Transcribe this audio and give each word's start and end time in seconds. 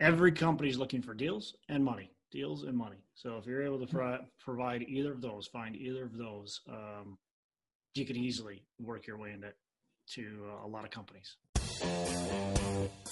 every 0.00 0.32
company 0.32 0.68
is 0.68 0.78
looking 0.78 1.02
for 1.02 1.14
deals 1.14 1.54
and 1.68 1.84
money, 1.84 2.10
deals 2.30 2.64
and 2.64 2.76
money. 2.76 2.98
So 3.14 3.38
if 3.38 3.46
you're 3.46 3.62
able 3.62 3.78
to 3.80 3.86
pro- 3.86 4.18
provide 4.38 4.82
either 4.82 5.12
of 5.12 5.20
those, 5.20 5.46
find 5.46 5.76
either 5.76 6.04
of 6.04 6.16
those, 6.16 6.60
um, 6.68 7.18
you 7.94 8.04
can 8.04 8.16
easily 8.16 8.62
work 8.78 9.06
your 9.06 9.16
way 9.18 9.32
into 9.32 9.52
to 10.14 10.46
uh, 10.46 10.66
a 10.66 10.68
lot 10.68 10.84
of 10.84 10.90
companies. 10.90 11.36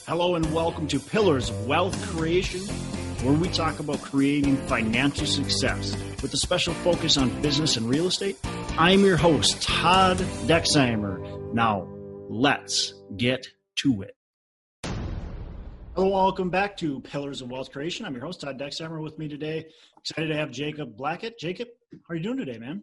Hello 0.06 0.34
and 0.34 0.54
welcome 0.54 0.86
to 0.88 1.00
Pillars 1.00 1.50
of 1.50 1.66
Wealth 1.66 2.00
Creation, 2.06 2.60
where 3.24 3.34
we 3.34 3.48
talk 3.48 3.80
about 3.80 4.00
creating 4.02 4.56
financial 4.68 5.26
success 5.26 5.96
with 6.22 6.32
a 6.34 6.36
special 6.36 6.74
focus 6.74 7.16
on 7.16 7.40
business 7.40 7.76
and 7.76 7.88
real 7.88 8.06
estate. 8.06 8.36
I'm 8.76 9.04
your 9.04 9.16
host, 9.16 9.62
Todd 9.62 10.18
Dexheimer. 10.18 11.52
Now, 11.54 11.88
let's 12.28 12.94
get 13.16 13.46
to 13.76 14.02
it. 14.02 14.16
Hello, 15.96 16.08
welcome 16.08 16.50
back 16.50 16.76
to 16.78 16.98
Pillars 17.02 17.40
of 17.40 17.52
Wealth 17.52 17.70
Creation. 17.70 18.04
I'm 18.04 18.14
your 18.14 18.24
host, 18.24 18.40
Todd 18.40 18.58
Dexheimer. 18.58 19.00
With 19.00 19.16
me 19.16 19.28
today, 19.28 19.68
excited 19.96 20.26
to 20.26 20.34
have 20.34 20.50
Jacob 20.50 20.96
Blackett. 20.96 21.38
Jacob, 21.38 21.68
how 21.92 21.98
are 22.08 22.16
you 22.16 22.22
doing 22.24 22.36
today, 22.36 22.58
man? 22.58 22.82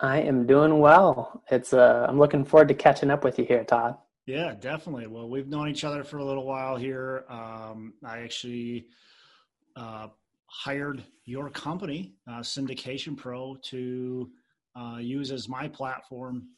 I 0.00 0.22
am 0.22 0.44
doing 0.44 0.80
well. 0.80 1.44
It's 1.52 1.72
uh, 1.72 2.04
I'm 2.08 2.18
looking 2.18 2.44
forward 2.44 2.66
to 2.66 2.74
catching 2.74 3.12
up 3.12 3.22
with 3.22 3.38
you 3.38 3.44
here, 3.44 3.62
Todd. 3.62 3.96
Yeah, 4.26 4.54
definitely. 4.58 5.06
Well, 5.06 5.28
we've 5.28 5.46
known 5.46 5.68
each 5.68 5.84
other 5.84 6.02
for 6.02 6.18
a 6.18 6.24
little 6.24 6.44
while 6.44 6.74
here. 6.74 7.26
Um, 7.28 7.94
I 8.04 8.22
actually 8.22 8.88
uh, 9.76 10.08
hired 10.46 11.04
your 11.26 11.50
company, 11.50 12.14
uh, 12.26 12.40
Syndication 12.40 13.16
Pro, 13.16 13.56
to 13.66 14.32
uh, 14.74 14.96
use 14.96 15.30
as 15.30 15.48
my 15.48 15.68
platform 15.68 16.48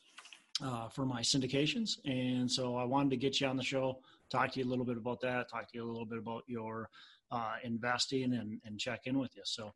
uh, 0.65 0.89
for 0.89 1.05
my 1.05 1.21
syndications, 1.21 1.99
and 2.07 2.51
so 2.51 2.75
I 2.75 2.85
wanted 2.85 3.11
to 3.11 3.17
get 3.19 3.39
you 3.39 3.49
on 3.49 3.59
the 3.59 3.63
show 3.63 4.01
talk 4.31 4.53
to 4.53 4.61
you 4.61 4.67
a 4.67 4.71
little 4.71 4.85
bit 4.85 4.97
about 4.97 5.21
that, 5.23 5.51
talk 5.51 5.71
to 5.71 5.79
you 5.79 5.85
a 5.85 5.91
little 5.91 6.07
bit 6.07 6.19
about 6.19 6.43
your 6.47 6.89
uh, 7.31 7.55
investing 7.65 8.35
and, 8.35 8.61
and 8.65 8.79
check 8.79 9.01
in 9.05 9.19
with 9.19 9.31
you. 9.37 9.43
So, 9.45 9.73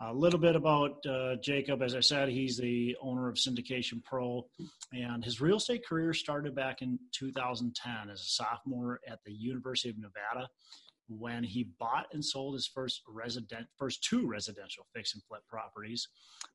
a 0.00 0.12
little 0.12 0.38
bit 0.38 0.56
about 0.56 1.04
uh, 1.06 1.36
Jacob. 1.42 1.82
As 1.82 1.94
I 1.94 2.00
said, 2.00 2.28
he's 2.28 2.58
the 2.58 2.94
owner 3.00 3.28
of 3.28 3.36
Syndication 3.36 4.04
Pro, 4.04 4.46
and 4.92 5.24
his 5.24 5.40
real 5.40 5.56
estate 5.56 5.86
career 5.86 6.12
started 6.12 6.54
back 6.54 6.82
in 6.82 6.98
2010 7.12 8.10
as 8.10 8.20
a 8.20 8.24
sophomore 8.24 9.00
at 9.10 9.20
the 9.24 9.32
University 9.32 9.88
of 9.88 9.98
Nevada 9.98 10.50
when 11.08 11.44
he 11.44 11.68
bought 11.78 12.06
and 12.12 12.24
sold 12.24 12.54
his 12.54 12.66
first 12.66 13.02
resident, 13.08 13.66
first 13.78 14.02
two 14.02 14.26
residential 14.26 14.86
fix 14.94 15.14
and 15.14 15.22
flip 15.24 15.42
properties 15.48 16.08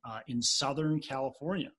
uh, 0.05 0.19
in 0.27 0.41
Southern 0.41 0.99
California. 0.99 1.71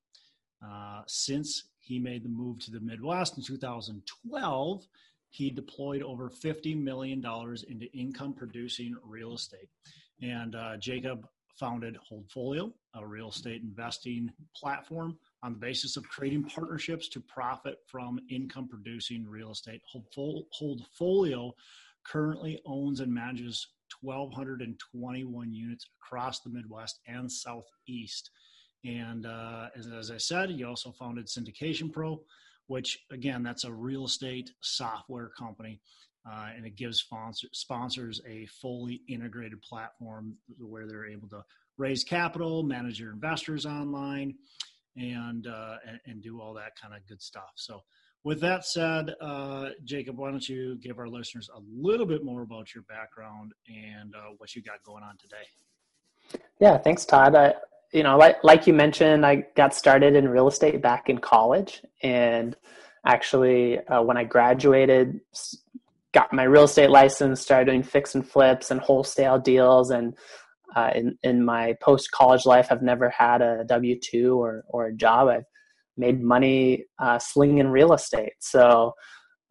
Uh, 0.64 1.02
since 1.06 1.64
he 1.80 1.98
made 1.98 2.24
the 2.24 2.28
move 2.28 2.58
to 2.60 2.70
the 2.70 2.80
Midwest 2.80 3.36
in 3.36 3.42
2012, 3.42 4.86
he 5.32 5.50
deployed 5.50 6.02
over 6.02 6.28
$50 6.28 6.80
million 6.80 7.24
into 7.68 7.86
income 7.92 8.34
producing 8.34 8.94
real 9.02 9.34
estate. 9.34 9.68
And 10.20 10.54
uh, 10.54 10.76
Jacob 10.76 11.26
founded 11.58 11.96
Holdfolio, 12.10 12.70
a 12.94 13.06
real 13.06 13.30
estate 13.30 13.62
investing 13.62 14.30
platform 14.54 15.16
on 15.42 15.54
the 15.54 15.58
basis 15.58 15.96
of 15.96 16.06
creating 16.08 16.44
partnerships 16.44 17.08
to 17.08 17.20
profit 17.20 17.78
from 17.86 18.20
income 18.30 18.68
producing 18.68 19.26
real 19.26 19.52
estate. 19.52 19.80
Holdfolio 19.94 21.52
currently 22.06 22.60
owns 22.66 23.00
and 23.00 23.12
manages 23.12 23.68
1,221 24.02 25.52
units 25.52 25.86
across 26.02 26.40
the 26.40 26.50
Midwest 26.50 27.00
and 27.06 27.30
Southeast. 27.30 28.30
And 28.84 29.24
uh, 29.26 29.68
as, 29.76 29.86
as 29.86 30.10
I 30.10 30.18
said, 30.18 30.50
he 30.50 30.64
also 30.64 30.92
founded 30.92 31.26
Syndication 31.26 31.90
Pro, 31.90 32.20
which 32.72 33.00
again, 33.10 33.42
that's 33.42 33.64
a 33.64 33.70
real 33.70 34.06
estate 34.06 34.50
software 34.62 35.28
company. 35.28 35.78
Uh, 36.26 36.48
and 36.56 36.64
it 36.64 36.74
gives 36.74 37.00
sponsor, 37.00 37.46
sponsors 37.52 38.22
a 38.26 38.46
fully 38.46 39.02
integrated 39.08 39.60
platform 39.60 40.34
where 40.58 40.86
they're 40.86 41.04
able 41.04 41.28
to 41.28 41.42
raise 41.76 42.02
capital, 42.02 42.62
manage 42.62 42.98
your 42.98 43.12
investors 43.12 43.66
online, 43.66 44.34
and 44.96 45.46
uh, 45.48 45.76
and, 45.86 46.00
and, 46.06 46.22
do 46.22 46.40
all 46.40 46.54
that 46.54 46.72
kind 46.80 46.94
of 46.94 47.06
good 47.06 47.20
stuff. 47.20 47.50
So, 47.56 47.82
with 48.24 48.40
that 48.40 48.64
said, 48.64 49.14
uh, 49.20 49.70
Jacob, 49.84 50.16
why 50.16 50.30
don't 50.30 50.48
you 50.48 50.76
give 50.76 50.98
our 50.98 51.08
listeners 51.08 51.50
a 51.54 51.60
little 51.70 52.06
bit 52.06 52.24
more 52.24 52.40
about 52.40 52.74
your 52.74 52.84
background 52.84 53.52
and 53.68 54.14
uh, 54.14 54.30
what 54.38 54.54
you 54.54 54.62
got 54.62 54.82
going 54.82 55.02
on 55.02 55.18
today? 55.18 56.40
Yeah, 56.58 56.78
thanks, 56.78 57.04
Todd. 57.04 57.34
I, 57.34 57.52
you 57.92 58.02
know, 58.02 58.16
like 58.16 58.42
like 58.42 58.66
you 58.66 58.72
mentioned, 58.72 59.24
I 59.26 59.46
got 59.54 59.74
started 59.74 60.16
in 60.16 60.28
real 60.28 60.48
estate 60.48 60.80
back 60.80 61.10
in 61.10 61.18
college, 61.18 61.82
and 62.02 62.56
actually, 63.06 63.78
uh, 63.80 64.02
when 64.02 64.16
I 64.16 64.24
graduated, 64.24 65.20
got 66.12 66.32
my 66.32 66.44
real 66.44 66.64
estate 66.64 66.90
license, 66.90 67.40
started 67.40 67.66
doing 67.66 67.82
fix 67.82 68.14
and 68.14 68.26
flips 68.26 68.70
and 68.70 68.80
wholesale 68.80 69.38
deals, 69.38 69.90
and 69.90 70.16
uh, 70.74 70.90
in 70.94 71.18
in 71.22 71.44
my 71.44 71.74
post 71.82 72.10
college 72.12 72.46
life, 72.46 72.68
I've 72.70 72.82
never 72.82 73.10
had 73.10 73.42
a 73.42 73.64
W 73.64 73.98
two 74.00 74.40
or 74.40 74.64
or 74.68 74.86
a 74.86 74.94
job. 74.94 75.28
I've 75.28 75.44
made 75.98 76.22
money 76.22 76.86
uh, 76.98 77.18
slinging 77.18 77.68
real 77.68 77.92
estate. 77.92 78.32
So, 78.40 78.94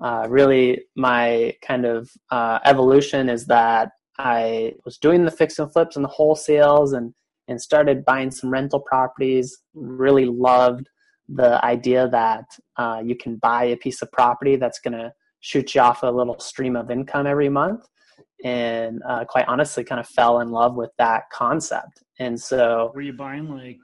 uh, 0.03 0.25
really, 0.27 0.85
my 0.95 1.53
kind 1.61 1.85
of 1.85 2.09
uh, 2.31 2.57
evolution 2.65 3.29
is 3.29 3.45
that 3.47 3.91
I 4.17 4.73
was 4.83 4.97
doing 4.97 5.25
the 5.25 5.31
fix 5.31 5.59
and 5.59 5.71
flips 5.71 5.95
and 5.95 6.03
the 6.03 6.09
wholesales 6.09 6.97
and 6.97 7.13
and 7.51 7.61
started 7.61 8.03
buying 8.05 8.31
some 8.31 8.49
rental 8.49 8.79
properties. 8.79 9.59
Really 9.73 10.25
loved 10.25 10.89
the 11.29 11.63
idea 11.63 12.09
that 12.09 12.45
uh, 12.77 13.01
you 13.05 13.15
can 13.15 13.35
buy 13.35 13.65
a 13.65 13.77
piece 13.77 14.01
of 14.01 14.11
property 14.11 14.55
that's 14.55 14.79
going 14.79 14.93
to 14.93 15.13
shoot 15.41 15.75
you 15.75 15.81
off 15.81 16.03
a 16.03 16.07
little 16.07 16.39
stream 16.39 16.75
of 16.75 16.89
income 16.89 17.27
every 17.27 17.49
month. 17.49 17.85
And 18.43 19.01
uh, 19.07 19.25
quite 19.25 19.47
honestly, 19.47 19.83
kind 19.83 19.99
of 19.99 20.07
fell 20.07 20.39
in 20.39 20.49
love 20.49 20.75
with 20.75 20.89
that 20.97 21.23
concept. 21.31 22.01
And 22.17 22.39
so, 22.39 22.91
were 22.95 23.01
you 23.01 23.13
buying 23.13 23.49
like 23.49 23.77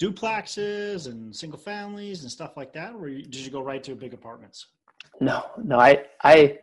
duplexes 0.00 1.06
and 1.06 1.34
single 1.34 1.58
families 1.58 2.22
and 2.22 2.30
stuff 2.30 2.56
like 2.56 2.72
that, 2.72 2.94
or 2.94 3.08
did 3.08 3.36
you 3.36 3.50
go 3.50 3.60
right 3.60 3.82
to 3.84 3.94
big 3.94 4.14
apartments? 4.14 4.66
No, 5.20 5.44
no. 5.62 5.78
I, 5.78 6.04
I, 6.22 6.58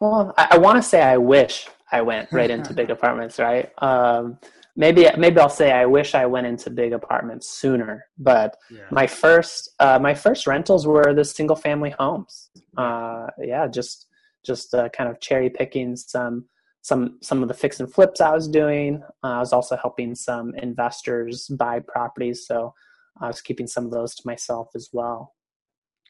well, 0.00 0.34
I, 0.36 0.48
I 0.52 0.58
want 0.58 0.76
to 0.76 0.82
say 0.82 1.02
I 1.02 1.16
wish 1.16 1.68
I 1.90 2.02
went 2.02 2.30
right 2.32 2.50
into 2.50 2.74
big 2.80 2.90
apartments, 2.90 3.38
right? 3.38 3.70
Um, 3.78 4.38
maybe 4.76 5.06
maybe 5.16 5.38
I'll 5.38 5.48
say 5.48 5.72
I 5.72 5.86
wish 5.86 6.14
I 6.14 6.26
went 6.26 6.46
into 6.46 6.70
big 6.70 6.92
apartments 6.92 7.48
sooner. 7.48 8.04
But 8.18 8.56
yeah. 8.70 8.84
my 8.90 9.06
first 9.06 9.70
uh, 9.78 9.98
my 9.98 10.14
first 10.14 10.46
rentals 10.46 10.86
were 10.86 11.14
the 11.14 11.24
single 11.24 11.56
family 11.56 11.90
homes. 11.90 12.50
Uh, 12.76 13.26
yeah, 13.38 13.66
just 13.66 14.06
just 14.44 14.74
uh, 14.74 14.88
kind 14.90 15.08
of 15.08 15.20
cherry 15.20 15.50
picking 15.50 15.96
some 15.96 16.46
some 16.82 17.18
some 17.22 17.42
of 17.42 17.48
the 17.48 17.54
fix 17.54 17.80
and 17.80 17.92
flips 17.92 18.20
I 18.20 18.32
was 18.32 18.48
doing. 18.48 19.02
Uh, 19.22 19.26
I 19.26 19.38
was 19.40 19.52
also 19.52 19.76
helping 19.76 20.14
some 20.14 20.54
investors 20.56 21.46
buy 21.48 21.80
properties, 21.80 22.46
so 22.46 22.74
I 23.20 23.26
was 23.28 23.40
keeping 23.40 23.66
some 23.66 23.84
of 23.84 23.90
those 23.90 24.14
to 24.16 24.22
myself 24.26 24.70
as 24.74 24.88
well. 24.92 25.34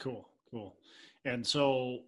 Cool, 0.00 0.28
cool. 0.50 0.76
And 1.24 1.46
so 1.46 2.00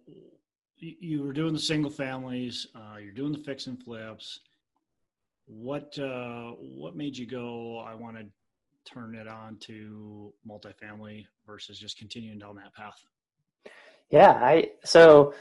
you 0.77 1.23
were 1.23 1.31
doing 1.31 1.53
the 1.53 1.59
single 1.59 1.91
families, 1.91 2.67
uh, 2.75 2.97
you're 2.97 3.13
doing 3.13 3.31
the 3.31 3.39
fix 3.39 3.67
and 3.67 3.81
flips 3.81 4.41
what 5.45 5.97
uh, 5.99 6.51
what 6.59 6.95
made 6.95 7.17
you 7.17 7.27
go? 7.27 7.79
I 7.79 7.95
want 7.95 8.17
to 8.17 8.25
turn 8.91 9.15
it 9.15 9.27
on 9.27 9.57
to 9.61 10.33
multifamily 10.47 11.25
versus 11.45 11.79
just 11.79 11.97
continuing 11.97 12.39
down 12.39 12.55
that 12.55 12.73
path. 12.73 12.97
Yeah, 14.09 14.31
I 14.31 14.69
so 14.83 15.33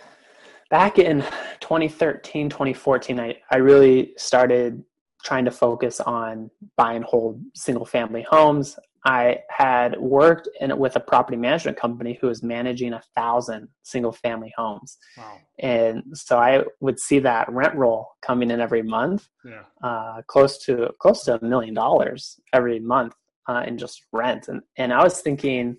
back 0.70 0.98
in 0.98 1.20
2013, 1.60 2.48
2014, 2.48 3.20
I, 3.20 3.36
I 3.50 3.56
really 3.56 4.12
started 4.16 4.82
trying 5.24 5.44
to 5.46 5.50
focus 5.50 6.00
on 6.00 6.50
buy 6.76 6.92
and 6.92 7.04
hold 7.04 7.42
single 7.54 7.86
family 7.86 8.22
homes. 8.28 8.78
I 9.06 9.40
had 9.50 9.98
worked 10.00 10.48
in, 10.60 10.78
with 10.78 10.96
a 10.96 11.00
property 11.00 11.36
management 11.36 11.76
company 11.76 12.18
who 12.20 12.28
was 12.28 12.42
managing 12.42 12.94
a 12.94 13.02
thousand 13.14 13.68
single 13.82 14.12
family 14.12 14.52
homes. 14.56 14.96
Wow. 15.18 15.38
And 15.58 16.02
so 16.14 16.38
I 16.38 16.64
would 16.80 16.98
see 16.98 17.18
that 17.18 17.50
rent 17.52 17.74
roll 17.74 18.08
coming 18.22 18.50
in 18.50 18.60
every 18.60 18.82
month, 18.82 19.28
yeah. 19.44 19.62
uh, 19.82 20.22
close 20.26 20.58
to 20.64 20.90
close 21.00 21.24
to 21.24 21.38
a 21.38 21.44
million 21.44 21.74
dollars 21.74 22.40
every 22.52 22.80
month 22.80 23.14
uh, 23.46 23.64
in 23.66 23.76
just 23.76 24.02
rent. 24.12 24.48
And, 24.48 24.62
and 24.78 24.92
I 24.92 25.02
was 25.02 25.20
thinking 25.20 25.76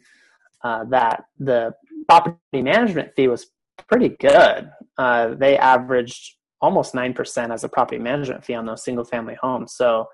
uh, 0.63 0.83
that 0.85 1.25
the 1.39 1.73
property 2.07 2.37
management 2.53 3.11
fee 3.15 3.27
was 3.27 3.47
pretty 3.89 4.09
good. 4.09 4.69
Uh, 4.97 5.33
they 5.35 5.57
averaged 5.57 6.35
almost 6.65 6.93
9% 6.93 7.53
as 7.53 7.63
a 7.63 7.69
property 7.69 7.99
management 7.99 8.43
fee 8.43 8.55
on 8.55 8.65
those 8.65 8.83
single 8.83 9.05
family 9.05 9.37
homes. 9.41 9.73
So 9.73 10.07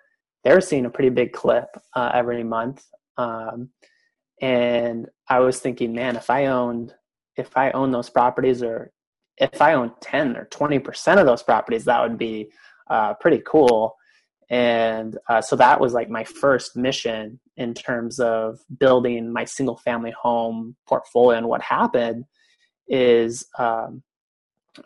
they're 0.44 0.62
seeing 0.62 0.86
a 0.86 0.89
pretty 0.89 1.09
big 1.09 1.33
clip 1.33 1.69
uh, 1.95 2.12
every 2.13 2.44
month 2.44 2.83
um, 3.18 3.69
and 4.42 5.07
I 5.27 5.39
was 5.39 5.59
thinking, 5.59 5.94
man, 5.94 6.15
if 6.15 6.30
I 6.30 6.48
owned, 6.48 6.94
if 7.38 7.56
I 7.56 7.71
own 7.71 7.92
those 7.92 8.09
properties 8.09 8.63
or 8.63 8.92
if 9.38 9.62
I 9.62 9.74
own 9.74 9.94
10 10.01 10.36
or 10.36 10.45
20% 10.51 11.19
of 11.19 11.25
those 11.25 11.44
properties, 11.44 11.86
that 11.86 12.01
would 12.01 12.18
be 12.18 12.51
uh, 12.89 13.13
pretty 13.15 13.42
cool. 13.45 13.95
And 14.50 15.18
uh, 15.30 15.42
so 15.42 15.56
that 15.56 15.80
was 15.80 15.94
like 15.94 16.09
my 16.09 16.24
first 16.24 16.75
mission 16.75 17.39
in 17.56 17.74
terms 17.74 18.19
of 18.19 18.59
building 18.80 19.31
my 19.31 19.45
single 19.45 19.77
family 19.77 20.13
home 20.19 20.75
portfolio. 20.88 21.38
And 21.38 21.47
what 21.47 21.62
happened 21.62 22.25
is 22.88 23.45
um, 23.57 24.04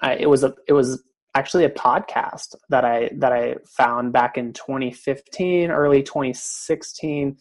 I, 0.02 0.16
it 0.16 0.30
was 0.30 0.44
a, 0.44 0.54
it 0.68 0.74
was 0.74 1.02
actually 1.36 1.66
a 1.66 1.70
podcast 1.70 2.56
that 2.70 2.86
I 2.86 3.12
that 3.18 3.32
I 3.32 3.56
found 3.78 4.14
back 4.14 4.38
in 4.38 4.54
2015, 4.54 5.70
early 5.70 6.02
2016, 6.02 7.38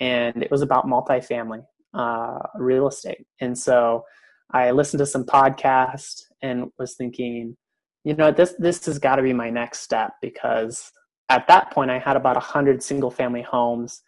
and 0.00 0.42
it 0.42 0.50
was 0.50 0.62
about 0.62 0.86
multifamily 0.86 1.64
uh, 1.94 2.38
real 2.56 2.88
estate. 2.88 3.26
And 3.40 3.56
so 3.56 4.04
I 4.50 4.72
listened 4.72 4.98
to 4.98 5.06
some 5.06 5.24
podcasts 5.24 6.22
and 6.42 6.70
was 6.78 6.96
thinking, 6.96 7.56
you 8.04 8.14
know, 8.14 8.32
this 8.32 8.54
this 8.58 8.84
has 8.86 8.98
got 8.98 9.16
to 9.16 9.22
be 9.22 9.32
my 9.32 9.48
next 9.48 9.80
step 9.80 10.12
because 10.20 10.90
at 11.28 11.46
that 11.46 11.70
point 11.70 11.90
I 11.90 11.98
had 11.98 12.16
about 12.16 12.36
a 12.36 12.40
hundred 12.40 12.82
single 12.82 13.10
family 13.10 13.42
homes, 13.42 14.02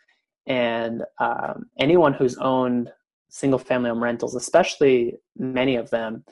and 0.47 1.03
um, 1.21 1.67
anyone 1.79 2.13
who's 2.13 2.37
owned 2.39 2.91
single 3.31 3.59
family 3.59 3.89
home 3.89 4.03
rentals, 4.03 4.35
especially 4.35 5.15
many 5.39 5.77
of 5.77 5.89
them, 5.91 6.25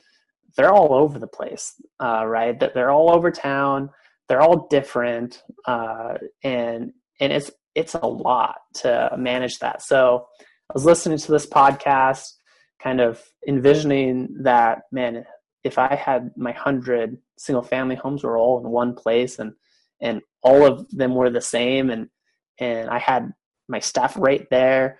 they're 0.55 0.73
all 0.73 0.93
over 0.93 1.19
the 1.19 1.27
place, 1.27 1.73
uh, 1.99 2.25
right? 2.25 2.59
That 2.59 2.73
they're 2.73 2.91
all 2.91 3.13
over 3.13 3.31
town. 3.31 3.89
They're 4.27 4.41
all 4.41 4.67
different, 4.69 5.41
uh, 5.65 6.15
and 6.43 6.93
and 7.19 7.33
it's 7.33 7.51
it's 7.75 7.95
a 7.95 8.05
lot 8.05 8.55
to 8.75 9.11
manage 9.17 9.59
that. 9.59 9.81
So 9.81 10.27
I 10.39 10.73
was 10.73 10.85
listening 10.85 11.17
to 11.17 11.31
this 11.31 11.45
podcast, 11.45 12.33
kind 12.81 13.01
of 13.01 13.21
envisioning 13.47 14.29
that 14.43 14.83
man, 14.91 15.25
if 15.63 15.77
I 15.77 15.95
had 15.95 16.31
my 16.37 16.51
hundred 16.51 17.17
single 17.37 17.63
family 17.63 17.95
homes 17.95 18.23
were 18.23 18.37
all 18.37 18.59
in 18.63 18.69
one 18.69 18.95
place 18.95 19.39
and 19.39 19.53
and 19.99 20.21
all 20.41 20.65
of 20.65 20.89
them 20.91 21.13
were 21.13 21.29
the 21.29 21.41
same 21.41 21.89
and 21.89 22.09
and 22.59 22.89
I 22.89 22.99
had 22.99 23.33
my 23.67 23.79
staff 23.79 24.15
right 24.17 24.47
there, 24.49 24.99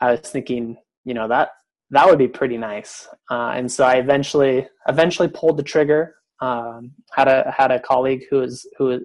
I 0.00 0.12
was 0.12 0.20
thinking, 0.20 0.76
you 1.04 1.14
know, 1.14 1.28
that 1.28 1.50
that 1.90 2.06
would 2.06 2.18
be 2.18 2.28
pretty 2.28 2.58
nice. 2.58 3.08
Uh, 3.30 3.52
and 3.54 3.70
so 3.70 3.84
I 3.84 3.94
eventually 3.94 4.66
eventually 4.88 5.28
pulled 5.28 5.56
the 5.56 5.62
trigger. 5.62 6.14
Um, 6.40 6.92
had 7.12 7.28
a 7.28 7.52
had 7.56 7.70
a 7.70 7.80
colleague 7.80 8.24
who 8.30 8.38
was 8.38 8.66
who 8.76 9.00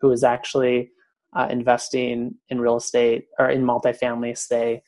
who 0.00 0.08
was 0.08 0.22
actually 0.22 0.90
uh, 1.34 1.48
investing 1.50 2.34
in 2.48 2.60
real 2.60 2.76
estate 2.76 3.26
or 3.38 3.50
in 3.50 3.62
multifamily 3.62 4.36
say, 4.36 4.82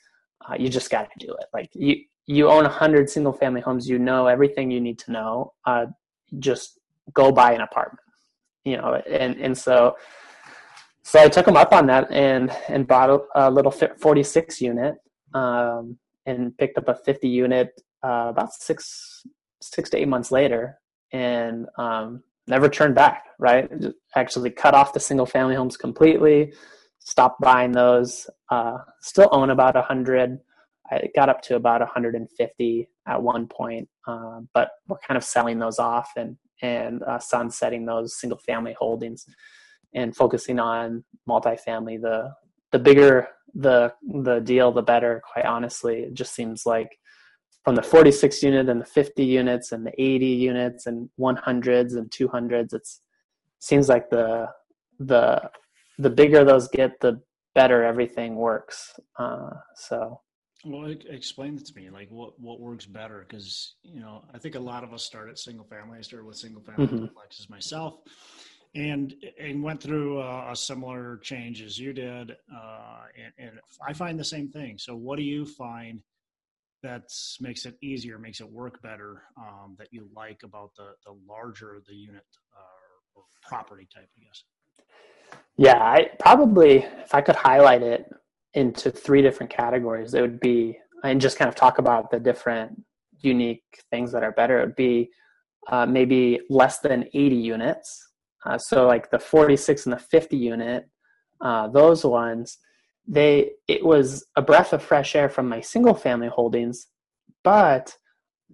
uh, 0.48 0.54
you 0.58 0.68
just 0.68 0.90
got 0.90 1.08
to 1.10 1.26
do 1.26 1.32
it. 1.32 1.46
Like 1.52 1.70
you 1.74 1.96
you 2.26 2.48
own 2.48 2.66
a 2.66 2.70
hundred 2.70 3.08
single 3.08 3.32
family 3.32 3.60
homes, 3.60 3.88
you 3.88 3.98
know 3.98 4.26
everything 4.26 4.70
you 4.70 4.80
need 4.80 4.98
to 5.00 5.12
know. 5.12 5.52
Uh, 5.64 5.86
just 6.38 6.78
go 7.14 7.32
buy 7.32 7.52
an 7.52 7.62
apartment, 7.62 8.04
you 8.64 8.76
know. 8.76 9.00
And 9.10 9.36
and 9.36 9.56
so 9.56 9.96
so 11.02 11.18
I 11.20 11.28
took 11.28 11.48
him 11.48 11.56
up 11.56 11.72
on 11.72 11.86
that 11.86 12.10
and 12.12 12.50
and 12.68 12.86
bought 12.86 13.10
a, 13.10 13.48
a 13.48 13.50
little 13.50 13.72
46 13.72 14.60
unit. 14.60 14.96
Um, 15.34 15.98
and 16.28 16.56
picked 16.58 16.78
up 16.78 16.88
a 16.88 16.94
50 16.94 17.28
unit 17.28 17.80
uh, 18.04 18.26
about 18.28 18.52
six 18.52 19.24
six 19.60 19.90
to 19.90 19.98
eight 19.98 20.08
months 20.08 20.30
later 20.30 20.78
and 21.12 21.66
um, 21.78 22.22
never 22.46 22.68
turned 22.68 22.94
back 22.94 23.24
right? 23.38 23.70
Actually 24.16 24.50
cut 24.50 24.74
off 24.74 24.92
the 24.92 25.00
single 25.00 25.26
family 25.26 25.54
homes 25.54 25.76
completely 25.76 26.52
stopped 26.98 27.40
buying 27.40 27.72
those 27.72 28.28
uh, 28.50 28.78
still 29.00 29.28
own 29.32 29.50
about 29.50 29.76
a 29.76 29.80
100 29.80 30.38
i 30.90 31.08
got 31.14 31.28
up 31.28 31.40
to 31.42 31.56
about 31.56 31.80
150 31.80 32.88
at 33.06 33.22
one 33.22 33.46
point 33.46 33.88
uh, 34.06 34.40
but 34.54 34.70
we're 34.88 34.98
kind 35.06 35.16
of 35.16 35.24
selling 35.24 35.58
those 35.58 35.78
off 35.78 36.10
and 36.16 36.36
and 36.60 37.02
uh, 37.04 37.18
sunsetting 37.18 37.86
those 37.86 38.18
single 38.18 38.38
family 38.38 38.74
holdings 38.78 39.24
and 39.94 40.14
focusing 40.16 40.58
on 40.58 41.04
multifamily 41.28 42.00
the 42.00 42.30
the 42.72 42.78
bigger 42.78 43.28
the 43.54 43.92
the 44.02 44.40
deal, 44.40 44.72
the 44.72 44.82
better. 44.82 45.22
Quite 45.32 45.46
honestly, 45.46 46.00
it 46.00 46.14
just 46.14 46.34
seems 46.34 46.66
like 46.66 46.98
from 47.64 47.74
the 47.74 47.82
46 47.82 48.42
unit 48.42 48.68
and 48.68 48.80
the 48.80 48.86
50 48.86 49.24
units 49.24 49.72
and 49.72 49.84
the 49.84 49.92
80 50.02 50.26
units 50.26 50.86
and 50.86 51.10
100s 51.20 51.96
and 51.96 52.10
200s, 52.10 52.72
it's 52.72 53.02
seems 53.58 53.88
like 53.88 54.08
the 54.10 54.48
the 54.98 55.50
the 55.98 56.10
bigger 56.10 56.44
those 56.44 56.68
get, 56.68 57.00
the 57.00 57.20
better 57.54 57.84
everything 57.84 58.36
works. 58.36 58.98
Uh, 59.18 59.50
so. 59.74 60.20
Well, 60.64 60.94
explain 61.08 61.56
it 61.56 61.66
to 61.66 61.74
me. 61.74 61.88
Like, 61.90 62.08
what 62.10 62.38
what 62.40 62.60
works 62.60 62.84
better? 62.84 63.24
Because 63.28 63.74
you 63.82 64.00
know, 64.00 64.24
I 64.34 64.38
think 64.38 64.54
a 64.54 64.60
lot 64.60 64.82
of 64.82 64.92
us 64.92 65.04
start 65.04 65.28
at 65.28 65.38
single 65.38 65.64
family. 65.64 65.98
I 65.98 66.02
started 66.02 66.26
with 66.26 66.36
single 66.36 66.62
family 66.62 66.86
mm-hmm. 66.86 67.06
complexes 67.06 67.48
myself, 67.48 67.94
and 68.74 69.14
and 69.40 69.62
went 69.62 69.82
through 69.82 70.20
a, 70.20 70.52
a 70.52 70.56
similar 70.56 71.18
change 71.18 71.62
as 71.62 71.78
you 71.78 71.92
did, 71.92 72.32
uh, 72.54 73.02
and, 73.16 73.32
and, 73.38 73.60
I 73.86 73.92
find 73.92 74.18
the 74.18 74.24
same 74.24 74.48
thing. 74.48 74.78
So, 74.78 74.94
what 74.94 75.16
do 75.16 75.22
you 75.22 75.46
find 75.46 76.02
that 76.82 77.10
makes 77.40 77.64
it 77.66 77.76
easier, 77.82 78.18
makes 78.18 78.40
it 78.40 78.50
work 78.50 78.80
better, 78.82 79.22
um, 79.38 79.74
that 79.78 79.88
you 79.90 80.08
like 80.14 80.42
about 80.44 80.70
the 80.76 80.92
the 81.04 81.16
larger 81.26 81.80
the 81.86 81.94
unit 81.94 82.26
uh, 82.56 83.16
or 83.18 83.24
property 83.42 83.88
type? 83.92 84.08
I 84.16 84.24
guess. 84.24 84.44
Yeah, 85.56 85.78
I 85.78 86.10
probably 86.18 86.84
if 87.02 87.14
I 87.14 87.20
could 87.20 87.36
highlight 87.36 87.82
it 87.82 88.10
into 88.54 88.90
three 88.90 89.22
different 89.22 89.50
categories, 89.50 90.14
it 90.14 90.20
would 90.20 90.40
be 90.40 90.78
and 91.04 91.20
just 91.20 91.38
kind 91.38 91.48
of 91.48 91.54
talk 91.54 91.78
about 91.78 92.10
the 92.10 92.20
different 92.20 92.82
unique 93.20 93.62
things 93.90 94.12
that 94.12 94.22
are 94.22 94.32
better. 94.32 94.60
It 94.60 94.66
would 94.66 94.76
be 94.76 95.10
uh, 95.68 95.86
maybe 95.86 96.40
less 96.48 96.80
than 96.80 97.04
80 97.14 97.36
units 97.36 98.07
uh, 98.44 98.58
so 98.58 98.86
like 98.86 99.10
the 99.10 99.18
46 99.18 99.86
and 99.86 99.92
the 99.92 99.98
50 99.98 100.36
unit, 100.36 100.88
uh, 101.40 101.68
those 101.68 102.04
ones, 102.04 102.58
they 103.06 103.52
it 103.66 103.84
was 103.84 104.26
a 104.36 104.42
breath 104.42 104.72
of 104.72 104.82
fresh 104.82 105.16
air 105.16 105.28
from 105.28 105.48
my 105.48 105.60
single 105.60 105.94
family 105.94 106.28
holdings, 106.28 106.86
but 107.42 107.96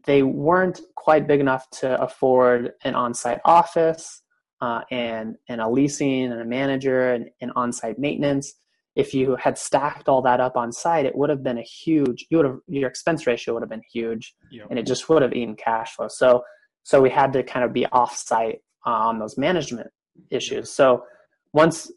they 0.06 0.22
weren't 0.22 0.80
quite 0.96 1.26
big 1.26 1.40
enough 1.40 1.68
to 1.70 2.00
afford 2.00 2.72
an 2.82 2.94
on-site 2.94 3.40
office 3.44 4.22
uh, 4.60 4.82
and 4.90 5.36
and 5.48 5.60
a 5.60 5.68
leasing 5.68 6.30
and 6.32 6.40
a 6.40 6.44
manager 6.44 7.12
and, 7.12 7.30
and 7.40 7.52
on-site 7.56 7.98
maintenance. 7.98 8.54
If 8.94 9.12
you 9.12 9.34
had 9.34 9.58
stacked 9.58 10.08
all 10.08 10.22
that 10.22 10.38
up 10.38 10.56
on 10.56 10.70
site, 10.70 11.04
it 11.04 11.16
would 11.16 11.30
have 11.30 11.42
been 11.42 11.58
a 11.58 11.62
huge. 11.62 12.26
You 12.30 12.36
would 12.36 12.46
have 12.46 12.58
your 12.68 12.88
expense 12.88 13.26
ratio 13.26 13.54
would 13.54 13.62
have 13.62 13.70
been 13.70 13.82
huge, 13.92 14.34
yep. 14.52 14.68
and 14.70 14.78
it 14.78 14.86
just 14.86 15.08
would 15.08 15.22
have 15.22 15.32
eaten 15.32 15.56
cash 15.56 15.94
flow. 15.94 16.06
So 16.08 16.44
so 16.84 17.00
we 17.00 17.10
had 17.10 17.32
to 17.32 17.42
kind 17.42 17.64
of 17.64 17.72
be 17.72 17.86
off-site 17.86 18.60
on 18.84 19.18
those 19.18 19.36
management 19.38 19.90
issues. 20.30 20.70
So 20.70 21.04
once 21.52 21.90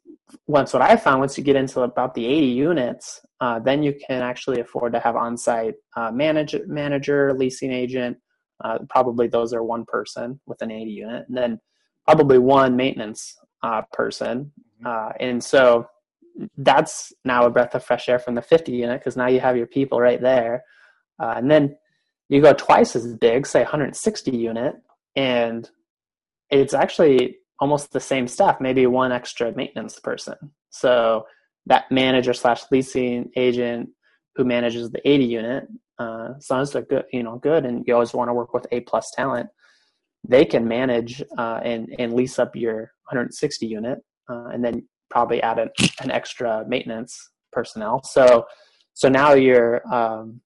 once 0.46 0.74
what 0.74 0.82
I 0.82 0.98
found, 0.98 1.22
once 1.22 1.38
you 1.38 1.44
get 1.44 1.56
into 1.56 1.82
about 1.82 2.14
the 2.14 2.26
80 2.26 2.46
units, 2.48 3.22
uh, 3.40 3.60
then 3.60 3.82
you 3.82 3.94
can 3.94 4.22
actually 4.22 4.60
afford 4.60 4.92
to 4.94 5.00
have 5.00 5.16
on-site 5.16 5.76
uh, 5.96 6.12
manager, 6.12 6.60
manager, 6.68 7.34
leasing 7.34 7.72
agent. 7.72 8.18
Uh, 8.64 8.80
probably 8.90 9.28
those 9.28 9.54
are 9.54 9.64
one 9.64 9.86
person 9.86 10.40
with 10.46 10.62
an 10.62 10.72
80 10.72 10.92
unit, 10.92 11.26
and 11.30 11.38
then 11.38 11.60
probably 12.06 12.40
one 12.40 12.76
maintenance 12.76 13.38
uh, 13.64 13.84
person. 13.94 14.52
Mm-hmm. 14.84 14.88
Uh, 14.88 15.12
and 15.20 15.44
so 15.44 15.88
that's 16.58 17.14
now 17.24 17.46
a 17.46 17.50
breath 17.50 17.76
of 17.76 17.84
fresh 17.84 18.10
air 18.10 18.20
from 18.20 18.36
the 18.36 18.42
50 18.42 18.72
unit 18.72 19.00
because 19.00 19.18
now 19.18 19.28
you 19.28 19.40
have 19.40 19.58
your 19.58 19.68
people 19.68 20.00
right 20.00 20.22
there. 20.22 20.64
Uh, 21.20 21.34
and 21.38 21.50
then 21.50 21.76
you 22.30 22.42
go 22.42 22.54
twice 22.54 22.96
as 22.96 23.14
big, 23.16 23.48
say 23.48 23.62
160 23.62 24.32
unit, 24.32 24.76
and 25.16 25.70
it's 26.50 26.74
actually 26.74 27.38
almost 27.60 27.92
the 27.92 28.00
same 28.00 28.28
staff, 28.28 28.62
maybe 28.62 28.86
one 28.88 29.12
extra 29.12 29.52
maintenance 29.56 30.00
person. 30.00 30.36
So 30.70 31.26
that 31.66 31.92
manager 31.92 32.34
slash 32.34 32.64
leasing 32.72 33.32
agent 33.36 33.90
who 34.36 34.46
manages 34.46 34.92
the 34.92 35.08
80 35.08 35.26
unit, 35.26 35.68
uh, 36.00 36.34
as 36.52 36.76
good, 36.90 37.06
you 37.12 37.24
know, 37.24 37.38
good, 37.38 37.66
and 37.66 37.84
you 37.88 37.94
always 37.94 38.14
want 38.14 38.30
to 38.30 38.34
work 38.34 38.54
with 38.54 38.68
A 38.72 38.82
plus 38.82 39.12
talent, 39.16 39.50
they 40.28 40.46
can 40.46 40.68
manage 40.68 41.24
uh, 41.38 41.60
and 41.64 41.94
and 41.98 42.14
lease 42.14 42.38
up 42.38 42.56
your 42.56 42.92
160 43.10 43.66
unit, 43.66 44.00
uh, 44.30 44.48
and 44.54 44.64
then 44.64 44.88
probably 45.10 45.42
add 45.42 45.58
an, 45.58 45.70
an 46.02 46.12
extra 46.12 46.66
maintenance 46.68 47.32
personnel. 47.52 48.04
So 48.04 48.46
so 48.94 49.10
now 49.10 49.34
you're 49.34 49.82
um, 49.94 50.42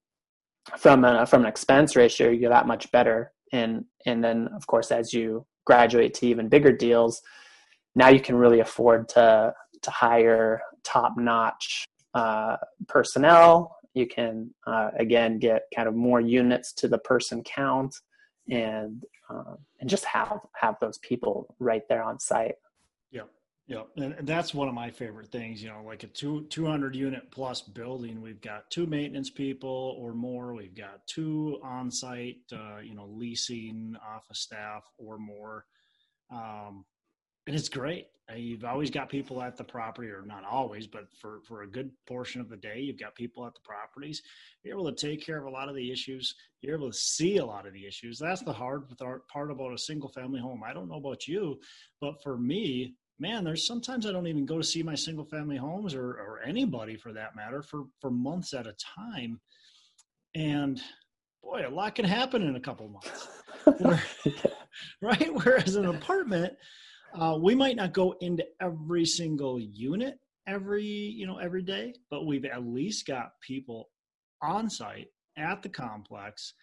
from 0.78 1.04
a, 1.04 1.26
from 1.26 1.42
an 1.42 1.48
expense 1.48 1.96
ratio, 1.96 2.30
you're 2.30 2.52
that 2.52 2.68
much 2.68 2.92
better, 2.92 3.32
and 3.52 3.86
and 4.06 4.24
then 4.24 4.50
of 4.56 4.68
course 4.68 4.92
as 4.92 5.14
you 5.14 5.46
graduate 5.66 6.14
to 6.16 6.28
even 6.28 6.50
bigger 6.50 6.72
deals, 6.72 7.22
now 7.96 8.10
you 8.10 8.20
can 8.20 8.36
really 8.36 8.60
afford 8.60 9.10
to 9.10 9.54
to 9.82 9.92
hire 9.92 10.62
top 10.84 11.14
notch 11.18 11.86
uh, 12.14 12.58
personnel. 12.88 13.76
You 13.94 14.08
can 14.08 14.52
uh, 14.66 14.92
again 14.98 15.40
get 15.40 15.64
kind 15.76 15.88
of 15.88 15.96
more 15.96 16.22
units 16.22 16.74
to 16.76 16.88
the 16.88 17.00
person 17.00 17.44
count, 17.44 17.94
and 18.50 19.04
uh, 19.30 19.56
and 19.80 19.90
just 19.90 20.06
have 20.06 20.40
have 20.56 20.76
those 20.80 20.98
people 21.00 21.56
right 21.60 21.84
there 21.90 22.04
on 22.04 22.20
site. 22.20 22.56
Yeah, 23.72 23.84
and, 23.96 24.28
that's 24.28 24.54
one 24.54 24.68
of 24.68 24.74
my 24.74 24.92
favorite 24.92 25.32
things. 25.32 25.64
You 25.64 25.70
know, 25.70 25.82
like 25.86 26.04
a 26.04 26.08
two 26.08 26.46
two 26.50 26.66
hundred 26.66 26.94
unit 26.94 27.32
plus 27.32 27.62
building, 27.62 28.22
we've 28.22 28.42
got 28.42 28.70
two 28.70 28.86
maintenance 28.86 29.30
people 29.30 29.96
or 29.98 30.14
more. 30.14 30.54
We've 30.54 30.76
got 30.76 31.08
two 31.08 31.58
on 31.64 31.90
site, 31.90 32.40
uh, 32.52 32.80
you 32.84 32.94
know, 32.96 33.06
leasing 33.06 33.96
office 34.06 34.40
staff 34.40 34.84
or 34.98 35.18
more, 35.18 35.64
um, 36.32 36.84
and 37.48 37.56
it's 37.56 37.70
great. 37.70 38.08
you've 38.36 38.66
always 38.66 38.90
got 38.90 39.08
people 39.08 39.42
at 39.42 39.56
the 39.56 39.64
property, 39.64 40.10
or 40.10 40.26
not 40.26 40.44
always, 40.44 40.86
but 40.86 41.06
for 41.22 41.40
for 41.48 41.62
a 41.62 41.72
good 41.72 41.92
portion 42.06 42.42
of 42.42 42.50
the 42.50 42.58
day, 42.58 42.82
you've 42.82 43.00
got 43.00 43.16
people 43.16 43.46
at 43.46 43.54
the 43.54 43.62
properties. 43.62 44.22
You're 44.64 44.78
able 44.78 44.94
to 44.94 45.08
take 45.08 45.26
care 45.26 45.38
of 45.38 45.46
a 45.46 45.50
lot 45.50 45.70
of 45.70 45.76
the 45.76 45.94
issues. 45.94 46.36
You're 46.60 46.76
able 46.76 46.92
to 46.92 46.98
see 46.98 47.38
a 47.38 47.46
lot 47.46 47.66
of 47.66 47.72
the 47.72 47.88
issues. 47.88 48.20
That's 48.20 48.44
the 48.44 48.52
hard 48.52 48.84
part 49.32 49.50
about 49.50 49.74
a 49.74 49.78
single 49.78 50.10
family 50.10 50.42
home. 50.42 50.62
I 50.62 50.74
don't 50.74 50.90
know 50.90 50.96
about 50.96 51.26
you, 51.26 51.62
but 52.02 52.22
for 52.22 52.38
me, 52.38 52.96
man, 53.22 53.44
there's 53.44 53.68
sometimes 53.68 54.08
I 54.08 54.12
don't 54.12 54.28
even 54.28 54.48
go 54.48 54.58
to 54.58 54.64
see 54.64 54.82
my 54.82 54.96
single 54.96 55.24
family 55.24 55.56
homes 55.56 55.94
or, 55.94 56.10
or 56.10 56.42
anybody 56.44 56.98
for 56.98 57.14
that 57.14 57.36
matter 57.36 57.62
for, 57.62 57.84
for 58.02 58.10
months 58.10 58.54
at 58.54 58.66
a 58.66 58.74
time. 58.74 59.40
And 60.34 60.82
boy, 61.44 61.64
a 61.68 61.70
lot 61.70 61.94
can 61.94 62.06
happen 62.06 62.42
in 62.42 62.56
a 62.56 62.60
couple 62.60 62.90
months. 62.90 63.28
Where, 63.78 64.04
right? 65.02 65.30
Whereas 65.32 65.76
an 65.76 65.86
apartment, 65.86 66.54
uh, 67.14 67.38
we 67.40 67.54
might 67.54 67.76
not 67.76 67.94
go 67.94 68.16
into 68.22 68.44
every 68.60 69.06
single 69.06 69.60
unit 69.60 70.18
every, 70.48 70.84
you 70.84 71.28
know, 71.28 71.38
every 71.38 71.62
day, 71.62 71.94
but 72.10 72.26
we've 72.26 72.46
at 72.46 72.66
least 72.66 73.06
got 73.06 73.34
people 73.42 73.90
on 74.42 74.68
site 74.68 75.10
at 75.38 75.62
the 75.62 75.70
complex, 75.70 76.54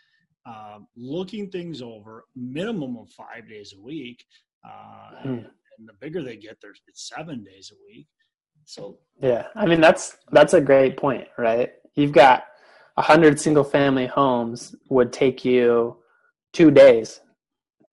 uh, 0.44 0.78
looking 0.96 1.48
things 1.48 1.80
over 1.80 2.24
minimum 2.34 2.96
of 2.96 3.08
five 3.10 3.48
days 3.48 3.72
a 3.76 3.80
week. 3.80 4.24
Uh, 4.66 5.24
mm 5.24 5.46
and 5.78 5.88
the 5.88 5.94
bigger 6.00 6.22
they 6.22 6.36
get, 6.36 6.58
there's 6.60 6.80
it's 6.86 7.08
seven 7.08 7.42
days 7.44 7.72
a 7.72 7.76
week. 7.86 8.06
So 8.64 8.98
yeah, 9.20 9.46
I 9.54 9.66
mean 9.66 9.80
that's 9.80 10.16
that's 10.32 10.54
a 10.54 10.60
great 10.60 10.96
point, 10.96 11.28
right? 11.38 11.70
You've 11.94 12.12
got 12.12 12.44
a 12.96 13.02
hundred 13.02 13.40
single 13.40 13.64
family 13.64 14.06
homes 14.06 14.74
would 14.90 15.12
take 15.12 15.44
you 15.44 15.96
two 16.52 16.70
days 16.70 17.20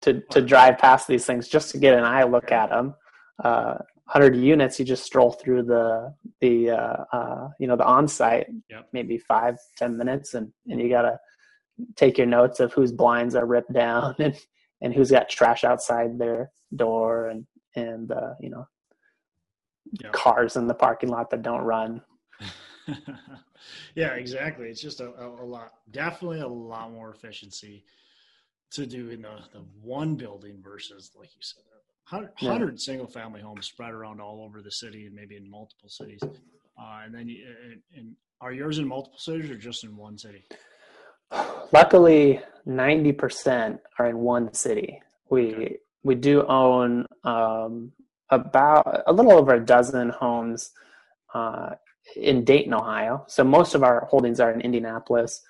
to 0.02 0.22
to 0.32 0.42
drive 0.42 0.78
past 0.78 1.08
these 1.08 1.26
things 1.26 1.48
just 1.48 1.72
to 1.72 1.78
get 1.78 1.98
an 1.98 2.04
eye 2.04 2.24
look 2.24 2.52
at 2.52 2.70
them. 2.70 2.96
Uh, 3.44 3.76
100 4.08 4.36
units 4.36 4.78
you 4.78 4.86
just 4.86 5.04
stroll 5.04 5.32
through 5.32 5.64
the 5.64 6.14
the 6.40 6.70
uh, 6.70 7.04
uh, 7.12 7.50
you 7.60 7.68
know 7.68 7.76
the 7.76 7.86
on 7.86 8.08
site 8.08 8.46
yep. 8.70 8.88
maybe 8.94 9.18
five 9.18 9.58
ten 9.78 9.98
minutes 9.98 10.36
and 10.36 10.52
and 10.68 10.80
you 10.80 10.90
gotta 10.90 11.20
take 11.96 12.18
your 12.18 12.28
notes 12.28 12.60
of 12.60 12.72
whose 12.72 12.92
blinds 12.92 13.34
are 13.34 13.48
ripped 13.48 13.74
down 13.74 14.14
and 14.20 14.36
and 14.82 14.94
who's 14.94 15.10
got 15.10 15.28
trash 15.28 15.64
outside 15.64 16.20
their 16.20 16.52
door 16.76 17.30
and 17.30 17.46
and 17.76 18.12
uh, 18.12 18.34
you 18.40 18.50
know 18.50 18.68
yep. 20.02 20.12
cars 20.14 20.56
in 20.56 20.68
the 20.68 20.74
parking 20.74 21.10
lot 21.10 21.30
that 21.30 21.42
don't 21.42 21.62
run. 21.62 22.02
yeah, 23.96 24.14
exactly. 24.14 24.70
It's 24.70 24.82
just 24.82 25.02
a, 25.02 25.12
a, 25.14 25.44
a, 25.44 25.46
lot, 25.46 25.74
definitely 25.92 26.42
a 26.42 26.48
lot 26.48 26.92
more 26.92 27.12
efficiency 27.12 27.84
to 28.72 28.86
do 28.86 29.10
in 29.10 29.22
the, 29.22 29.40
the 29.54 29.64
one 29.82 30.16
building 30.16 30.60
versus, 30.62 31.12
like 31.18 31.30
you 31.36 31.42
said, 31.42 31.64
100, 32.10 32.34
yeah. 32.40 32.50
100 32.50 32.80
single 32.80 33.08
family 33.08 33.42
homes 33.42 33.68
spread 33.68 33.92
around 33.92 34.22
all 34.22 34.44
over 34.44 34.62
the 34.62 34.72
city 34.72 35.08
and 35.08 35.16
maybe 35.16 35.36
in 35.36 35.50
multiple 35.50 35.90
cities. 35.90 36.20
Uh, 36.24 37.02
and 37.06 37.14
then, 37.14 37.28
you, 37.28 37.46
and, 37.64 37.82
and 37.96 38.16
are 38.42 38.52
yours 38.52 38.78
in 38.78 38.88
multiple 38.88 39.18
cities 39.18 39.50
or 39.50 39.58
just 39.58 39.84
in 39.84 39.96
one 39.96 40.18
city? 40.18 40.44
Luckily, 41.74 42.42
90% 42.68 43.80
are 43.98 44.08
in 44.08 44.18
one 44.20 44.54
city. 44.54 45.02
We 45.30 45.56
okay 45.56 45.78
we 46.06 46.14
do 46.14 46.46
own 46.46 47.08
um, 47.24 47.92
about 48.30 49.02
a 49.08 49.12
little 49.12 49.34
over 49.34 49.56
a 49.56 49.66
dozen 49.66 50.10
homes 50.10 50.70
uh, 51.34 51.72
in 52.16 52.46
Dayton, 52.46 52.76
Ohio. 52.76 53.26
So 53.28 53.44
most 53.44 53.74
of 53.74 53.84
our 53.84 54.06
holdings 54.06 54.40
are 54.40 54.52
in 54.52 54.62
Indianapolis. 54.62 55.42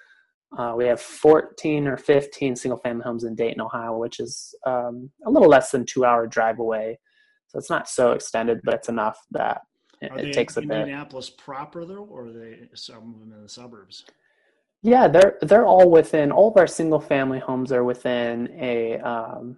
Uh, 0.58 0.74
we 0.78 0.86
have 0.86 1.02
14 1.02 1.88
or 1.88 1.98
15 1.98 2.56
single 2.56 2.80
family 2.80 3.04
homes 3.04 3.26
in 3.26 3.36
Dayton, 3.36 3.60
Ohio, 3.60 3.98
which 3.98 4.22
is 4.22 4.56
um, 4.66 5.12
a 5.26 5.30
little 5.30 5.50
less 5.50 5.72
than 5.72 5.86
two 5.86 6.06
hour 6.06 6.26
drive 6.26 6.60
away. 6.60 6.98
So 7.50 7.60
it's 7.60 7.70
not 7.70 7.90
so 7.90 8.14
extended, 8.14 8.62
but 8.64 8.76
it's 8.76 8.88
enough 8.88 9.20
that 9.32 9.62
it, 10.02 10.12
it 10.18 10.34
takes 10.34 10.56
a 10.56 10.62
bit. 10.62 10.72
Indianapolis 10.72 11.30
proper 11.30 11.84
though, 11.84 12.08
or 12.10 12.28
are 12.28 12.32
they 12.32 12.70
some 12.76 13.14
of 13.14 13.20
them 13.20 13.34
in 13.36 13.42
the 13.44 13.50
suburbs? 13.50 14.06
Yeah, 14.82 15.10
they're 15.10 15.38
they're 15.42 15.66
all 15.66 15.90
within. 15.90 16.32
All 16.32 16.50
of 16.50 16.58
our 16.58 16.68
single 16.68 17.00
family 17.00 17.40
homes 17.40 17.72
are 17.72 17.84
within 17.84 18.56
a 18.58 19.00
um, 19.00 19.58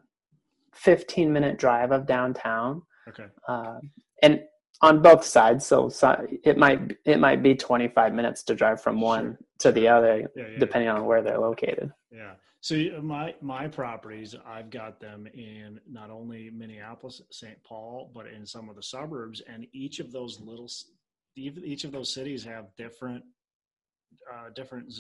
15 0.78 1.32
minute 1.32 1.58
drive 1.58 1.92
of 1.92 2.06
downtown. 2.06 2.82
Okay. 3.10 3.26
Uh, 3.48 3.80
and 4.22 4.42
on 4.82 5.02
both 5.02 5.24
sides, 5.24 5.66
so, 5.66 5.90
so, 5.90 6.26
it 6.44 6.58
might 6.58 6.98
it 7.06 7.20
might 7.20 7.42
be 7.42 7.56
25 7.56 8.14
minutes 8.14 8.44
to 8.44 8.56
drive 8.56 8.82
from 8.82 9.02
one 9.02 9.38
sure. 9.60 9.72
to 9.72 9.72
the 9.72 9.88
other, 9.88 10.30
yeah, 10.36 10.44
yeah, 10.52 10.60
depending 10.60 10.88
yeah. 10.88 10.96
on 10.96 11.06
where 11.06 11.24
they're 11.24 11.40
located. 11.40 11.92
Yeah. 12.12 12.34
So 12.62 12.76
my 13.02 13.34
my 13.42 13.68
properties, 13.68 14.36
I've 14.46 14.70
got 14.70 15.00
them 15.00 15.28
in 15.34 15.80
not 15.90 16.10
only 16.10 16.50
Minneapolis, 16.50 17.22
St. 17.32 17.58
Paul, 17.64 18.12
but 18.14 18.28
in 18.28 18.46
some 18.46 18.70
of 18.70 18.76
the 18.76 18.84
suburbs, 18.84 19.42
and 19.48 19.66
each 19.74 20.00
of 20.00 20.12
those 20.12 20.40
little 20.42 20.70
each 21.36 21.84
of 21.84 21.92
those 21.92 22.14
cities 22.14 22.44
have 22.44 22.66
different 22.76 23.24
uh, 24.32 24.50
different 24.56 24.94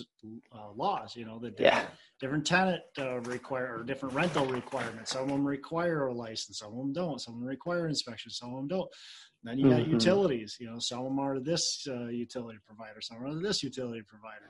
uh, 0.53 0.71
laws. 0.75 1.15
You 1.15 1.25
know, 1.25 1.39
the 1.39 1.51
different, 1.51 1.73
yeah. 1.73 1.85
different 2.19 2.45
tenant 2.45 2.81
uh, 2.97 3.19
require 3.21 3.79
or 3.79 3.83
different 3.83 4.15
rental 4.15 4.45
requirements. 4.45 5.11
Some 5.11 5.23
of 5.23 5.29
them 5.29 5.45
require 5.45 6.07
a 6.07 6.13
license, 6.13 6.59
some 6.59 6.71
of 6.71 6.77
them 6.77 6.93
don't. 6.93 7.19
Some 7.19 7.35
of 7.35 7.39
them 7.41 7.49
require 7.49 7.87
inspection, 7.87 8.31
some 8.31 8.49
of 8.49 8.55
them 8.57 8.67
don't. 8.67 8.89
then 9.43 9.59
you 9.59 9.69
got 9.69 9.81
mm-hmm. 9.81 9.91
utilities. 9.91 10.57
You 10.59 10.71
know, 10.71 10.79
some 10.79 10.99
of 10.99 11.05
them 11.05 11.19
are 11.19 11.39
this 11.39 11.87
uh, 11.89 12.07
utility 12.07 12.59
provider, 12.65 13.01
some 13.01 13.23
are 13.23 13.41
this 13.41 13.63
utility 13.63 14.01
provider, 14.07 14.49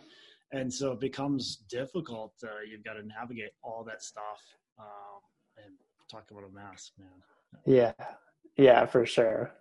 and 0.51 0.74
so 0.74 0.91
it 0.91 1.00
becomes 1.00 1.57
difficult. 1.69 2.34
Uh, 2.43 2.48
you've 2.69 2.84
got 2.84 2.93
to 2.93 3.05
navigate 3.05 3.51
all 3.63 3.84
that 3.86 4.03
stuff 4.03 4.41
um, 4.79 5.22
and 5.63 5.74
talk 6.10 6.25
about 6.31 6.43
a 6.43 6.53
mess, 6.53 6.91
man. 6.98 7.10
Yeah, 7.65 7.93
yeah, 8.57 8.86
for 8.86 9.05
sure. 9.05 9.51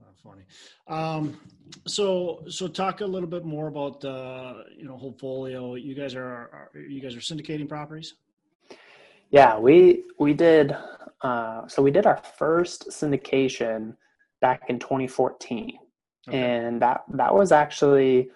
Uh, 0.00 0.12
funny. 0.22 0.42
Um, 0.86 1.40
so, 1.86 2.44
so 2.48 2.68
talk 2.68 3.00
a 3.00 3.06
little 3.06 3.28
bit 3.28 3.44
more 3.44 3.68
about 3.68 4.04
uh, 4.04 4.54
you 4.76 4.84
know 4.84 4.96
Holdfolio. 4.96 5.82
You 5.82 5.94
guys 5.94 6.14
are, 6.14 6.24
are, 6.24 6.70
you 6.74 7.00
guys 7.00 7.14
are 7.16 7.20
syndicating 7.20 7.68
properties. 7.68 8.14
Yeah, 9.30 9.58
we 9.58 10.04
we 10.18 10.34
did. 10.34 10.76
Uh, 11.20 11.66
so 11.66 11.82
we 11.82 11.90
did 11.90 12.06
our 12.06 12.16
first 12.38 12.88
syndication 12.90 13.96
back 14.40 14.62
in 14.68 14.78
2014, 14.78 15.78
okay. 16.28 16.38
and 16.38 16.80
that 16.80 17.02
that 17.14 17.34
was 17.34 17.50
actually 17.50 18.30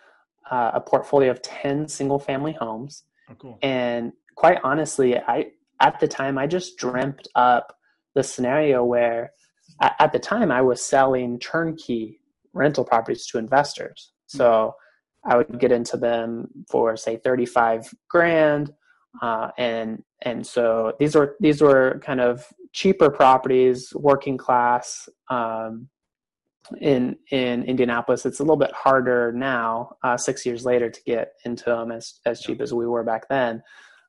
uh, 0.50 0.72
a 0.74 0.80
portfolio 0.80 1.30
of 1.30 1.40
10 1.42 1.88
single 1.88 2.18
family 2.18 2.52
homes. 2.52 3.04
Oh, 3.30 3.34
cool. 3.34 3.58
And 3.62 4.12
quite 4.34 4.58
honestly, 4.64 5.16
I 5.16 5.52
at 5.80 6.00
the 6.00 6.08
time 6.08 6.38
I 6.38 6.46
just 6.46 6.76
dreamt 6.76 7.28
up 7.34 7.76
the 8.14 8.22
scenario 8.22 8.84
where 8.84 9.32
at, 9.80 9.94
at 9.98 10.12
the 10.12 10.18
time 10.18 10.50
I 10.50 10.62
was 10.62 10.84
selling 10.84 11.38
turnkey 11.38 12.20
rental 12.52 12.84
properties 12.84 13.26
to 13.26 13.38
investors. 13.38 14.12
So 14.26 14.74
I 15.24 15.36
would 15.36 15.60
get 15.60 15.72
into 15.72 15.96
them 15.96 16.48
for 16.70 16.96
say 16.96 17.16
35 17.16 17.92
grand. 18.08 18.72
Uh, 19.20 19.50
and 19.58 20.02
and 20.22 20.46
so 20.46 20.94
these 20.98 21.14
were 21.14 21.36
these 21.40 21.60
were 21.60 22.00
kind 22.04 22.20
of 22.20 22.44
cheaper 22.72 23.10
properties, 23.10 23.92
working 23.94 24.38
class. 24.38 25.08
Um, 25.28 25.88
in 26.80 27.16
in 27.30 27.64
Indianapolis, 27.64 28.24
it's 28.24 28.40
a 28.40 28.42
little 28.42 28.56
bit 28.56 28.72
harder 28.72 29.32
now, 29.32 29.96
uh, 30.02 30.16
six 30.16 30.46
years 30.46 30.64
later, 30.64 30.88
to 30.88 31.00
get 31.04 31.32
into 31.44 31.64
them 31.66 31.92
as 31.92 32.20
as 32.24 32.40
cheap 32.40 32.60
as 32.60 32.72
we 32.72 32.86
were 32.86 33.04
back 33.04 33.28
then. 33.28 33.62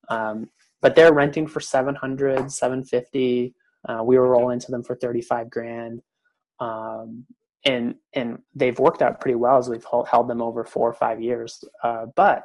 Um, 0.09 0.49
but 0.81 0.95
they're 0.95 1.13
renting 1.13 1.47
for 1.47 1.59
700, 1.59 2.51
750. 2.51 3.55
Uh, 3.87 4.03
we 4.03 4.17
were 4.17 4.29
rolling 4.29 4.59
to 4.59 4.71
them 4.71 4.83
for 4.83 4.95
35 4.95 5.49
grand. 5.49 6.01
Um, 6.59 7.25
and, 7.65 7.95
and 8.13 8.39
they've 8.55 8.77
worked 8.77 9.01
out 9.01 9.21
pretty 9.21 9.35
well 9.35 9.57
as 9.57 9.69
we've 9.69 9.85
held 10.09 10.27
them 10.27 10.41
over 10.41 10.65
four 10.65 10.89
or 10.89 10.93
five 10.93 11.21
years. 11.21 11.63
Uh, 11.83 12.05
but 12.15 12.43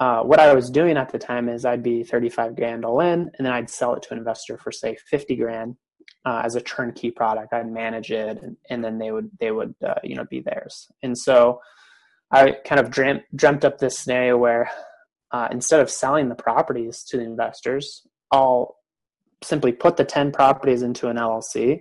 uh, 0.00 0.22
what 0.22 0.40
I 0.40 0.52
was 0.54 0.70
doing 0.70 0.96
at 0.96 1.10
the 1.10 1.18
time 1.18 1.48
is 1.48 1.64
I'd 1.64 1.82
be 1.82 2.02
35 2.02 2.56
grand 2.56 2.84
all 2.84 3.00
in, 3.00 3.30
and 3.38 3.46
then 3.46 3.52
I'd 3.52 3.70
sell 3.70 3.94
it 3.94 4.02
to 4.02 4.12
an 4.12 4.18
investor 4.18 4.58
for 4.58 4.72
say 4.72 4.96
50 5.08 5.36
grand 5.36 5.76
uh, 6.24 6.42
as 6.44 6.56
a 6.56 6.60
turnkey 6.60 7.10
product. 7.10 7.52
I'd 7.52 7.70
manage 7.70 8.10
it, 8.10 8.42
and, 8.42 8.56
and 8.70 8.84
then 8.84 8.98
they 8.98 9.12
would 9.12 9.30
they 9.38 9.52
would 9.52 9.74
uh, 9.86 9.94
you 10.02 10.16
know 10.16 10.24
be 10.24 10.40
theirs. 10.40 10.88
And 11.02 11.16
so 11.16 11.60
I 12.30 12.56
kind 12.64 12.80
of 12.80 12.90
dreamt 12.90 13.22
dreamt 13.34 13.64
up 13.64 13.78
this 13.78 13.98
scenario 13.98 14.36
where 14.36 14.68
uh, 15.30 15.48
instead 15.50 15.80
of 15.80 15.90
selling 15.90 16.28
the 16.28 16.34
properties 16.34 17.04
to 17.08 17.16
the 17.16 17.24
investors, 17.24 18.02
I'll 18.32 18.76
simply 19.44 19.72
put 19.72 19.96
the 19.96 20.04
10 20.04 20.32
properties 20.32 20.82
into 20.82 21.08
an 21.08 21.16
LLC, 21.16 21.80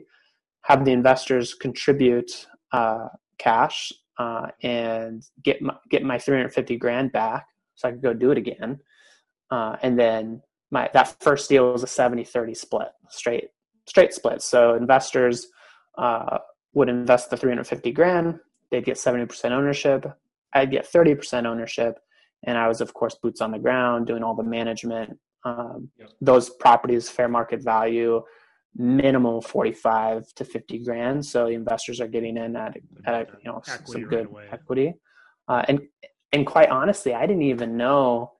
have 0.63 0.86
the 0.86 0.91
investors 0.91 1.53
contribute 1.53 2.48
uh, 2.72 3.08
cash 3.38 3.91
uh, 4.17 4.48
and 4.62 5.24
get 5.43 5.62
my, 5.62 5.75
get 5.89 6.03
my 6.03 6.17
350 6.17 6.77
grand 6.77 7.12
back 7.12 7.46
so 7.75 7.88
I 7.88 7.91
could 7.91 8.01
go 8.01 8.13
do 8.13 8.32
it 8.32 8.38
again. 8.38 8.79
Uh, 9.51 9.75
and 9.82 10.00
then 10.00 10.41
my 10.72 10.89
that 10.93 11.15
first 11.20 11.50
deal 11.50 11.72
was 11.72 11.84
a 11.84 11.88
70 11.88 12.24
30 12.24 12.53
split, 12.53 12.88
straight 13.10 13.50
straight 13.88 14.13
split. 14.13 14.41
So 14.41 14.75
investors 14.75 15.48
uh, 15.98 16.39
would 16.74 16.89
invest 16.89 17.29
the 17.29 17.38
350 17.38 17.91
grand, 17.91 18.39
they'd 18.72 18.86
get 18.86 18.98
70% 18.98 19.51
ownership, 19.51 20.05
I'd 20.53 20.72
get 20.72 20.91
30% 20.91 21.46
ownership. 21.46 22.00
And 22.46 22.58
I 22.58 22.67
was, 22.67 22.82
of 22.82 22.93
course, 22.93 23.15
boots 23.15 23.39
on 23.39 23.51
the 23.51 23.60
ground, 23.60 24.08
doing 24.08 24.22
all 24.22 24.36
the 24.36 24.43
management, 24.43 25.17
um, 25.45 25.89
yep. 25.97 26.09
those 26.21 26.50
properties 26.50 27.09
fair 27.09 27.27
market 27.27 27.62
value 27.62 28.21
minimum 28.75 29.41
45 29.41 30.33
to 30.35 30.45
50 30.45 30.79
grand. 30.79 31.25
So 31.25 31.45
the 31.45 31.51
investors 31.51 32.01
are 32.01 32.07
getting 32.07 32.38
in 32.38 32.55
at, 32.55 32.77
at 33.05 33.29
you 33.43 33.51
know, 33.51 33.62
equity 33.67 33.91
some 33.91 34.03
good 34.09 34.33
right 34.33 34.47
equity. 34.51 34.93
Uh, 35.47 35.63
and, 35.67 35.81
and 36.31 36.47
quite 36.47 36.69
honestly, 36.69 37.13
I 37.13 37.25
didn't 37.27 37.43
even 37.43 37.77
know 37.77 38.31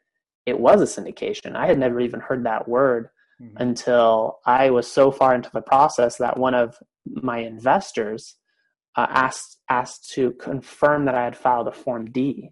it 0.45 0.60
was 0.60 0.81
a 0.81 1.01
syndication. 1.01 1.55
I 1.55 1.67
had 1.67 1.77
never 1.77 2.00
even 2.00 2.19
heard 2.19 2.45
that 2.45 2.67
word 2.67 3.10
mm-hmm. 3.41 3.55
until 3.57 4.39
I 4.45 4.72
was 4.72 4.89
so 4.89 5.12
far 5.12 5.36
into 5.36 5.51
the 5.53 5.62
process 5.62 6.17
that 6.17 6.38
one 6.38 6.53
of 6.53 6.77
my 7.05 7.39
investors 7.39 8.36
uh, 8.95 9.07
asked 9.10 9.57
asked 9.69 10.12
to 10.12 10.31
confirm 10.33 11.05
that 11.05 11.15
I 11.15 11.24
had 11.24 11.36
filed 11.36 11.67
a 11.67 11.72
Form 11.72 12.12
D, 12.12 12.51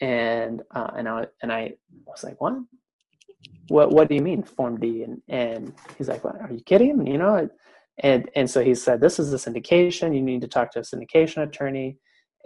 and 0.00 0.62
uh, 0.70 0.90
and 0.96 1.08
I 1.08 1.26
and 1.42 1.52
I 1.52 1.74
was 2.06 2.24
like, 2.24 2.40
what? 2.40 2.54
What 3.68 3.90
What 3.90 4.08
do 4.08 4.14
you 4.14 4.22
mean 4.22 4.42
Form 4.42 4.78
D? 4.78 5.02
And 5.02 5.22
and 5.28 5.74
he's 5.96 6.08
like, 6.08 6.24
what, 6.24 6.40
are 6.40 6.52
you 6.52 6.62
kidding? 6.64 7.06
You 7.06 7.18
know, 7.18 7.48
and 7.98 8.28
and 8.34 8.50
so 8.50 8.62
he 8.62 8.74
said, 8.74 9.00
this 9.00 9.18
is 9.18 9.32
a 9.32 9.36
syndication. 9.36 10.14
You 10.14 10.22
need 10.22 10.40
to 10.42 10.48
talk 10.48 10.70
to 10.72 10.80
a 10.80 10.82
syndication 10.82 11.42
attorney, 11.46 11.98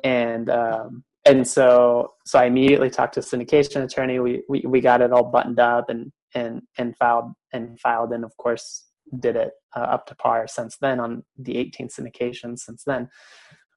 and 0.04 0.50
um, 0.50 1.04
and 1.24 1.46
so 1.46 2.12
so 2.26 2.38
I 2.38 2.46
immediately 2.46 2.90
talked 2.90 3.14
to 3.14 3.20
a 3.20 3.22
syndication 3.22 3.82
attorney. 3.84 4.20
We 4.20 4.42
we 4.48 4.60
we 4.66 4.80
got 4.80 5.00
it 5.00 5.12
all 5.12 5.24
buttoned 5.24 5.60
up 5.60 5.90
and 5.90 6.12
and 6.34 6.62
and 6.76 6.96
filed 6.96 7.32
and 7.52 7.78
filed, 7.80 8.12
and 8.12 8.24
of 8.24 8.36
course 8.36 8.84
did 9.20 9.36
it 9.36 9.52
uh, 9.76 9.80
up 9.80 10.06
to 10.06 10.14
par 10.14 10.46
since 10.46 10.76
then 10.80 11.00
on 11.00 11.22
the 11.38 11.56
18 11.56 11.88
syndications 11.88 12.58
since 12.58 12.84
then. 12.84 13.08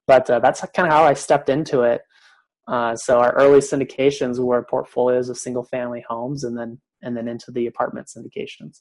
But 0.06 0.28
uh, 0.28 0.40
that's 0.40 0.60
kind 0.74 0.88
of 0.88 0.92
how 0.92 1.04
I 1.04 1.14
stepped 1.14 1.48
into 1.48 1.82
it. 1.82 2.02
Uh, 2.68 2.94
so 2.96 3.18
our 3.18 3.32
early 3.34 3.60
syndications 3.60 4.38
were 4.38 4.62
portfolios 4.62 5.28
of 5.28 5.38
single 5.38 5.64
family 5.64 6.04
homes, 6.08 6.44
and 6.44 6.56
then 6.56 6.80
and 7.02 7.16
then 7.16 7.28
into 7.28 7.50
the 7.50 7.66
apartment 7.66 8.08
syndications. 8.08 8.80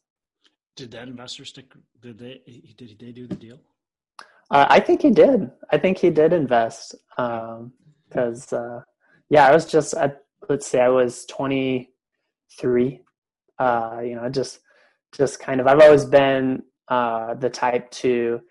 Did 0.76 0.92
that 0.92 1.08
investor 1.08 1.46
stick? 1.46 1.74
Did 2.02 2.18
they 2.18 2.42
did 2.78 2.98
they 3.00 3.12
do 3.12 3.28
the 3.28 3.36
deal? 3.36 3.60
Uh, 4.50 4.68
I 4.70 4.80
think 4.80 5.02
he 5.02 5.12
did. 5.12 5.50
I 5.72 5.78
think 5.78 5.98
he 5.98 6.10
did 6.10 6.34
invest 6.34 6.96
because 7.16 8.54
um, 8.54 8.60
uh, 8.60 8.80
yeah, 9.30 9.48
I 9.48 9.54
was 9.54 9.66
just 9.66 9.94
at, 9.94 10.24
let's 10.50 10.68
say 10.68 10.82
I 10.82 10.90
was 10.90 11.26
23. 11.26 13.02
Uh, 13.60 14.02
you 14.04 14.16
know, 14.16 14.30
just 14.30 14.60
just 15.16 15.40
kind 15.40 15.62
of 15.62 15.68
I've 15.68 15.80
always 15.80 16.06
been 16.06 16.64
uh, 16.88 17.34
the 17.36 17.50
type 17.50 17.92
to 17.92 18.42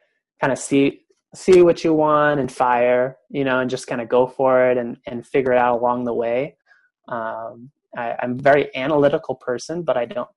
kind 0.40 0.52
of 0.52 0.58
see 0.58 1.02
see 1.34 1.62
what 1.62 1.84
you 1.84 1.94
want 1.94 2.40
and 2.40 2.50
fire, 2.50 3.16
you 3.28 3.44
know, 3.44 3.60
and 3.60 3.70
just 3.70 3.86
kind 3.86 4.00
of 4.00 4.08
go 4.08 4.26
for 4.26 4.70
it 4.70 4.78
and 4.78 4.96
and 5.06 5.26
figure 5.26 5.52
it 5.52 5.58
out 5.58 5.80
along 5.80 6.04
the 6.04 6.14
way. 6.14 6.56
Um, 7.08 7.70
I, 7.96 8.16
I'm 8.22 8.32
a 8.38 8.42
very 8.42 8.74
analytical 8.76 9.34
person, 9.34 9.82
but 9.82 9.96
I 9.96 10.04
don't 10.04 10.28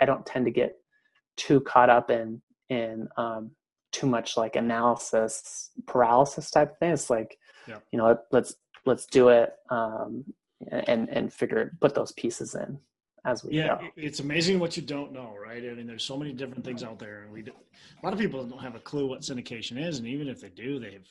I 0.00 0.04
don't 0.04 0.24
tend 0.24 0.46
to 0.46 0.50
get 0.50 0.76
too 1.36 1.60
caught 1.60 1.90
up 1.90 2.10
in 2.10 2.40
in 2.68 3.08
um, 3.16 3.50
too 3.92 4.06
much 4.06 4.36
like 4.36 4.56
analysis 4.56 5.70
paralysis 5.86 6.50
type 6.50 6.72
of 6.72 6.78
thing. 6.78 6.92
It's 6.92 7.10
like 7.10 7.38
yeah. 7.66 7.78
you 7.92 7.98
know 7.98 8.18
let's 8.30 8.54
let's 8.86 9.06
do 9.06 9.28
it 9.28 9.54
um, 9.70 10.24
and 10.70 11.08
and 11.08 11.32
figure 11.32 11.76
put 11.80 11.94
those 11.94 12.12
pieces 12.12 12.54
in 12.54 12.78
as 13.24 13.44
we 13.44 13.56
yeah 13.56 13.78
go. 13.78 13.88
it's 13.96 14.20
amazing 14.20 14.58
what 14.58 14.76
you 14.76 14.82
don't 14.82 15.12
know 15.12 15.34
right 15.42 15.62
i 15.64 15.74
mean 15.74 15.86
there's 15.86 16.04
so 16.04 16.16
many 16.16 16.32
different 16.32 16.64
things 16.64 16.82
out 16.82 16.98
there 16.98 17.22
and 17.22 17.32
we 17.32 17.42
do, 17.42 17.52
a 17.52 18.04
lot 18.04 18.12
of 18.12 18.18
people 18.18 18.42
don't 18.44 18.60
have 18.60 18.74
a 18.74 18.80
clue 18.80 19.06
what 19.06 19.20
syndication 19.20 19.78
is 19.78 19.98
and 19.98 20.06
even 20.06 20.26
if 20.26 20.40
they 20.40 20.48
do 20.48 20.78
they've 20.78 21.06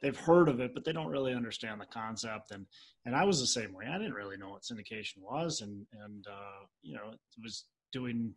they've 0.00 0.16
heard 0.16 0.48
of 0.48 0.60
it 0.60 0.74
but 0.74 0.84
they 0.84 0.92
don't 0.92 1.10
really 1.10 1.34
understand 1.34 1.80
the 1.80 1.86
concept. 1.86 2.50
And 2.50 2.66
and 3.06 3.16
i 3.16 3.24
was 3.24 3.40
the 3.40 3.46
same 3.46 3.72
way. 3.72 3.86
I 3.86 3.98
didn't 3.98 4.14
really 4.14 4.36
know 4.36 4.50
what 4.50 4.62
syndication 4.62 5.18
was. 5.18 5.60
And 5.60 5.86
and 6.04 6.26
uh, 6.28 6.64
you 6.82 6.94
know 6.94 7.10
it 7.12 7.42
was 7.42 7.64
doing 7.92 8.34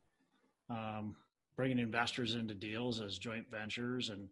um, 0.69 1.15
bringing 1.55 1.79
investors 1.79 2.35
into 2.35 2.53
deals 2.53 3.01
as 3.01 3.17
joint 3.17 3.45
ventures. 3.51 4.09
And 4.09 4.27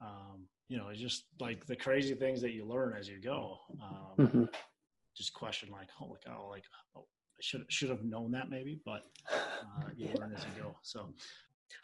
um, 0.00 0.46
you 0.68 0.78
know 0.78 0.88
it's 0.88 1.00
just 1.00 1.24
like 1.40 1.66
the 1.66 1.76
crazy 1.76 2.14
things 2.14 2.40
that 2.42 2.52
you 2.52 2.64
learn 2.64 2.94
as 2.98 3.08
you 3.08 3.20
go. 3.20 3.58
Um, 3.82 4.26
mm-hmm. 4.26 4.44
just 5.16 5.34
question 5.34 5.70
like 5.70 5.90
holy 5.90 6.18
cow 6.24 6.48
like 6.50 6.64
oh, 6.96 7.04
should 7.40 7.64
should 7.68 7.90
have 7.90 8.04
known 8.04 8.30
that 8.32 8.48
maybe, 8.48 8.80
but 8.84 9.02
uh, 9.32 9.88
you 9.96 10.08
learn 10.18 10.32
as 10.34 10.44
you 10.44 10.62
go. 10.62 10.76
So 10.82 11.08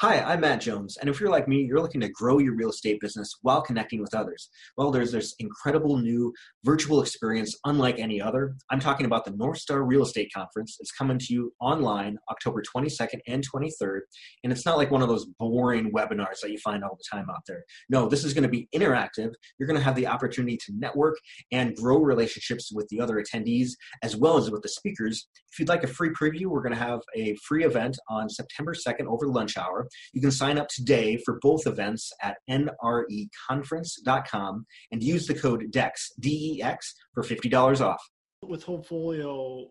Hi, 0.01 0.21
I'm 0.21 0.43
Matt 0.43 0.61
Jones, 0.61 0.97
and 0.97 1.11
if 1.11 1.19
you're 1.19 1.29
like 1.29 1.49
me, 1.49 1.65
you're 1.65 1.81
looking 1.81 2.01
to 2.03 2.09
grow 2.09 2.39
your 2.39 2.55
real 2.55 2.71
estate 2.71 3.01
business 3.01 3.35
while 3.43 3.61
connecting 3.61 4.01
with 4.01 4.15
others. 4.15 4.49
Well, 4.77 4.93
there's 4.93 5.11
this 5.11 5.35
incredible 5.41 5.99
new 5.99 6.33
virtual 6.65 7.03
experience 7.03 7.59
unlike 7.65 7.99
any 7.99 8.21
other. 8.21 8.55
I'm 8.71 8.79
talking 8.79 9.07
about 9.07 9.25
the 9.25 9.33
North 9.33 9.59
Star 9.59 9.83
Real 9.83 10.05
Estate 10.05 10.31
Conference. 10.33 10.77
It's 10.79 10.93
coming 10.93 11.19
to 11.19 11.35
you 11.35 11.53
online 11.61 12.17
October 12.31 12.63
22nd 12.63 13.19
and 13.27 13.43
23rd, 13.53 14.01
and 14.45 14.53
it's 14.53 14.65
not 14.65 14.77
like 14.77 14.93
one 14.93 15.03
of 15.03 15.09
those 15.09 15.27
boring 15.37 15.91
webinars 15.91 16.41
that 16.43 16.53
you 16.53 16.59
find 16.59 16.85
all 16.85 16.97
the 16.97 17.17
time 17.17 17.27
out 17.29 17.43
there. 17.49 17.65
No, 17.91 18.09
this 18.09 18.25
is 18.25 18.33
going 18.33 18.45
to 18.45 18.49
be 18.49 18.69
interactive. 18.73 19.33
You're 19.59 19.67
going 19.67 19.81
to 19.81 19.85
have 19.85 19.97
the 19.97 20.07
opportunity 20.07 20.59
to 20.59 20.73
network 20.79 21.19
and 21.51 21.75
grow 21.75 21.99
relationships 21.99 22.71
with 22.73 22.87
the 22.89 23.01
other 23.01 23.21
attendees 23.21 23.71
as 24.05 24.15
well 24.15 24.39
as 24.39 24.49
with 24.49 24.63
the 24.63 24.69
speakers. 24.69 25.27
If 25.53 25.59
you'd 25.59 25.69
like 25.69 25.83
a 25.83 25.89
free 25.89 26.11
preview, 26.11 26.47
we're 26.47 26.63
going 26.63 26.75
to 26.75 26.81
have 26.81 27.01
a 27.17 27.35
free 27.45 27.65
event 27.65 27.99
on 28.09 28.29
September 28.29 28.75
2nd 28.75 29.07
over 29.07 29.27
lunch 29.27 29.57
hour. 29.57 29.78
You 30.13 30.21
can 30.21 30.31
sign 30.31 30.59
up 30.59 30.69
today 30.69 31.17
for 31.25 31.39
both 31.41 31.67
events 31.67 32.13
at 32.23 32.37
nreconference.com 32.49 34.67
and 34.93 35.03
use 35.03 35.27
the 35.27 35.35
code 35.35 35.65
DEX, 35.71 36.13
D-E-X, 36.21 36.95
for 37.15 37.23
$50 37.23 37.81
off. 37.81 38.03
With 38.43 38.65
Holdfolio, 38.65 39.69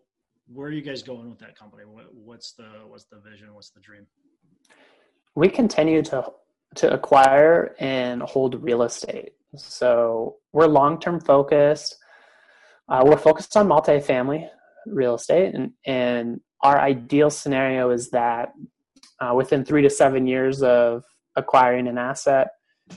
where 0.48 0.68
are 0.68 0.72
you 0.72 0.82
guys 0.82 1.04
going 1.04 1.30
with 1.30 1.40
that 1.40 1.58
company? 1.58 1.84
What's 1.86 2.54
the 2.54 2.68
what's 2.88 3.06
the 3.06 3.20
vision? 3.20 3.54
What's 3.54 3.70
the 3.70 3.80
dream? 3.80 4.06
We 5.36 5.50
continue 5.50 6.02
to 6.04 6.32
to 6.76 6.94
acquire 6.94 7.76
and 7.80 8.22
hold 8.22 8.62
real 8.62 8.84
estate. 8.84 9.34
So 9.56 10.36
we're 10.54 10.68
long 10.68 11.00
term 11.00 11.20
focused. 11.20 11.98
Uh, 12.90 13.04
we're 13.06 13.18
focused 13.18 13.56
on 13.58 13.68
multifamily 13.68 14.48
real 14.86 15.16
estate, 15.16 15.54
and 15.54 15.74
and 15.86 16.40
our 16.62 16.80
ideal 16.80 17.30
scenario 17.30 17.92
is 17.92 18.10
that 18.12 18.54
uh, 19.20 19.34
within 19.36 19.66
three 19.66 19.82
to 19.82 19.90
seven 19.90 20.28
years 20.28 20.62
of 20.62 21.04
acquiring 21.36 21.88
an 21.88 21.98
asset, 21.98 22.50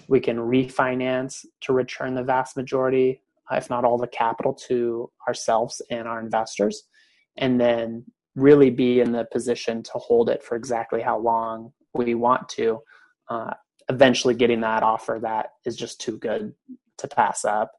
we 0.08 0.20
can 0.20 0.36
refinance 0.36 1.44
to 1.62 1.72
return 1.72 2.14
the 2.14 2.22
vast 2.22 2.56
majority, 2.56 3.22
if 3.50 3.70
not 3.70 3.84
all 3.84 3.98
the 3.98 4.06
capital, 4.06 4.54
to 4.68 5.10
ourselves 5.26 5.82
and 5.90 6.06
our 6.06 6.20
investors, 6.20 6.84
and 7.36 7.60
then 7.60 8.04
really 8.36 8.70
be 8.70 9.00
in 9.00 9.12
the 9.12 9.24
position 9.32 9.82
to 9.82 9.92
hold 9.94 10.30
it 10.30 10.42
for 10.42 10.56
exactly 10.56 11.00
how 11.00 11.18
long 11.18 11.72
we 11.94 12.14
want 12.14 12.48
to. 12.50 12.80
Uh, 13.28 13.52
eventually, 13.88 14.34
getting 14.34 14.60
that 14.60 14.82
offer 14.82 15.18
that 15.22 15.50
is 15.64 15.76
just 15.76 16.00
too 16.00 16.18
good 16.18 16.52
to 16.98 17.08
pass 17.08 17.44
up. 17.44 17.72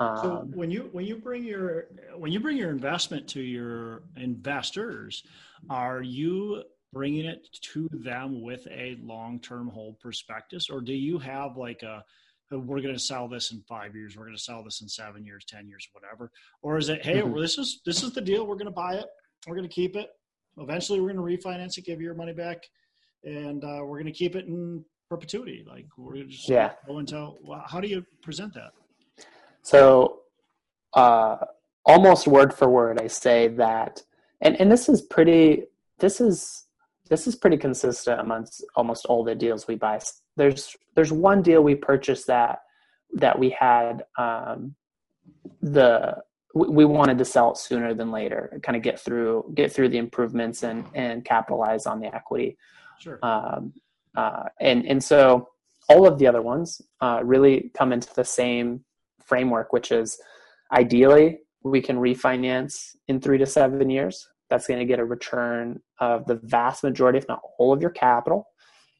Um, 0.00 0.16
so 0.16 0.48
when 0.54 0.70
you 0.70 0.88
when 0.92 1.04
you 1.04 1.16
bring 1.16 1.44
your 1.44 1.86
when 2.16 2.32
you 2.32 2.40
bring 2.40 2.56
your 2.56 2.70
investment 2.70 3.28
to 3.28 3.40
your 3.40 4.02
investors, 4.16 5.22
are 5.70 6.02
you 6.02 6.64
bringing 6.92 7.24
it 7.24 7.48
to 7.72 7.88
them 7.92 8.42
with 8.42 8.66
a 8.68 8.98
long-term 9.02 9.68
hold 9.68 9.98
prospectus? 10.00 10.68
Or 10.70 10.80
do 10.80 10.92
you 10.92 11.18
have 11.18 11.56
like 11.56 11.82
a 11.82 12.04
we're 12.50 12.82
going 12.82 12.94
to 12.94 13.00
sell 13.00 13.28
this 13.28 13.50
in 13.50 13.62
five 13.66 13.96
years 13.96 14.14
we're 14.14 14.24
going 14.24 14.36
to 14.36 14.42
sell 14.42 14.62
this 14.62 14.82
in 14.82 14.88
seven 14.88 15.24
years 15.24 15.42
ten 15.46 15.66
years 15.66 15.88
whatever. 15.92 16.30
Or 16.60 16.76
is 16.76 16.90
it 16.90 17.04
hey 17.04 17.22
mm-hmm. 17.22 17.40
this 17.40 17.56
is 17.56 17.80
this 17.86 18.02
is 18.02 18.12
the 18.12 18.20
deal 18.20 18.46
we're 18.46 18.56
going 18.56 18.66
to 18.66 18.70
buy 18.70 18.94
it 18.96 19.06
we're 19.46 19.56
going 19.56 19.68
to 19.68 19.74
keep 19.74 19.96
it 19.96 20.10
eventually 20.58 21.00
we're 21.00 21.14
going 21.14 21.38
to 21.38 21.48
refinance 21.48 21.78
it 21.78 21.86
give 21.86 21.98
you 21.98 22.06
your 22.06 22.14
money 22.14 22.34
back 22.34 22.58
and 23.24 23.64
uh, 23.64 23.80
we're 23.80 23.96
going 24.00 24.04
to 24.04 24.12
keep 24.12 24.36
it 24.36 24.46
in 24.46 24.84
perpetuity 25.08 25.64
like 25.66 25.86
we're 25.96 26.12
going 26.12 26.26
to 26.26 26.30
just 26.30 26.48
yeah. 26.48 26.72
go 26.86 26.98
until 26.98 27.38
well, 27.42 27.64
how 27.66 27.80
do 27.80 27.88
you 27.88 28.04
present 28.22 28.52
that? 28.52 28.72
So 29.62 30.20
uh, 30.92 31.36
almost 31.84 32.26
word 32.26 32.54
for 32.54 32.68
word 32.68 33.00
i 33.00 33.06
say 33.06 33.48
that 33.48 34.02
and 34.40 34.60
and 34.60 34.70
this 34.70 34.88
is 34.88 35.02
pretty 35.02 35.64
this 35.98 36.20
is 36.20 36.61
this 37.12 37.26
is 37.26 37.36
pretty 37.36 37.58
consistent 37.58 38.18
amongst 38.20 38.64
almost 38.74 39.04
all 39.04 39.22
the 39.22 39.34
deals 39.34 39.68
we 39.68 39.74
buy. 39.74 40.00
There's 40.38 40.74
there's 40.94 41.12
one 41.12 41.42
deal 41.42 41.62
we 41.62 41.74
purchased 41.74 42.26
that 42.28 42.60
that 43.12 43.38
we 43.38 43.50
had 43.50 44.04
um, 44.16 44.74
the 45.60 46.16
we 46.54 46.86
wanted 46.86 47.18
to 47.18 47.26
sell 47.26 47.52
it 47.52 47.58
sooner 47.58 47.92
than 47.92 48.10
later, 48.10 48.58
kind 48.62 48.76
of 48.76 48.82
get 48.82 48.98
through 48.98 49.52
get 49.54 49.70
through 49.70 49.90
the 49.90 49.98
improvements 49.98 50.62
and 50.62 50.86
and 50.94 51.22
capitalize 51.22 51.84
on 51.84 52.00
the 52.00 52.14
equity. 52.14 52.56
Sure. 52.98 53.18
Um, 53.22 53.74
uh, 54.16 54.44
and 54.58 54.86
and 54.86 55.04
so 55.04 55.48
all 55.90 56.06
of 56.06 56.18
the 56.18 56.26
other 56.26 56.40
ones 56.40 56.80
uh, 57.02 57.20
really 57.22 57.70
come 57.74 57.92
into 57.92 58.08
the 58.14 58.24
same 58.24 58.84
framework, 59.22 59.74
which 59.74 59.92
is 59.92 60.18
ideally 60.72 61.40
we 61.62 61.82
can 61.82 61.98
refinance 61.98 62.96
in 63.08 63.20
three 63.20 63.36
to 63.36 63.44
seven 63.44 63.90
years 63.90 64.28
that's 64.52 64.66
going 64.66 64.80
to 64.80 64.84
get 64.84 64.98
a 64.98 65.04
return 65.04 65.80
of 65.98 66.26
the 66.26 66.38
vast 66.42 66.84
majority, 66.84 67.16
if 67.16 67.26
not 67.26 67.40
all 67.58 67.72
of 67.72 67.80
your 67.80 67.90
capital. 67.90 68.48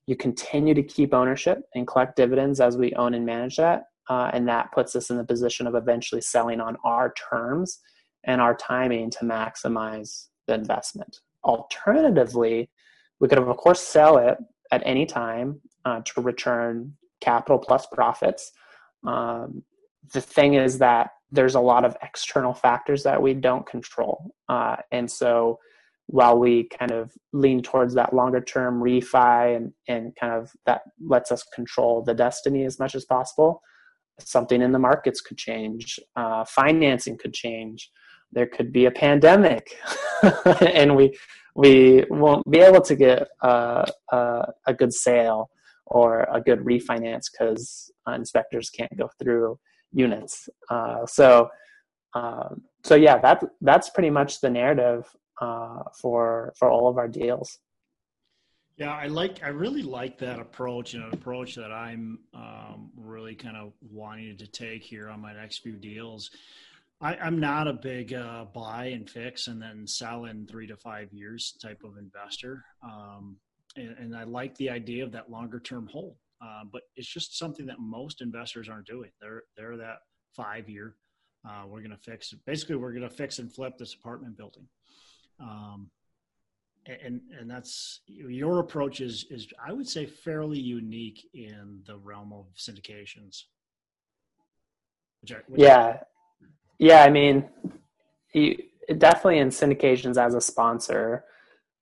You 0.07 0.17
continue 0.17 0.73
to 0.73 0.83
keep 0.83 1.13
ownership 1.13 1.59
and 1.75 1.87
collect 1.87 2.17
dividends 2.17 2.59
as 2.59 2.79
we 2.79 2.95
own 2.95 3.13
and 3.13 3.27
manage 3.27 3.57
that. 3.57 3.83
Uh, 4.09 4.31
and 4.33 4.49
that 4.49 4.73
puts 4.73 4.97
us 4.97 5.11
in 5.11 5.19
the 5.19 5.25
position 5.25 5.67
of 5.67 5.75
eventually 5.75 6.23
selling 6.23 6.59
on 6.59 6.79
our 6.85 7.13
terms 7.31 7.81
and 8.25 8.41
our 8.41 8.55
timing 8.55 9.11
to 9.11 9.19
maximize 9.27 10.29
the 10.47 10.55
investment. 10.55 11.19
Alternatively, 11.45 12.71
we 13.21 13.29
could, 13.29 13.37
of 13.37 13.55
course, 13.59 13.81
sell 13.81 14.17
it 14.17 14.39
at 14.71 14.83
any 14.87 15.05
time 15.05 15.61
uh, 15.85 16.01
to 16.07 16.23
return 16.23 16.95
capital 17.21 17.59
plus 17.59 17.87
profits. 17.93 18.53
Um, 19.07 19.65
the 20.15 20.23
thing 20.23 20.55
is 20.55 20.79
that 20.79 21.11
there's 21.33 21.55
a 21.55 21.61
lot 21.61 21.85
of 21.85 21.97
external 22.03 22.53
factors 22.53 23.03
that 23.03 23.21
we 23.21 23.33
don't 23.35 23.67
control. 23.67 24.35
Uh, 24.49 24.77
and 24.93 25.11
so 25.11 25.59
while 26.07 26.39
we 26.39 26.69
kind 26.79 26.91
of 26.91 27.11
lean 27.33 27.63
towards 27.63 27.95
that 27.95 28.13
longer 28.13 28.41
term 28.41 28.81
refi 28.81 29.57
and, 29.57 29.73
and 29.89 30.15
kind 30.17 30.33
of 30.33 30.51
that 30.67 30.83
lets 31.01 31.33
us 31.33 31.43
control 31.55 32.03
the 32.03 32.15
destiny 32.15 32.65
as 32.65 32.79
much 32.79 32.95
as 32.95 33.07
possible, 33.07 33.63
something 34.21 34.61
in 34.61 34.73
the 34.73 34.79
markets 34.79 35.23
could 35.23 35.39
change, 35.39 35.99
uh, 36.17 36.45
financing 36.45 37.17
could 37.17 37.33
change, 37.33 37.91
there 38.31 38.47
could 38.47 38.73
be 38.73 38.85
a 38.85 38.91
pandemic, 38.91 39.77
and 40.61 40.95
we 40.95 41.17
we 41.55 42.05
won't 42.09 42.51
be 42.51 42.59
able 42.59 42.81
to 42.81 42.97
get 42.97 43.29
a, 43.43 43.87
a, 44.11 44.45
a 44.67 44.75
good 44.75 44.93
sale 44.93 45.51
or 45.87 46.27
a 46.33 46.41
good 46.41 46.61
refinance 46.61 47.25
because 47.31 47.91
inspectors 48.15 48.71
can't 48.71 48.97
go 48.97 49.11
through 49.23 49.59
units. 49.93 50.49
Uh, 50.69 51.07
so, 51.07 51.49
um, 52.15 52.63
so 52.85 52.95
yeah, 52.95 53.19
that 53.19 53.43
that's 53.61 53.91
pretty 53.91 54.11
much 54.11 54.41
the 54.41 54.51
narrative 54.51 55.07
uh, 55.41 55.83
for 56.01 56.53
for 56.59 56.71
all 56.71 56.89
of 56.89 56.99
our 56.99 57.09
deals. 57.09 57.59
Yeah, 58.77 58.93
I 58.93 59.07
like. 59.07 59.43
I 59.45 59.49
really 59.49 59.83
like 59.83 60.19
that 60.19 60.41
approach, 60.41 60.95
and 60.95 61.05
an 61.05 61.13
approach 61.13 61.55
that 61.57 61.71
I'm 61.71 62.19
um, 62.35 62.91
really 62.97 63.35
kind 63.35 63.57
of 63.57 63.73
wanting 63.81 64.37
to 64.39 64.47
take 64.47 64.83
here 64.83 65.11
on 65.11 65.21
my 65.21 65.35
next 65.35 65.59
few 65.59 65.77
deals. 65.77 66.31
I, 67.01 67.17
am 67.27 67.41
not 67.41 67.67
a 67.67 67.73
big 67.73 68.15
uh, 68.15 68.45
buy 68.55 68.87
and 68.87 69.09
fix 69.11 69.49
and 69.49 69.61
then 69.61 69.87
sell 69.87 70.27
in 70.27 70.47
three 70.47 70.69
to 70.69 70.77
five 70.77 71.13
years 71.13 71.57
type 71.61 71.83
of 71.85 71.99
investor, 71.99 72.65
um, 72.83 73.37
and, 73.77 73.97
and, 73.99 74.17
I 74.17 74.23
like 74.23 74.57
the 74.57 74.71
idea 74.71 75.05
of 75.05 75.11
that 75.13 75.31
longer 75.31 75.59
term 75.59 75.89
hold. 75.91 76.15
Uh, 76.43 76.65
but 76.73 76.83
it's 76.97 77.09
just 77.09 77.39
something 77.39 77.67
that 77.67 77.79
most 77.79 78.21
investors 78.21 78.69
aren't 78.69 78.87
doing. 78.87 79.11
They're 79.21 79.43
they're 79.57 79.77
that 79.77 79.99
five 80.35 80.69
year. 80.69 80.97
Uh, 81.49 81.65
we're 81.67 81.81
going 81.81 81.91
to 81.91 81.97
fix 81.97 82.33
basically 82.47 82.77
we're 82.77 82.93
going 82.93 83.09
to 83.09 83.15
fix 83.15 83.39
and 83.39 83.53
flip 83.53 83.79
this 83.79 83.95
apartment 83.95 84.37
building. 84.37 84.67
Um, 85.41 85.91
and 86.87 87.21
and 87.39 87.49
that's 87.49 88.01
your 88.07 88.59
approach 88.59 89.01
is 89.01 89.27
is 89.31 89.47
I 89.65 89.73
would 89.73 89.89
say 89.89 90.07
fairly 90.07 90.59
unique 90.59 91.29
in 91.33 91.81
the 91.87 91.97
realm 91.97 92.33
of 92.33 92.47
syndications. 92.57 93.45
Which 95.21 95.33
which 95.47 95.61
yeah, 95.61 95.99
yeah. 96.79 97.05
I 97.05 97.11
mean, 97.11 97.49
you 98.33 98.59
definitely 98.99 99.39
in 99.39 99.49
syndications 99.49 100.17
as 100.17 100.35
a 100.35 100.41
sponsor, 100.41 101.25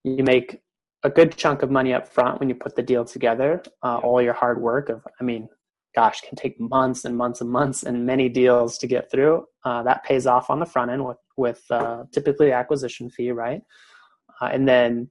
you 0.05 0.23
make 0.23 0.61
a 1.03 1.11
good 1.11 1.37
chunk 1.37 1.63
of 1.63 1.71
money 1.71 1.95
up 1.95 2.07
front 2.07 2.41
when 2.41 2.49
you 2.49 2.55
put 2.55 2.77
the 2.77 2.83
deal 2.83 3.05
together. 3.05 3.63
Uh, 3.83 3.99
all 3.99 4.21
your 4.21 4.35
hard 4.35 4.61
work 4.61 4.89
of, 4.89 5.07
I 5.21 5.25
mean, 5.25 5.49
gosh, 5.95 6.21
can 6.21 6.37
take 6.37 6.61
months 6.61 7.05
and 7.05 7.17
months 7.17 7.41
and 7.41 7.51
months 7.51 7.83
and 7.83 8.07
many 8.07 8.29
deals 8.29 8.79
to 8.79 8.87
get 8.87 9.11
through. 9.11 9.47
Uh, 9.65 9.83
that 9.83 10.05
pays 10.05 10.27
off 10.27 10.51
on 10.51 10.61
the 10.61 10.67
front 10.67 10.91
end 10.91 11.05
with 11.05 11.19
with 11.37 11.63
uh, 11.71 12.05
typically 12.13 12.53
acquisition 12.53 13.11
fee, 13.11 13.33
right? 13.33 13.63
Uh, 14.41 14.51
and 14.53 14.69
then 14.69 15.11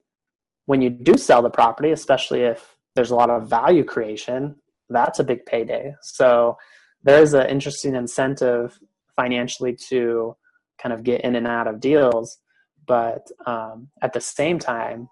when 0.66 0.82
you 0.82 0.90
do 0.90 1.18
sell 1.18 1.42
the 1.42 1.50
property, 1.50 1.92
especially 1.92 2.42
if 2.42 2.78
there's 2.96 3.12
a 3.12 3.16
lot 3.16 3.30
of 3.30 3.50
value 3.50 3.84
creation, 3.84 4.56
that's 4.90 5.20
a 5.20 5.24
big 5.24 5.46
payday. 5.46 5.96
So 6.02 6.58
there's 7.04 7.34
an 7.34 7.48
interesting 7.48 7.96
incentive 7.96 8.80
financially 9.16 9.76
to 9.90 10.36
kind 10.82 10.94
of 10.94 11.04
get 11.04 11.22
in 11.22 11.36
and 11.36 11.48
out 11.48 11.68
of 11.68 11.80
deals. 11.80 12.38
But 12.88 13.28
um, 13.46 13.90
at 14.02 14.14
the 14.14 14.22
same 14.22 14.60
time, 14.60 15.10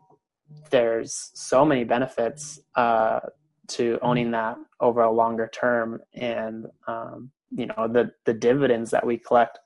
there's 0.70 1.32
so 1.34 1.66
many 1.66 1.84
benefits 1.84 2.60
uh, 2.76 3.20
to 3.68 4.00
owning 4.02 4.32
that 4.32 4.58
over 4.80 5.02
a 5.02 5.12
longer 5.12 5.50
term. 5.54 6.00
And, 6.14 6.68
um, 6.88 7.32
you 7.52 7.66
know, 7.66 7.88
the, 7.88 8.12
the 8.26 8.34
dividends 8.34 8.92
that 8.92 9.06
we 9.06 9.18
collect 9.18 9.60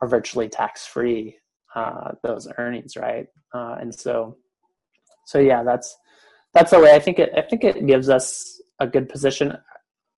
are 0.00 0.08
virtually 0.08 0.48
tax 0.48 0.86
free 0.86 1.36
uh, 1.74 2.12
those 2.22 2.48
earnings, 2.58 2.96
right? 2.96 3.26
Uh, 3.52 3.76
and 3.80 3.94
so, 3.94 4.36
so 5.26 5.38
yeah, 5.38 5.62
that's 5.62 5.96
that's 6.54 6.70
the 6.70 6.80
way 6.80 6.94
I 6.94 6.98
think 6.98 7.18
it. 7.18 7.30
I 7.36 7.42
think 7.42 7.62
it 7.62 7.86
gives 7.86 8.08
us 8.08 8.60
a 8.80 8.86
good 8.86 9.08
position. 9.08 9.56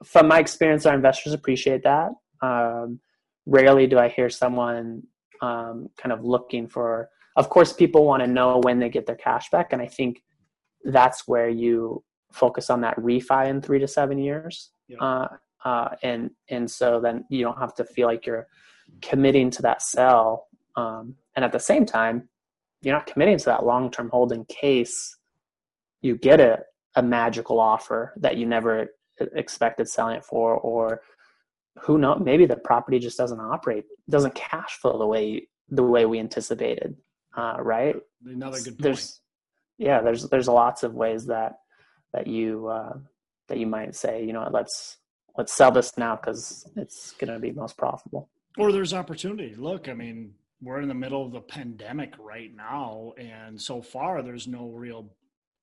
From 0.05 0.29
my 0.29 0.39
experience, 0.39 0.87
our 0.87 0.95
investors 0.95 1.33
appreciate 1.33 1.83
that. 1.83 2.11
Um, 2.41 3.01
rarely 3.47 3.87
do 3.87 3.99
I 3.99 4.09
hear 4.09 4.31
someone 4.31 5.03
um, 5.43 5.91
kind 5.99 6.13
of 6.13 6.25
looking 6.25 6.69
for. 6.69 7.11
Of 7.40 7.48
course, 7.48 7.72
people 7.72 8.05
want 8.05 8.22
to 8.22 8.26
know 8.26 8.61
when 8.62 8.79
they 8.79 8.88
get 8.88 9.07
their 9.07 9.16
cash 9.16 9.50
back, 9.50 9.72
and 9.72 9.81
I 9.81 9.87
think 9.87 10.22
that's 10.85 11.26
where 11.26 11.48
you 11.48 12.05
focus 12.33 12.70
on 12.70 12.81
that 12.83 12.96
refi 12.96 13.48
in 13.48 13.61
three 13.61 13.79
to 13.79 13.88
seven 13.88 14.18
years. 14.18 14.70
Yeah. 14.88 14.98
Uh, 14.98 15.29
uh, 15.64 15.88
and 16.03 16.31
and 16.48 16.70
so 16.70 17.00
then 17.00 17.24
you 17.31 17.42
don't 17.44 17.59
have 17.59 17.74
to 17.76 17.85
feel 17.85 18.07
like 18.07 18.26
you're 18.26 18.46
committing 19.03 19.50
to 19.50 19.62
that 19.62 19.83
sell 19.83 20.48
um, 20.76 21.14
and 21.37 21.44
at 21.44 21.53
the 21.53 21.59
same 21.59 21.87
time, 21.87 22.29
you're 22.83 22.94
not 22.94 23.07
committing 23.07 23.38
to 23.38 23.44
that 23.46 23.64
long 23.64 23.90
term 23.90 24.09
hold 24.11 24.33
in 24.33 24.44
case 24.46 25.16
you 26.03 26.16
get 26.16 26.40
a, 26.40 26.61
a 26.96 27.03
magical 27.03 27.61
offer 27.61 28.14
that 28.16 28.37
you 28.37 28.46
never 28.46 28.88
expected 29.35 29.88
selling 29.88 30.16
it 30.16 30.24
for, 30.24 30.55
or 30.55 31.03
who 31.83 31.98
knows, 31.98 32.20
maybe 32.24 32.46
the 32.46 32.57
property 32.57 32.98
just 32.98 33.18
doesn't 33.18 33.40
operate, 33.40 33.85
doesn't 34.09 34.35
cash 34.35 34.79
flow 34.81 34.98
the 34.98 35.07
way 35.07 35.48
the 35.72 35.83
way 35.83 36.05
we 36.05 36.18
anticipated, 36.18 36.96
uh, 37.37 37.57
right? 37.59 37.97
Another 38.25 38.59
good 38.59 38.79
point. 38.79 38.83
There's, 38.83 39.21
yeah, 39.79 40.01
there's 40.01 40.29
there's 40.29 40.49
lots 40.49 40.83
of 40.83 40.95
ways 40.95 41.27
that 41.27 41.61
that 42.12 42.27
you 42.27 42.66
uh, 42.69 42.99
that 43.49 43.59
you 43.59 43.66
might 43.66 43.95
say, 43.95 44.25
you 44.25 44.33
know, 44.33 44.49
let's 44.53 44.99
let's 45.37 45.53
sell 45.53 45.71
this 45.71 45.97
now 45.97 46.16
because 46.16 46.69
it's 46.77 47.12
going 47.12 47.33
to 47.33 47.38
be 47.38 47.53
most 47.53 47.77
profitable. 47.77 48.29
Or 48.59 48.73
there's 48.73 48.93
opportunity. 48.93 49.55
Look, 49.55 49.88
I 49.88 49.95
mean, 49.95 50.35
we're 50.62 50.81
in 50.81 50.88
the 50.88 50.95
middle 50.95 51.25
of 51.25 51.33
the 51.33 51.40
pandemic 51.40 52.14
right 52.19 52.55
now 52.55 53.12
and 53.19 53.61
so 53.61 53.81
far 53.81 54.23
there's 54.23 54.47
no 54.47 54.69
real 54.71 55.11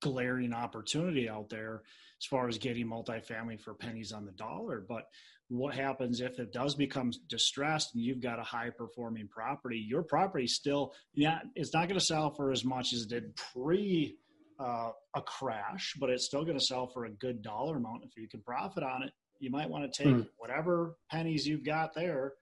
glaring 0.00 0.52
opportunity 0.52 1.28
out 1.28 1.48
there 1.48 1.82
as 2.20 2.26
far 2.26 2.48
as 2.48 2.58
getting 2.58 2.86
multifamily 2.86 3.60
for 3.60 3.74
pennies 3.74 4.12
on 4.12 4.24
the 4.24 4.32
dollar 4.32 4.84
but 4.88 5.08
what 5.48 5.74
happens 5.74 6.20
if 6.20 6.38
it 6.38 6.52
does 6.52 6.74
become 6.74 7.10
distressed 7.28 7.94
and 7.94 8.02
you've 8.02 8.20
got 8.20 8.38
a 8.38 8.42
high 8.42 8.70
performing 8.70 9.26
property 9.28 9.78
your 9.78 10.02
property 10.02 10.46
still 10.46 10.92
yeah 11.14 11.38
it's 11.54 11.72
not 11.72 11.88
going 11.88 11.98
to 11.98 12.04
sell 12.04 12.30
for 12.30 12.50
as 12.50 12.64
much 12.64 12.92
as 12.92 13.02
it 13.02 13.08
did 13.08 13.34
pre 13.52 14.16
uh, 14.60 14.90
a 15.14 15.22
crash 15.22 15.94
but 15.98 16.10
it's 16.10 16.26
still 16.26 16.44
going 16.44 16.58
to 16.58 16.64
sell 16.64 16.86
for 16.86 17.06
a 17.06 17.10
good 17.10 17.42
dollar 17.42 17.76
amount 17.76 18.02
if 18.04 18.10
you 18.16 18.28
can 18.28 18.40
profit 18.42 18.82
on 18.82 19.02
it 19.02 19.12
you 19.40 19.50
might 19.50 19.70
want 19.70 19.90
to 19.90 20.02
take 20.02 20.12
mm. 20.12 20.26
whatever 20.36 20.96
pennies 21.10 21.46
you've 21.46 21.64
got 21.64 21.94
there 21.94 22.32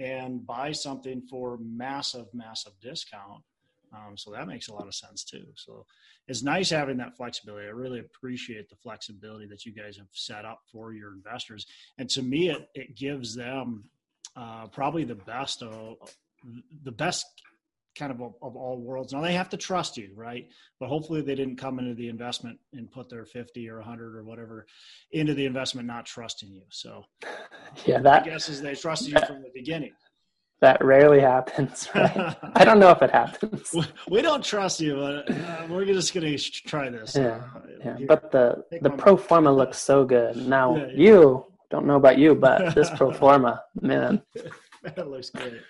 and 0.00 0.46
buy 0.46 0.72
something 0.72 1.22
for 1.28 1.58
massive, 1.62 2.26
massive 2.32 2.72
discount. 2.80 3.42
Um, 3.94 4.16
so 4.16 4.30
that 4.30 4.46
makes 4.46 4.68
a 4.68 4.72
lot 4.72 4.86
of 4.86 4.94
sense 4.94 5.24
too. 5.24 5.44
So 5.56 5.84
it's 6.28 6.42
nice 6.42 6.70
having 6.70 6.96
that 6.98 7.16
flexibility. 7.16 7.66
I 7.66 7.70
really 7.70 8.00
appreciate 8.00 8.68
the 8.68 8.76
flexibility 8.76 9.46
that 9.46 9.66
you 9.66 9.72
guys 9.72 9.96
have 9.96 10.06
set 10.12 10.44
up 10.44 10.60
for 10.72 10.92
your 10.92 11.12
investors. 11.12 11.66
And 11.98 12.08
to 12.10 12.22
me, 12.22 12.50
it, 12.50 12.68
it 12.74 12.96
gives 12.96 13.34
them 13.34 13.84
uh, 14.36 14.66
probably 14.68 15.04
the 15.04 15.16
best 15.16 15.62
of 15.62 15.96
the 16.84 16.92
best 16.92 17.26
kind 17.98 18.12
of, 18.12 18.20
of 18.20 18.56
all 18.56 18.78
worlds. 18.78 19.12
Now 19.12 19.20
they 19.20 19.34
have 19.34 19.48
to 19.50 19.56
trust 19.56 19.96
you, 19.96 20.10
right? 20.14 20.48
But 20.78 20.88
hopefully 20.88 21.22
they 21.22 21.34
didn't 21.34 21.56
come 21.56 21.78
into 21.78 21.94
the 21.94 22.08
investment 22.08 22.58
and 22.72 22.90
put 22.90 23.10
their 23.10 23.24
50 23.24 23.68
or 23.68 23.76
100 23.76 24.16
or 24.16 24.24
whatever 24.24 24.66
into 25.10 25.34
the 25.34 25.44
investment 25.44 25.86
not 25.86 26.06
trusting 26.06 26.52
you. 26.52 26.62
So 26.70 27.04
yeah, 27.84 28.00
that 28.00 28.22
I 28.22 28.24
guess 28.24 28.48
is 28.48 28.62
they 28.62 28.74
trusted 28.74 29.12
you 29.12 29.26
from 29.26 29.42
the 29.42 29.50
beginning. 29.52 29.92
That 30.60 30.84
rarely 30.84 31.20
happens, 31.20 31.88
right? 31.94 32.36
I 32.54 32.64
don't 32.64 32.78
know 32.78 32.90
if 32.90 33.00
it 33.00 33.10
happens. 33.10 33.74
We 34.10 34.20
don't 34.20 34.44
trust 34.44 34.80
you, 34.80 34.96
but 34.96 35.30
uh, 35.30 35.66
we're 35.70 35.86
just 35.86 36.12
going 36.12 36.36
to 36.36 36.38
try 36.38 36.90
this. 36.90 37.16
Yeah, 37.16 37.40
uh, 37.56 37.60
yeah. 37.82 37.96
but 38.06 38.30
the 38.30 38.64
the 38.82 38.90
pro 38.90 39.16
forma 39.16 39.50
looks 39.50 39.78
so 39.78 40.04
good. 40.04 40.36
Now 40.36 40.76
yeah, 40.76 40.86
yeah. 40.88 40.92
you 40.96 41.46
don't 41.70 41.86
know 41.86 41.96
about 41.96 42.18
you, 42.18 42.34
but 42.34 42.74
this 42.74 42.90
pro 42.90 43.10
forma, 43.22 43.62
man, 43.80 44.20
that 44.82 45.08
looks 45.08 45.30
great. 45.30 45.62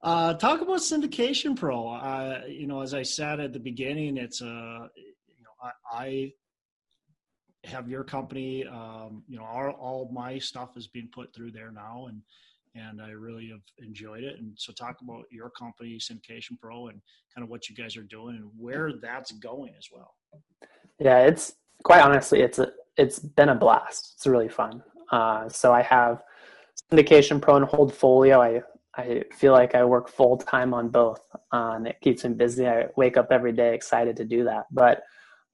Uh, 0.00 0.34
talk 0.34 0.60
about 0.60 0.78
syndication 0.78 1.56
pro. 1.56 1.88
Uh, 1.88 2.42
you 2.46 2.68
know, 2.68 2.82
as 2.82 2.94
I 2.94 3.02
said 3.02 3.40
at 3.40 3.52
the 3.52 3.58
beginning, 3.58 4.16
it's 4.16 4.42
a 4.42 4.46
uh, 4.46 4.88
you 4.94 5.42
know 5.42 5.70
I, 5.92 5.98
I 6.04 6.32
have 7.66 7.88
your 7.88 8.04
company. 8.04 8.66
Um, 8.66 9.24
you 9.26 9.38
know, 9.38 9.44
our, 9.44 9.72
all 9.72 10.10
my 10.12 10.38
stuff 10.38 10.76
is 10.76 10.86
being 10.86 11.08
put 11.12 11.34
through 11.34 11.52
there 11.52 11.72
now, 11.72 12.06
and 12.08 12.22
and 12.74 13.00
I 13.00 13.10
really 13.10 13.48
have 13.48 13.60
enjoyed 13.78 14.24
it. 14.24 14.38
And 14.38 14.52
so, 14.56 14.72
talk 14.72 14.96
about 15.02 15.24
your 15.30 15.50
company, 15.50 15.98
Syndication 15.98 16.58
Pro, 16.60 16.88
and 16.88 17.00
kind 17.34 17.44
of 17.44 17.50
what 17.50 17.68
you 17.68 17.74
guys 17.74 17.96
are 17.96 18.02
doing 18.02 18.36
and 18.36 18.50
where 18.56 18.92
that's 19.00 19.32
going 19.32 19.72
as 19.78 19.88
well. 19.92 20.14
Yeah, 20.98 21.20
it's 21.20 21.54
quite 21.82 22.02
honestly, 22.02 22.40
it's 22.40 22.58
a 22.58 22.70
it's 22.96 23.18
been 23.18 23.48
a 23.48 23.54
blast. 23.54 24.14
It's 24.16 24.26
really 24.26 24.48
fun. 24.48 24.82
Uh, 25.10 25.48
so 25.48 25.72
I 25.72 25.82
have 25.82 26.22
Syndication 26.92 27.40
Pro 27.40 27.56
and 27.56 27.66
Holdfolio. 27.66 28.40
I 28.40 28.62
I 28.96 29.24
feel 29.32 29.52
like 29.52 29.74
I 29.74 29.84
work 29.84 30.08
full 30.08 30.36
time 30.36 30.72
on 30.72 30.88
both, 30.88 31.20
uh, 31.52 31.72
and 31.76 31.86
it 31.86 32.00
keeps 32.00 32.24
me 32.24 32.34
busy. 32.34 32.68
I 32.68 32.86
wake 32.96 33.16
up 33.16 33.28
every 33.30 33.52
day 33.52 33.74
excited 33.74 34.16
to 34.16 34.24
do 34.24 34.44
that. 34.44 34.66
But 34.70 35.02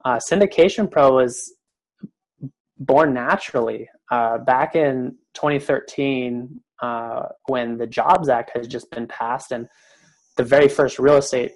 uh, 0.05 0.19
Syndication 0.19 0.91
Pro 0.91 1.21
is 1.21 1.55
born 2.79 3.15
naturally. 3.15 3.89
Uh, 4.11 4.39
back 4.39 4.75
in 4.75 5.17
2013, 5.35 6.61
uh, 6.81 7.23
when 7.47 7.79
the 7.79 7.87
Jobs 7.87 8.29
Act 8.29 8.53
has 8.55 8.67
just 8.67 8.91
been 8.91 9.07
passed, 9.07 9.53
and 9.53 9.69
the 10.37 10.45
very 10.45 10.69
first 10.69 10.99
real 10.99 11.17
estate 11.17 11.53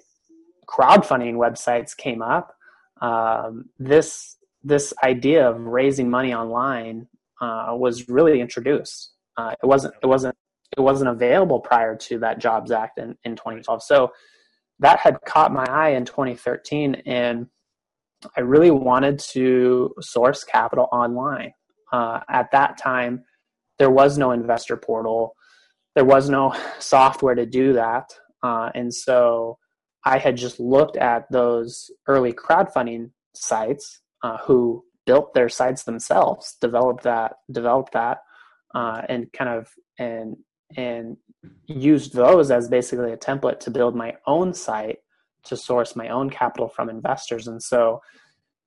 crowdfunding 0.67 1.35
websites 1.35 1.95
came 1.95 2.21
up, 2.21 2.55
um, 3.01 3.65
this 3.79 4.37
this 4.63 4.93
idea 5.03 5.47
of 5.47 5.59
raising 5.59 6.09
money 6.09 6.33
online 6.33 7.07
uh, 7.41 7.67
was 7.71 8.09
really 8.09 8.41
introduced. 8.41 9.11
Uh, 9.37 9.53
it 9.61 9.65
wasn't 9.65 9.93
it 10.01 10.07
wasn't 10.07 10.35
it 10.77 10.81
wasn't 10.81 11.09
available 11.09 11.59
prior 11.59 11.95
to 11.95 12.19
that 12.19 12.39
Jobs 12.39 12.71
Act 12.71 12.97
in, 12.97 13.15
in 13.23 13.35
2012. 13.35 13.83
So 13.83 14.11
that 14.79 14.99
had 14.99 15.17
caught 15.25 15.53
my 15.53 15.65
eye 15.65 15.89
in 15.89 16.05
2013, 16.05 16.95
and 17.05 17.47
I 18.35 18.41
really 18.41 18.71
wanted 18.71 19.19
to 19.31 19.93
source 20.01 20.43
capital 20.43 20.87
online. 20.91 21.53
Uh, 21.93 22.19
at 22.29 22.51
that 22.51 22.77
time, 22.77 23.23
there 23.79 23.89
was 23.89 24.17
no 24.17 24.31
investor 24.31 24.77
portal, 24.77 25.35
there 25.95 26.05
was 26.05 26.29
no 26.29 26.55
software 26.79 27.35
to 27.35 27.45
do 27.45 27.73
that, 27.73 28.13
uh, 28.43 28.69
and 28.75 28.93
so 28.93 29.57
I 30.05 30.19
had 30.19 30.37
just 30.37 30.59
looked 30.59 30.97
at 30.97 31.25
those 31.31 31.89
early 32.07 32.31
crowdfunding 32.31 33.11
sites 33.33 34.01
uh, 34.23 34.37
who 34.37 34.83
built 35.05 35.33
their 35.33 35.49
sites 35.49 35.83
themselves, 35.83 36.57
developed 36.61 37.03
that, 37.03 37.33
developed 37.51 37.93
that, 37.93 38.19
uh, 38.73 39.01
and 39.07 39.31
kind 39.33 39.49
of 39.49 39.69
and 39.97 40.37
and 40.75 41.17
used 41.67 42.13
those 42.13 42.51
as 42.51 42.67
basically 42.67 43.11
a 43.11 43.17
template 43.17 43.59
to 43.59 43.71
build 43.71 43.95
my 43.95 44.15
own 44.25 44.53
site 44.53 44.97
to 45.45 45.55
source 45.55 45.95
my 45.95 46.09
own 46.09 46.29
capital 46.29 46.67
from 46.67 46.89
investors. 46.89 47.47
And 47.47 47.61
so 47.61 48.01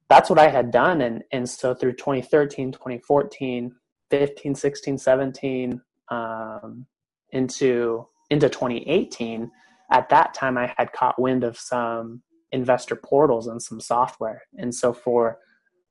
that's 0.09 0.31
what 0.31 0.39
I 0.39 0.49
had 0.49 0.71
done. 0.71 1.01
And, 1.01 1.23
and 1.33 1.49
so 1.49 1.75
through 1.75 1.95
2013, 1.95 2.73
2014, 2.73 3.73
15, 4.11 4.55
16, 4.55 4.99
17, 4.99 5.81
um, 6.11 6.87
into, 7.33 8.07
into 8.31 8.49
2018, 8.49 9.51
at 9.91 10.09
that 10.09 10.35
time 10.35 10.59
I 10.59 10.73
had 10.77 10.93
caught 10.93 11.21
wind 11.21 11.45
of 11.45 11.59
some 11.59 12.23
investor 12.53 12.97
portals 12.97 13.47
and 13.47 13.63
some 13.63 13.81
software. 13.81 14.43
And 14.57 14.75
so 14.75 14.93
for 14.93 15.39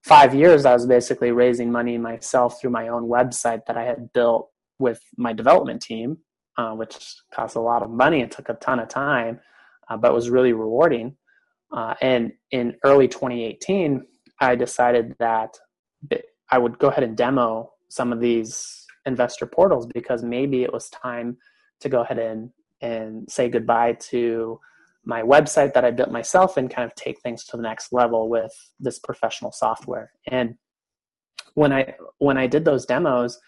five 0.04 0.34
years, 0.34 0.66
I 0.66 0.74
was 0.74 0.86
basically 0.86 1.32
raising 1.32 1.72
money 1.72 1.98
myself 1.98 2.60
through 2.60 2.72
my 2.72 2.88
own 2.88 3.08
website 3.08 3.62
that 3.68 3.78
I 3.78 3.84
had 3.84 4.12
built 4.14 4.50
with 4.80 5.02
my 5.18 5.34
development 5.34 5.82
team, 5.82 6.18
uh, 6.58 6.72
which 6.72 7.16
cost 7.34 7.56
a 7.56 7.62
lot 7.62 7.84
of 7.84 7.90
money 7.90 8.22
and 8.22 8.32
took 8.32 8.50
a 8.50 8.54
ton 8.56 8.80
of 8.80 8.90
time, 8.90 9.40
uh, 9.90 9.98
but 9.98 10.14
was 10.14 10.30
really 10.30 10.54
rewarding. 10.54 11.16
Uh, 11.76 11.94
and 12.02 12.32
in 12.52 12.76
early 12.86 13.08
2018, 13.08 14.06
I 14.40 14.56
decided 14.56 15.16
that 15.20 15.58
I 16.50 16.58
would 16.58 16.80
go 16.80 16.88
ahead 16.88 17.04
and 17.04 17.18
demo 17.18 17.72
some 17.90 18.12
of 18.12 18.20
these 18.20 18.86
investor 19.06 19.46
portals 19.46 19.88
because 19.94 20.24
maybe 20.24 20.64
it 20.64 20.74
was 20.74 20.90
time 20.90 21.38
to 21.80 21.90
go 21.90 22.02
ahead 22.02 22.20
and 22.20 22.50
and 22.82 23.30
say 23.32 23.50
goodbye 23.50 23.94
to 23.94 24.60
my 25.04 25.22
website 25.22 25.74
that 25.74 25.86
I 25.86 25.92
built 25.92 26.12
myself 26.12 26.58
and 26.58 26.70
kind 26.70 26.86
of 26.86 26.94
take 26.96 27.22
things 27.22 27.46
to 27.46 27.58
the 27.58 27.64
next 27.64 27.94
level 27.94 28.30
with 28.30 28.52
this 28.80 29.00
professional 29.00 29.52
software. 29.54 30.12
And 30.28 30.56
when 31.54 31.72
I 31.72 31.96
when 32.20 32.38
I 32.38 32.46
did 32.46 32.66
those 32.66 32.86
demos, 32.86 33.40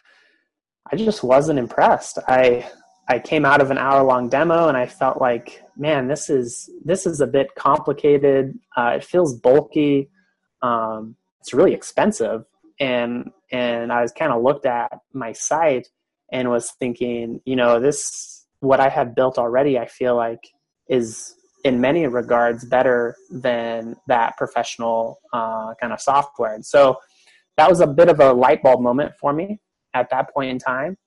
I 0.91 0.95
just 0.95 1.21
wasn't 1.21 1.59
impressed. 1.59 2.17
I 2.27 2.67
I 3.09 3.19
came 3.19 3.43
out 3.43 3.59
of 3.59 3.71
an 3.71 3.77
hour 3.77 4.03
long 4.03 4.29
demo 4.29 4.67
and 4.67 4.77
I 4.77 4.85
felt 4.85 5.19
like, 5.19 5.61
man, 5.75 6.07
this 6.07 6.29
is 6.29 6.69
this 6.83 7.05
is 7.05 7.19
a 7.21 7.27
bit 7.27 7.53
complicated. 7.55 8.57
Uh, 8.77 8.93
it 8.95 9.03
feels 9.03 9.35
bulky. 9.37 10.09
Um, 10.61 11.15
it's 11.41 11.53
really 11.53 11.73
expensive, 11.73 12.45
and 12.79 13.31
and 13.51 13.91
I 13.91 14.01
was 14.01 14.11
kind 14.11 14.31
of 14.31 14.43
looked 14.43 14.65
at 14.65 14.91
my 15.13 15.31
site 15.31 15.87
and 16.31 16.49
was 16.49 16.71
thinking, 16.71 17.41
you 17.45 17.55
know, 17.55 17.79
this 17.79 18.45
what 18.59 18.79
I 18.79 18.89
have 18.89 19.15
built 19.15 19.37
already. 19.37 19.79
I 19.79 19.87
feel 19.87 20.15
like 20.15 20.41
is 20.87 21.35
in 21.63 21.81
many 21.81 22.07
regards 22.07 22.65
better 22.65 23.15
than 23.29 23.95
that 24.07 24.37
professional 24.37 25.19
uh, 25.33 25.73
kind 25.79 25.93
of 25.93 26.01
software. 26.01 26.53
And 26.53 26.65
so 26.65 26.97
that 27.57 27.69
was 27.69 27.81
a 27.81 27.87
bit 27.87 28.09
of 28.09 28.19
a 28.19 28.31
light 28.31 28.63
bulb 28.63 28.81
moment 28.81 29.13
for 29.19 29.33
me 29.33 29.59
at 29.93 30.09
that 30.11 30.33
point 30.33 30.51
in 30.51 30.59
time. 30.59 30.97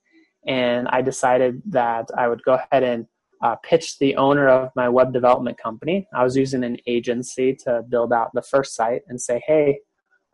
And 0.46 0.88
I 0.88 1.02
decided 1.02 1.62
that 1.66 2.08
I 2.16 2.28
would 2.28 2.42
go 2.42 2.54
ahead 2.54 2.82
and 2.82 3.06
uh, 3.42 3.56
pitch 3.56 3.98
the 3.98 4.16
owner 4.16 4.48
of 4.48 4.70
my 4.76 4.88
web 4.88 5.12
development 5.12 5.58
company. 5.58 6.06
I 6.14 6.22
was 6.22 6.36
using 6.36 6.62
an 6.64 6.76
agency 6.86 7.56
to 7.64 7.82
build 7.88 8.12
out 8.12 8.30
the 8.34 8.42
first 8.42 8.74
site 8.74 9.02
and 9.08 9.20
say, 9.20 9.42
hey, 9.46 9.80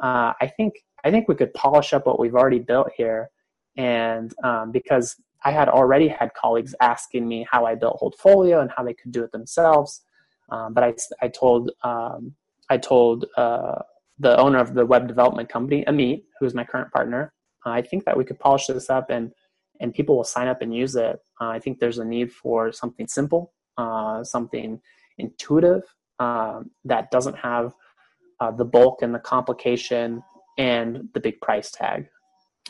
uh, 0.00 0.32
I 0.40 0.52
think 0.56 0.74
I 1.04 1.10
think 1.10 1.28
we 1.28 1.34
could 1.34 1.54
polish 1.54 1.92
up 1.92 2.06
what 2.06 2.18
we've 2.18 2.34
already 2.34 2.58
built 2.58 2.90
here. 2.96 3.30
And 3.76 4.32
um, 4.42 4.72
because 4.72 5.16
I 5.44 5.52
had 5.52 5.68
already 5.68 6.08
had 6.08 6.34
colleagues 6.34 6.74
asking 6.80 7.28
me 7.28 7.46
how 7.50 7.64
I 7.64 7.74
built 7.74 8.00
Holdfolio 8.00 8.60
and 8.60 8.70
how 8.76 8.82
they 8.82 8.94
could 8.94 9.12
do 9.12 9.22
it 9.22 9.32
themselves, 9.32 10.02
um, 10.50 10.74
but 10.74 10.82
I, 10.82 10.94
I 11.22 11.28
told 11.28 11.70
um, 11.84 12.34
I 12.70 12.76
told 12.76 13.26
uh, 13.36 13.80
the 14.18 14.36
owner 14.38 14.58
of 14.58 14.74
the 14.74 14.84
web 14.84 15.06
development 15.06 15.48
company, 15.48 15.84
Amit, 15.86 16.24
who 16.38 16.46
is 16.46 16.54
my 16.54 16.64
current 16.64 16.92
partner, 16.92 17.32
I 17.64 17.82
think 17.82 18.04
that 18.04 18.16
we 18.16 18.24
could 18.24 18.38
polish 18.38 18.66
this 18.66 18.90
up 18.90 19.10
and 19.10 19.32
and 19.80 19.94
people 19.94 20.16
will 20.16 20.24
sign 20.24 20.48
up 20.48 20.60
and 20.60 20.74
use 20.74 20.96
it. 20.96 21.20
Uh, 21.40 21.48
I 21.48 21.60
think 21.60 21.78
there's 21.78 21.98
a 21.98 22.04
need 22.04 22.32
for 22.32 22.72
something 22.72 23.06
simple, 23.06 23.52
uh, 23.76 24.24
something 24.24 24.80
intuitive 25.18 25.82
uh, 26.18 26.62
that 26.84 27.10
doesn't 27.12 27.36
have 27.36 27.74
uh, 28.40 28.50
the 28.50 28.64
bulk 28.64 29.02
and 29.02 29.14
the 29.14 29.20
complication 29.20 30.22
and 30.58 31.08
the 31.14 31.20
big 31.20 31.40
price 31.40 31.70
tag. 31.70 32.08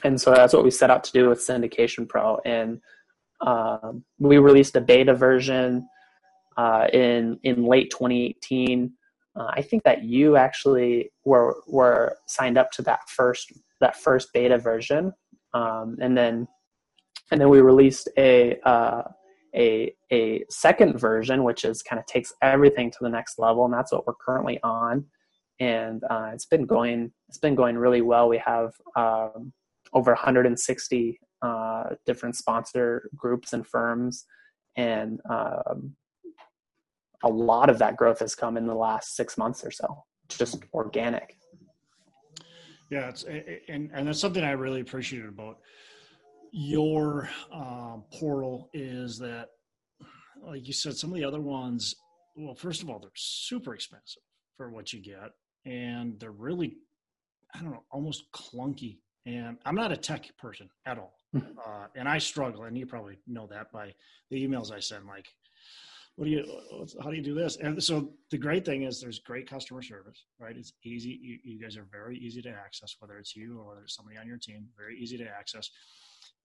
And 0.05 0.21
so 0.21 0.33
that's 0.33 0.53
what 0.53 0.63
we 0.63 0.71
set 0.71 0.91
out 0.91 1.03
to 1.05 1.13
do 1.13 1.29
with 1.29 1.41
Syndication 1.41 2.09
Pro. 2.09 2.39
And 2.45 2.81
um, 3.41 4.05
we 4.19 4.39
released 4.39 4.77
a 4.77 4.81
beta 4.81 5.15
version 5.15 5.89
uh, 6.57 6.87
in 6.93 7.39
in 7.43 7.65
late 7.65 7.91
2018. 7.91 8.93
Uh, 9.37 9.47
I 9.51 9.63
think 9.63 9.85
that 9.85 10.05
you 10.05 10.37
actually 10.37 11.11
were 11.25 11.57
were 11.67 12.17
signed 12.27 12.59
up 12.59 12.71
to 12.73 12.83
that 12.83 13.01
first 13.09 13.53
that 13.81 13.97
first 13.97 14.33
beta 14.33 14.59
version, 14.59 15.13
um, 15.55 15.97
and 16.01 16.17
then 16.17 16.49
and 17.31 17.41
then 17.41 17.49
we 17.49 17.61
released 17.61 18.09
a 18.19 18.59
uh, 18.65 19.03
a 19.55 19.95
a 20.13 20.45
second 20.51 20.99
version, 20.99 21.45
which 21.45 21.65
is 21.65 21.83
kind 21.83 22.01
of 22.01 22.07
takes 22.07 22.33
everything 22.43 22.91
to 22.91 22.99
the 23.01 23.09
next 23.09 23.39
level, 23.39 23.65
and 23.65 23.73
that's 23.73 23.93
what 23.93 24.07
we're 24.07 24.15
currently 24.15 24.59
on. 24.63 25.07
And 25.61 26.03
uh, 26.09 26.31
it's 26.33 26.47
been 26.47 26.67
going 26.67 27.13
it's 27.29 27.39
been 27.39 27.55
going 27.55 27.77
really 27.77 28.01
well. 28.01 28.29
We 28.29 28.39
have 28.39 28.73
um, 28.97 29.53
over 29.93 30.13
160 30.13 31.21
uh, 31.43 31.85
different 32.07 32.37
sponsor 32.37 33.09
groups 33.17 33.53
and 33.53 33.67
firms, 33.67 34.25
and 34.77 35.21
um, 35.29 35.95
a 37.25 37.29
lot 37.29 37.71
of 37.71 37.79
that 37.79 37.97
growth 37.97 38.21
has 38.21 38.35
come 38.35 38.57
in 38.57 38.67
the 38.67 38.75
last 38.75 39.17
six 39.17 39.37
months 39.37 39.65
or 39.65 39.71
so. 39.71 40.05
Just 40.29 40.59
organic. 40.73 41.37
Yeah, 42.91 43.09
it's 43.09 43.25
and 43.25 43.91
and 43.93 44.09
that's 44.09 44.21
something 44.21 44.45
I 44.45 44.53
really 44.53 44.81
appreciated 44.81 45.29
about 45.29 45.59
your 46.53 47.29
uh, 47.53 47.97
portal 48.19 48.71
is 48.73 49.19
that, 49.19 49.49
like 50.43 50.67
you 50.67 50.73
said, 50.73 50.97
some 50.97 51.11
of 51.11 51.17
the 51.17 51.25
other 51.25 51.41
ones. 51.41 51.95
Well, 52.37 52.55
first 52.55 52.83
of 52.83 52.89
all, 52.89 52.99
they're 52.99 53.11
super 53.15 53.75
expensive 53.75 54.23
for 54.57 54.71
what 54.71 54.93
you 54.93 55.03
get, 55.03 55.31
and 55.69 56.19
they're 56.19 56.33
really, 56.33 56.77
I 57.55 57.61
don't 57.61 57.71
know, 57.71 57.85
almost 57.91 58.25
clunky. 58.33 58.99
And 59.27 59.59
I'm 59.67 59.75
not 59.75 59.93
a 59.93 59.97
tech 59.97 60.27
person 60.39 60.71
at 60.87 60.99
all, 60.99 61.15
hmm. 61.33 61.41
uh, 61.65 61.87
and 61.95 62.09
I 62.09 62.17
struggle, 62.19 62.65
and 62.65 62.79
you 62.79 62.87
probably 62.87 63.19
know 63.27 63.47
that 63.49 63.71
by 63.71 63.93
the 64.31 64.47
emails 64.47 64.73
I 64.73 64.81
send. 64.81 65.07
Like, 65.07 65.27
what 66.17 66.25
do 66.25 66.31
you 66.31 66.45
how 67.01 67.11
do 67.11 67.17
you 67.17 67.23
do 67.23 67.33
this 67.33 67.59
and 67.59 67.81
so 67.81 68.11
the 68.33 68.37
great 68.37 68.65
thing 68.65 68.83
is 68.83 69.01
there's 69.01 69.21
great 69.21 69.49
customer 69.49 69.81
service 69.81 70.25
right 70.41 70.57
it's 70.57 70.73
easy 70.83 71.17
you, 71.23 71.39
you, 71.45 71.61
guys 71.61 71.77
are 71.77 71.87
very 71.93 72.19
easy 72.19 72.43
to 72.43 72.49
access 72.49 72.97
whether 72.99 73.19
it's 73.19 73.37
you 73.37 73.57
or 73.61 73.69
whether 73.69 73.83
it's 73.83 73.95
somebody 73.95 74.17
on 74.19 74.27
your 74.27 74.37
team 74.37 74.67
very 74.77 74.99
easy 74.99 75.17
to 75.17 75.29
access 75.29 75.71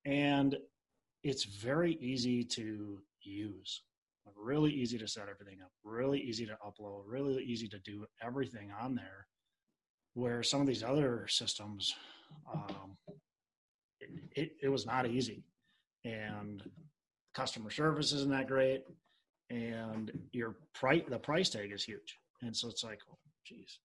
and 0.06 0.58
it's 1.24 1.46
very 1.46 1.94
easy 1.94 2.44
to 2.44 3.00
use 3.24 3.82
really 4.38 4.72
easy 4.72 4.98
to 4.98 5.08
set 5.08 5.28
everything 5.30 5.62
up 5.64 5.72
really 5.84 6.20
easy 6.20 6.46
to 6.46 6.58
upload 6.66 7.02
really 7.06 7.44
easy 7.44 7.68
to 7.68 7.80
do 7.80 8.06
everything 8.22 8.72
on 8.82 8.96
there. 8.96 9.28
Where 10.16 10.44
some 10.44 10.62
of 10.62 10.68
these 10.68 10.84
other 10.84 11.28
systems 11.28 11.94
um, 12.54 12.98
it, 14.00 14.10
it, 14.36 14.52
it 14.64 14.70
was 14.70 14.86
not 14.86 15.08
easy. 15.08 15.44
And 16.06 16.62
customer 17.34 17.70
service 17.70 18.12
isn't 18.12 18.32
that 18.32 18.48
great 18.48 18.84
and 19.50 20.12
your 20.32 20.56
price 20.74 21.04
the 21.08 21.20
price 21.20 21.50
tag 21.50 21.72
is 21.72 21.84
huge. 21.84 22.18
And 22.42 22.56
so 22.56 22.68
it's 22.70 22.84
like 22.84 23.00
oh 23.12 23.18
geez. 23.46 23.80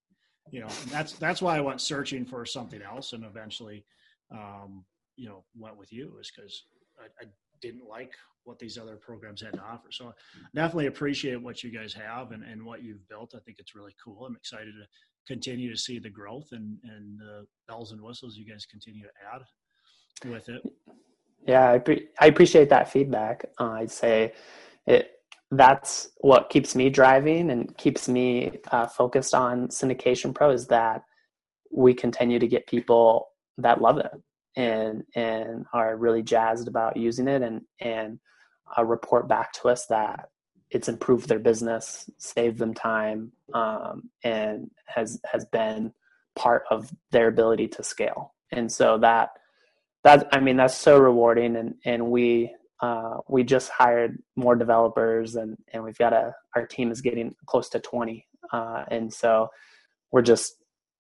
You 0.51 0.61
know 0.61 0.69
that's 0.91 1.13
that's 1.13 1.43
why 1.43 1.59
i 1.59 1.61
went 1.61 1.81
searching 1.81 2.25
for 2.25 2.47
something 2.47 2.81
else 2.81 3.13
and 3.13 3.25
eventually 3.25 3.85
um, 4.33 4.85
you 5.17 5.29
know 5.29 5.45
went 5.57 5.77
with 5.77 5.93
you 5.93 6.17
is 6.21 6.33
because 6.35 6.65
I, 6.99 7.25
I, 7.25 7.27
didn't 7.61 7.89
like 7.89 8.13
what 8.45 8.59
these 8.59 8.79
other 8.79 8.97
programs 8.97 9.43
had 9.43 9.53
to 9.53 9.61
offer 9.61 9.89
so 9.91 10.13
definitely 10.55 10.87
appreciate 10.87 11.41
what 11.41 11.63
you 11.63 11.71
guys 11.71 11.93
have 11.93 12.33
and, 12.33 12.43
and 12.45 12.65
what 12.65 12.83
you've 12.83 13.07
built 13.09 13.35
i 13.37 13.39
think 13.41 13.59
it's 13.59 13.75
really 13.75 13.95
cool 14.03 14.25
i'm 14.25 14.37
excited 14.37 14.73
to 14.73 14.87
continue 15.27 15.71
to 15.71 15.79
see 15.79 15.99
the 15.99 16.09
growth 16.09 16.49
and 16.53 16.79
and 16.85 17.19
the 17.19 17.47
bells 17.69 17.93
and 17.93 18.01
whistles 18.01 18.37
you 18.37 18.51
guys 18.51 18.65
continue 18.65 19.03
to 19.03 19.11
add 19.35 19.43
with 20.27 20.49
it. 20.49 20.63
Yeah, 21.47 21.73
I, 21.73 21.79
pre- 21.79 22.09
I 22.21 22.27
appreciate 22.27 22.69
that 22.71 22.91
feedback. 22.91 23.47
Uh, 23.59 23.71
I'd 23.71 23.91
say 23.91 24.33
it 24.87 25.13
that's 25.51 26.11
what 26.19 26.51
keeps 26.51 26.75
me 26.75 26.91
driving 26.91 27.51
and 27.51 27.75
keeps 27.79 28.07
me 28.07 28.59
uh, 28.71 28.87
focused 28.87 29.35
on 29.35 29.69
syndication 29.69 30.35
pro 30.35 30.51
is 30.51 30.67
that 30.67 31.03
we 31.73 31.95
continue 31.95 32.39
to 32.39 32.47
get 32.47 32.67
people 32.67 33.29
that 33.57 33.81
love 33.81 33.97
it 33.97 34.11
and 34.59 35.05
and 35.15 35.65
are 35.73 35.97
really 35.97 36.23
jazzed 36.23 36.69
about 36.69 36.97
using 36.97 37.29
it 37.29 37.41
and 37.41 37.63
and 37.81 38.19
uh, 38.77 38.85
report 38.85 39.29
back 39.29 39.53
to 39.53 39.69
us 39.69 39.87
that 39.87 40.29
it's 40.71 40.89
improved 40.89 41.29
their 41.29 41.39
business, 41.39 42.11
saved 42.19 42.59
them 42.59 42.75
time, 42.75 43.33
um, 43.55 44.11
and 44.23 44.71
has 44.87 45.21
has 45.31 45.47
been 45.47 45.95
part 46.37 46.65
of 46.71 46.93
their 47.11 47.29
ability 47.29 47.69
to 47.69 47.83
scale. 47.83 48.35
And 48.53 48.71
so 48.71 48.99
that 48.99 49.31
that 50.05 50.29
I 50.33 50.41
mean 50.41 50.57
that's 50.57 50.77
so 50.77 50.99
rewarding. 50.99 51.57
And 51.57 51.77
and 51.85 52.11
we 52.11 52.55
uh, 52.81 53.19
we 53.29 53.45
just 53.45 53.71
hired 53.71 54.23
more 54.37 54.57
developers, 54.57 55.37
and 55.37 55.57
and 55.73 55.85
we've 55.85 55.99
got 55.99 56.13
a 56.13 56.35
our 56.55 56.67
team 56.67 56.91
is 56.91 57.01
getting 57.01 57.35
close 57.47 57.69
to 57.71 57.81
twenty. 57.81 58.27
Uh, 58.53 58.85
and 58.89 59.13
so 59.13 59.49
we're 60.11 60.23
just 60.23 60.55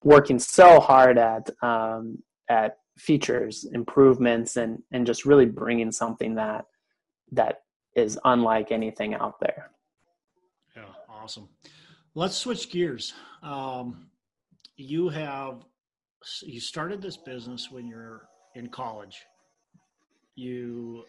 working 0.04 0.38
so 0.38 0.80
hard 0.80 1.18
at 1.18 1.50
um, 1.60 2.22
at 2.48 2.78
features 2.98 3.64
improvements 3.72 4.56
and 4.56 4.82
and 4.92 5.06
just 5.06 5.24
really 5.24 5.46
bringing 5.46 5.92
something 5.92 6.34
that 6.34 6.66
that 7.32 7.62
is 7.94 8.18
unlike 8.24 8.70
anything 8.72 9.14
out 9.14 9.40
there. 9.40 9.70
Yeah 10.76 10.82
awesome. 11.28 11.48
Let's 12.14 12.36
switch 12.36 12.70
gears. 12.70 13.12
Um, 13.42 14.08
you 14.76 15.08
have 15.10 15.64
you 16.42 16.58
started 16.58 17.02
this 17.02 17.18
business 17.18 17.70
when 17.70 17.86
you're 17.86 18.28
in 18.54 18.68
college. 18.68 19.26
You 20.34 21.04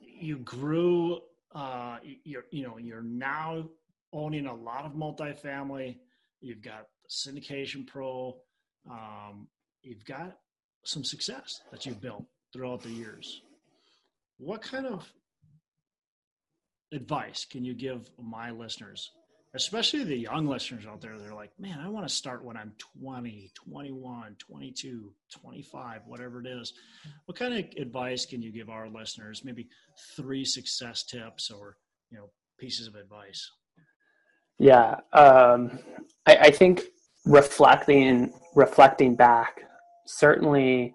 you 0.00 0.38
grew 0.38 1.20
uh, 1.54 1.98
you're 2.24 2.44
you 2.50 2.62
know 2.62 2.78
you're 2.78 3.02
now 3.02 3.64
owning 4.12 4.46
a 4.46 4.54
lot 4.54 4.84
of 4.84 4.92
multifamily. 4.92 5.98
You've 6.40 6.62
got 6.62 6.86
syndication 7.10 7.86
pro 7.86 8.36
um, 8.88 9.48
you've 9.82 10.04
got 10.04 10.36
some 10.84 11.04
success 11.04 11.60
that 11.70 11.86
you've 11.86 12.00
built 12.00 12.24
throughout 12.52 12.82
the 12.82 12.90
years. 12.90 13.42
What 14.38 14.62
kind 14.62 14.86
of 14.86 15.10
advice 16.92 17.44
can 17.44 17.64
you 17.64 17.74
give 17.74 18.10
my 18.20 18.50
listeners, 18.50 19.10
especially 19.54 20.04
the 20.04 20.16
young 20.16 20.46
listeners 20.46 20.84
out 20.86 21.00
there? 21.00 21.18
They're 21.18 21.34
like, 21.34 21.52
man, 21.58 21.78
I 21.78 21.88
want 21.88 22.06
to 22.06 22.14
start 22.14 22.44
when 22.44 22.56
I'm 22.56 22.72
20, 23.00 23.50
21, 23.54 24.36
22, 24.38 25.12
25, 25.40 26.00
whatever 26.06 26.40
it 26.40 26.46
is. 26.46 26.72
What 27.26 27.38
kind 27.38 27.54
of 27.54 27.64
advice 27.80 28.26
can 28.26 28.42
you 28.42 28.52
give 28.52 28.68
our 28.68 28.88
listeners? 28.88 29.42
Maybe 29.44 29.68
three 30.16 30.44
success 30.44 31.04
tips 31.04 31.50
or, 31.50 31.76
you 32.10 32.18
know, 32.18 32.30
pieces 32.58 32.86
of 32.86 32.94
advice. 32.94 33.50
Yeah. 34.58 34.96
Um, 35.12 35.78
I, 36.26 36.36
I 36.36 36.50
think 36.50 36.82
reflecting, 37.24 38.32
reflecting 38.54 39.14
back 39.14 39.62
certainly 40.18 40.94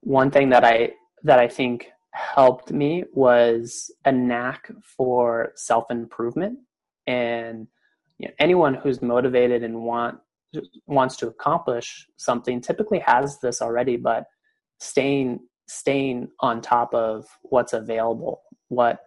one 0.00 0.30
thing 0.30 0.50
that 0.50 0.64
I 0.64 0.90
that 1.24 1.38
I 1.38 1.48
think 1.48 1.88
helped 2.12 2.72
me 2.72 3.04
was 3.12 3.90
a 4.04 4.12
knack 4.12 4.70
for 4.82 5.52
self 5.56 5.90
improvement 5.90 6.58
and 7.06 7.66
you 8.18 8.28
know, 8.28 8.34
anyone 8.38 8.74
who's 8.74 9.02
motivated 9.02 9.62
and 9.62 9.82
want 9.82 10.18
wants 10.86 11.16
to 11.16 11.28
accomplish 11.28 12.06
something 12.16 12.60
typically 12.60 13.00
has 13.00 13.38
this 13.40 13.60
already 13.60 13.96
but 13.96 14.24
staying 14.80 15.40
staying 15.68 16.28
on 16.40 16.62
top 16.62 16.94
of 16.94 17.26
what's 17.42 17.74
available 17.74 18.40
what 18.68 19.00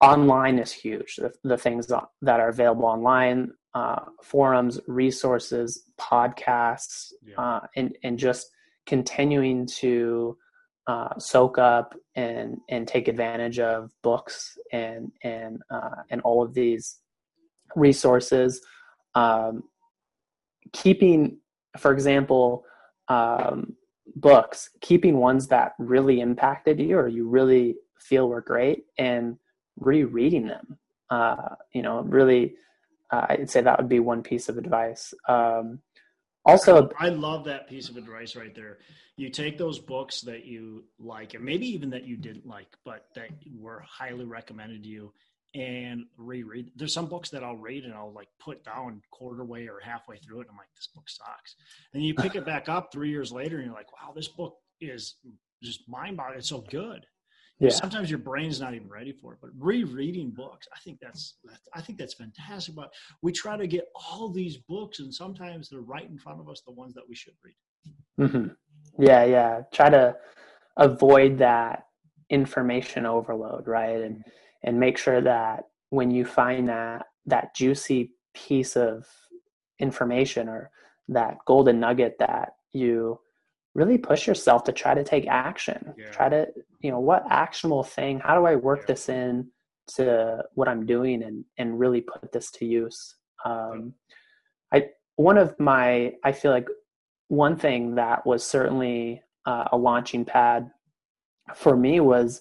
online 0.00 0.58
is 0.58 0.72
huge 0.72 1.16
the, 1.16 1.32
the 1.42 1.58
things 1.58 1.88
that 1.88 2.40
are 2.40 2.48
available 2.48 2.84
online 2.84 3.50
uh, 3.74 4.00
forums 4.22 4.80
resources 4.86 5.82
podcasts 6.00 7.12
yeah. 7.24 7.34
uh, 7.36 7.60
and 7.76 7.96
and 8.04 8.18
just 8.18 8.46
continuing 8.88 9.66
to 9.66 10.36
uh, 10.88 11.16
soak 11.18 11.58
up 11.58 11.94
and 12.16 12.56
and 12.70 12.88
take 12.88 13.06
advantage 13.06 13.60
of 13.60 13.92
books 14.02 14.56
and 14.72 15.12
and 15.22 15.60
uh, 15.70 16.02
and 16.10 16.20
all 16.22 16.42
of 16.42 16.54
these 16.54 16.98
resources. 17.76 18.60
Um, 19.14 19.64
keeping, 20.72 21.38
for 21.76 21.92
example, 21.92 22.64
um, 23.08 23.74
books, 24.16 24.70
keeping 24.80 25.18
ones 25.18 25.48
that 25.48 25.72
really 25.78 26.20
impacted 26.20 26.80
you 26.80 26.96
or 26.98 27.08
you 27.08 27.28
really 27.28 27.76
feel 27.98 28.28
were 28.28 28.40
great, 28.40 28.84
and 28.96 29.36
rereading 29.78 30.46
them. 30.46 30.78
Uh, 31.10 31.54
you 31.72 31.82
know, 31.82 32.00
really, 32.02 32.54
uh, 33.10 33.26
I'd 33.28 33.50
say 33.50 33.60
that 33.60 33.78
would 33.78 33.88
be 33.88 34.00
one 34.00 34.22
piece 34.22 34.48
of 34.48 34.56
advice. 34.56 35.12
Um, 35.28 35.80
also 36.48 36.90
i 36.98 37.08
love 37.08 37.44
that 37.44 37.68
piece 37.68 37.88
of 37.88 37.96
advice 37.96 38.34
right 38.34 38.54
there. 38.54 38.78
You 39.16 39.30
take 39.30 39.58
those 39.58 39.80
books 39.80 40.20
that 40.22 40.44
you 40.44 40.84
like 40.98 41.34
and 41.34 41.44
maybe 41.44 41.66
even 41.66 41.90
that 41.90 42.04
you 42.04 42.16
didn't 42.16 42.46
like 42.46 42.68
but 42.84 43.06
that 43.14 43.30
were 43.56 43.80
highly 43.80 44.24
recommended 44.24 44.84
to 44.84 44.88
you 44.88 45.12
and 45.54 46.04
reread. 46.16 46.70
There's 46.76 46.94
some 46.94 47.06
books 47.06 47.30
that 47.30 47.42
i'll 47.42 47.56
read 47.56 47.84
and 47.84 47.94
i'll 47.94 48.12
like 48.12 48.28
put 48.38 48.64
down 48.64 49.02
quarter 49.10 49.44
way 49.44 49.68
or 49.68 49.80
halfway 49.82 50.16
through 50.18 50.40
it 50.40 50.42
and 50.42 50.50
i'm 50.50 50.56
like 50.56 50.74
this 50.74 50.88
book 50.94 51.08
sucks. 51.08 51.56
And 51.94 52.02
you 52.02 52.14
pick 52.14 52.34
it 52.34 52.46
back 52.46 52.68
up 52.68 52.92
three 52.92 53.10
years 53.10 53.32
later 53.32 53.56
and 53.56 53.66
you're 53.66 53.74
like 53.74 53.92
wow 53.92 54.12
this 54.14 54.28
book 54.28 54.56
is 54.80 55.16
just 55.62 55.88
mind-boggling. 55.88 56.38
It's 56.38 56.48
so 56.48 56.64
good 56.70 57.04
yeah. 57.60 57.70
sometimes 57.70 58.10
your 58.10 58.18
brain's 58.18 58.60
not 58.60 58.74
even 58.74 58.88
ready 58.88 59.12
for 59.12 59.32
it 59.32 59.38
but 59.40 59.50
rereading 59.58 60.30
books 60.30 60.66
i 60.74 60.78
think 60.80 60.98
that's 61.00 61.34
i 61.74 61.80
think 61.80 61.98
that's 61.98 62.14
fantastic 62.14 62.74
but 62.74 62.92
we 63.22 63.32
try 63.32 63.56
to 63.56 63.66
get 63.66 63.86
all 63.94 64.28
these 64.28 64.56
books 64.56 65.00
and 65.00 65.12
sometimes 65.12 65.68
they're 65.68 65.80
right 65.80 66.08
in 66.08 66.18
front 66.18 66.40
of 66.40 66.48
us 66.48 66.62
the 66.66 66.72
ones 66.72 66.94
that 66.94 67.08
we 67.08 67.14
should 67.14 67.34
read 67.44 68.28
mm-hmm. 68.28 69.02
yeah 69.02 69.24
yeah 69.24 69.60
try 69.72 69.88
to 69.88 70.14
avoid 70.76 71.38
that 71.38 71.84
information 72.30 73.06
overload 73.06 73.66
right 73.66 74.00
and 74.00 74.24
and 74.62 74.78
make 74.78 74.98
sure 74.98 75.20
that 75.20 75.64
when 75.90 76.10
you 76.10 76.24
find 76.24 76.68
that 76.68 77.06
that 77.26 77.54
juicy 77.54 78.12
piece 78.34 78.76
of 78.76 79.06
information 79.78 80.48
or 80.48 80.70
that 81.08 81.38
golden 81.46 81.80
nugget 81.80 82.16
that 82.18 82.54
you 82.72 83.18
really 83.78 83.96
push 83.96 84.26
yourself 84.26 84.64
to 84.64 84.72
try 84.72 84.92
to 84.92 85.04
take 85.04 85.26
action 85.28 85.94
yeah. 85.96 86.10
try 86.10 86.28
to 86.28 86.48
you 86.80 86.90
know 86.90 86.98
what 86.98 87.22
actionable 87.30 87.84
thing 87.84 88.18
how 88.18 88.34
do 88.36 88.44
i 88.44 88.56
work 88.56 88.80
yeah. 88.80 88.86
this 88.88 89.08
in 89.08 89.48
to 89.86 90.42
what 90.54 90.68
i'm 90.68 90.84
doing 90.84 91.22
and 91.22 91.44
and 91.58 91.78
really 91.78 92.00
put 92.00 92.32
this 92.32 92.50
to 92.50 92.64
use 92.66 93.14
um, 93.44 93.94
i 94.74 94.84
one 95.14 95.38
of 95.38 95.54
my 95.60 96.12
i 96.24 96.32
feel 96.32 96.50
like 96.50 96.66
one 97.28 97.56
thing 97.56 97.94
that 97.94 98.26
was 98.26 98.44
certainly 98.44 99.22
uh, 99.46 99.64
a 99.70 99.76
launching 99.76 100.24
pad 100.24 100.68
for 101.54 101.76
me 101.76 102.00
was 102.00 102.40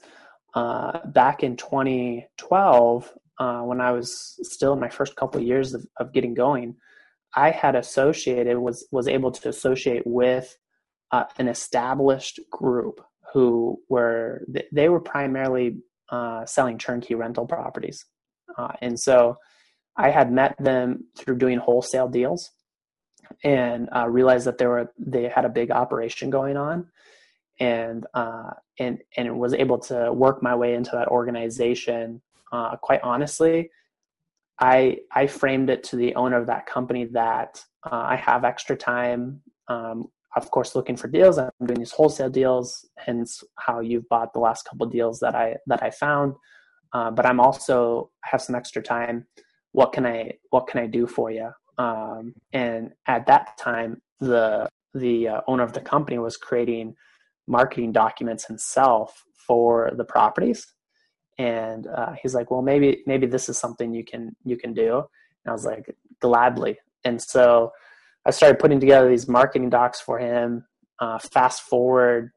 uh, 0.56 1.06
back 1.10 1.43
in 1.43 1.56
2012 1.56 3.13
uh, 3.38 3.62
when 3.62 3.80
i 3.80 3.91
was 3.91 4.39
still 4.41 4.73
in 4.73 4.80
my 4.80 4.89
first 4.89 5.15
couple 5.15 5.39
of 5.39 5.45
years 5.45 5.76
of, 5.76 5.86
of 6.00 6.12
getting 6.13 6.34
going 6.34 6.76
i 7.36 7.52
had 7.52 7.76
associated 7.76 8.58
was 8.58 8.88
was 8.91 9.08
able 9.08 9.32
to 9.32 9.50
associate 9.50 10.06
with 10.08 10.58
uh, 11.12 11.26
an 11.38 11.48
established 11.48 12.39
group 12.52 13.02
who 13.34 13.80
were 13.89 14.46
they 14.72 14.89
were 14.89 15.00
primarily 15.00 15.78
uh, 16.10 16.46
selling 16.46 16.78
turnkey 16.78 17.15
rental 17.15 17.46
properties, 17.46 18.06
uh, 18.58 18.74
and 18.82 19.00
so 19.00 19.38
I 19.96 20.10
had 20.10 20.32
met 20.32 20.56
them 20.60 21.06
through 21.17 21.38
doing 21.38 21.58
wholesale 21.58 22.08
deals, 22.08 22.52
and 23.43 23.89
uh, 23.96 24.08
realized 24.08 24.48
that 24.48 24.58
they 24.58 24.67
were 24.67 24.91
they 24.98 25.28
had 25.28 25.46
a 25.46 25.50
big 25.50 25.72
operation 25.72 26.30
going 26.30 26.58
on, 26.58 26.88
and 27.60 28.06
uh, 28.13 28.52
and 28.80 29.00
and 29.15 29.39
was 29.39 29.54
able 29.54 29.80
to 29.80 30.12
work 30.13 30.41
my 30.41 30.56
way 30.56 30.74
into 30.74 30.91
that 30.91 31.08
organization. 31.08 32.22
Uh, 32.52 32.78
quite 32.78 33.02
honestly, 33.04 33.70
I 34.60 34.98
I 35.12 35.28
framed 35.28 35.70
it 35.70 35.84
to 35.86 35.96
the 35.96 36.15
owner 36.15 36.38
of 36.38 36.48
that 36.48 36.65
company 36.65 37.06
that 37.12 37.63
I 37.84 38.15
have 38.15 38.44
extra 38.44 38.75
time. 38.75 39.42
Um, 39.67 40.08
of 40.38 40.52
course 40.52 40.75
looking 40.75 40.98
for 40.98 41.08
deals. 41.08 41.38
I'm 41.38 41.52
doing 41.65 41.79
these 41.79 41.92
wholesale 41.92 42.29
deals 42.29 42.88
hence 42.98 43.44
how 43.56 43.79
you've 43.79 44.08
bought 44.10 44.33
the 44.33 44.40
last 44.40 44.63
couple 44.67 44.88
deals 44.88 45.19
that 45.19 45.35
i 45.35 45.56
that 45.67 45.83
i 45.83 45.90
found. 45.90 46.33
Uh, 46.94 47.12
but 47.12 47.25
i'm 47.25 47.40
also 47.40 48.10
have 48.23 48.42
some 48.42 48.56
extra 48.56 48.81
time. 48.81 49.25
What 49.73 49.94
can 49.94 50.06
i 50.06 50.31
what 50.52 50.67
can 50.67 50.79
i 50.81 50.88
do 50.88 51.06
for 51.08 51.31
you 51.31 51.50
um, 51.77 52.33
and 52.54 52.92
at 53.08 53.25
that 53.27 53.58
time 53.58 54.02
the 54.19 54.67
the 54.94 55.27
uh, 55.27 55.42
owner 55.48 55.63
of 55.63 55.73
the 55.73 55.81
company 55.81 56.17
was 56.17 56.38
creating 56.38 56.96
marketing 57.48 57.92
documents 57.92 58.46
himself 58.46 59.23
for 59.35 59.92
the 59.96 60.04
properties. 60.04 60.65
And 61.38 61.88
uh, 61.88 62.13
he's 62.21 62.33
like 62.33 62.50
well 62.50 62.62
maybe 62.62 63.04
maybe 63.06 63.27
this 63.27 63.48
is 63.50 63.58
something 63.58 63.94
you 63.94 64.04
can 64.04 64.35
you 64.44 64.58
can 64.58 64.73
do. 64.73 64.96
And 64.98 65.50
i 65.50 65.52
was 65.52 65.65
like 65.65 65.96
gladly. 66.19 66.77
And 67.04 67.21
so 67.21 67.71
I 68.28 68.32
started 68.32 68.60
putting 68.60 68.82
together 68.82 69.08
these 69.08 69.30
marketing 69.30 69.69
docs 69.69 70.02
for 70.02 70.19
him. 70.19 70.65
Uh, 71.00 71.17
fast 71.17 71.62
forward 71.62 72.32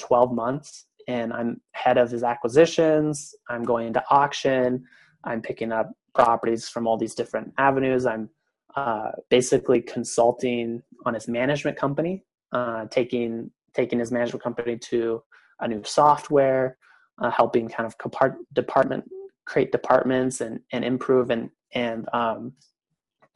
12 0.00 0.32
months, 0.32 0.86
and 1.06 1.32
I'm 1.32 1.60
head 1.72 1.98
of 1.98 2.10
his 2.10 2.24
acquisitions. 2.24 3.32
I'm 3.48 3.62
going 3.62 3.86
into 3.86 4.02
auction. 4.10 4.84
I'm 5.22 5.40
picking 5.40 5.70
up 5.70 5.92
properties 6.14 6.68
from 6.68 6.88
all 6.88 6.96
these 6.96 7.14
different 7.14 7.52
avenues. 7.58 8.06
I'm 8.06 8.28
uh, 8.74 9.12
basically 9.30 9.80
consulting 9.82 10.82
on 11.04 11.14
his 11.14 11.28
management 11.28 11.76
company, 11.76 12.24
uh, 12.52 12.86
taking 12.86 13.50
taking 13.72 14.00
his 14.00 14.10
management 14.10 14.42
company 14.42 14.76
to 14.78 15.22
a 15.60 15.68
new 15.68 15.82
software, 15.84 16.76
uh, 17.22 17.30
helping 17.30 17.68
kind 17.68 17.86
of 17.86 17.96
compart- 17.98 18.38
department 18.52 19.04
create 19.44 19.70
departments 19.70 20.40
and 20.40 20.58
and 20.72 20.84
improve 20.84 21.30
and 21.30 21.50
and 21.72 22.08
um, 22.12 22.52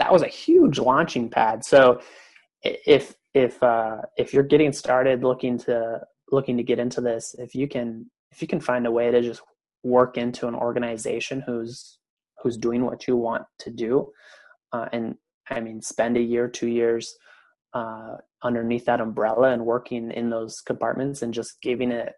that 0.00 0.12
was 0.12 0.22
a 0.22 0.28
huge 0.28 0.78
launching 0.78 1.28
pad. 1.28 1.64
So 1.64 2.00
if 2.62 3.14
if 3.34 3.62
uh, 3.62 3.98
if 4.16 4.34
you're 4.34 4.42
getting 4.42 4.72
started 4.72 5.22
looking 5.22 5.58
to 5.58 6.00
looking 6.32 6.56
to 6.56 6.62
get 6.62 6.78
into 6.78 7.00
this, 7.00 7.36
if 7.38 7.54
you 7.54 7.68
can 7.68 8.10
if 8.32 8.42
you 8.42 8.48
can 8.48 8.60
find 8.60 8.86
a 8.86 8.90
way 8.90 9.10
to 9.10 9.20
just 9.20 9.42
work 9.82 10.16
into 10.16 10.48
an 10.48 10.54
organization 10.54 11.42
who's 11.46 11.98
who's 12.42 12.56
doing 12.56 12.84
what 12.84 13.06
you 13.06 13.16
want 13.16 13.44
to 13.60 13.70
do, 13.70 14.10
uh, 14.72 14.86
and 14.92 15.14
I 15.48 15.60
mean 15.60 15.82
spend 15.82 16.16
a 16.16 16.22
year, 16.22 16.48
two 16.48 16.68
years 16.68 17.14
uh, 17.74 18.16
underneath 18.42 18.86
that 18.86 19.00
umbrella 19.00 19.50
and 19.50 19.64
working 19.64 20.10
in 20.10 20.30
those 20.30 20.62
compartments 20.62 21.22
and 21.22 21.34
just 21.34 21.60
giving 21.62 21.92
it 21.92 22.14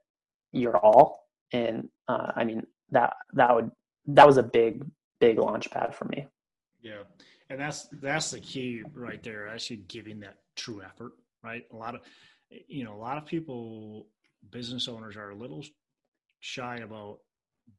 your 0.52 0.76
all. 0.76 1.26
And 1.52 1.88
uh, 2.08 2.30
I 2.36 2.44
mean 2.44 2.62
that 2.90 3.14
that 3.34 3.54
would 3.54 3.70
that 4.06 4.26
was 4.26 4.36
a 4.36 4.42
big 4.42 4.84
big 5.20 5.38
launch 5.38 5.68
pad 5.70 5.94
for 5.94 6.04
me. 6.06 6.28
Yeah, 6.80 7.02
and 7.52 7.60
that's 7.60 7.88
that's 8.00 8.30
the 8.30 8.40
key 8.40 8.82
right 8.94 9.22
there. 9.22 9.48
Actually, 9.48 9.84
giving 9.88 10.20
that 10.20 10.38
true 10.56 10.82
effort. 10.82 11.12
Right, 11.44 11.64
a 11.72 11.76
lot 11.76 11.94
of 11.94 12.00
you 12.66 12.84
know 12.84 12.94
a 12.94 12.96
lot 12.96 13.18
of 13.18 13.26
people, 13.26 14.06
business 14.50 14.88
owners 14.88 15.16
are 15.16 15.30
a 15.30 15.36
little 15.36 15.64
shy 16.40 16.76
about 16.78 17.18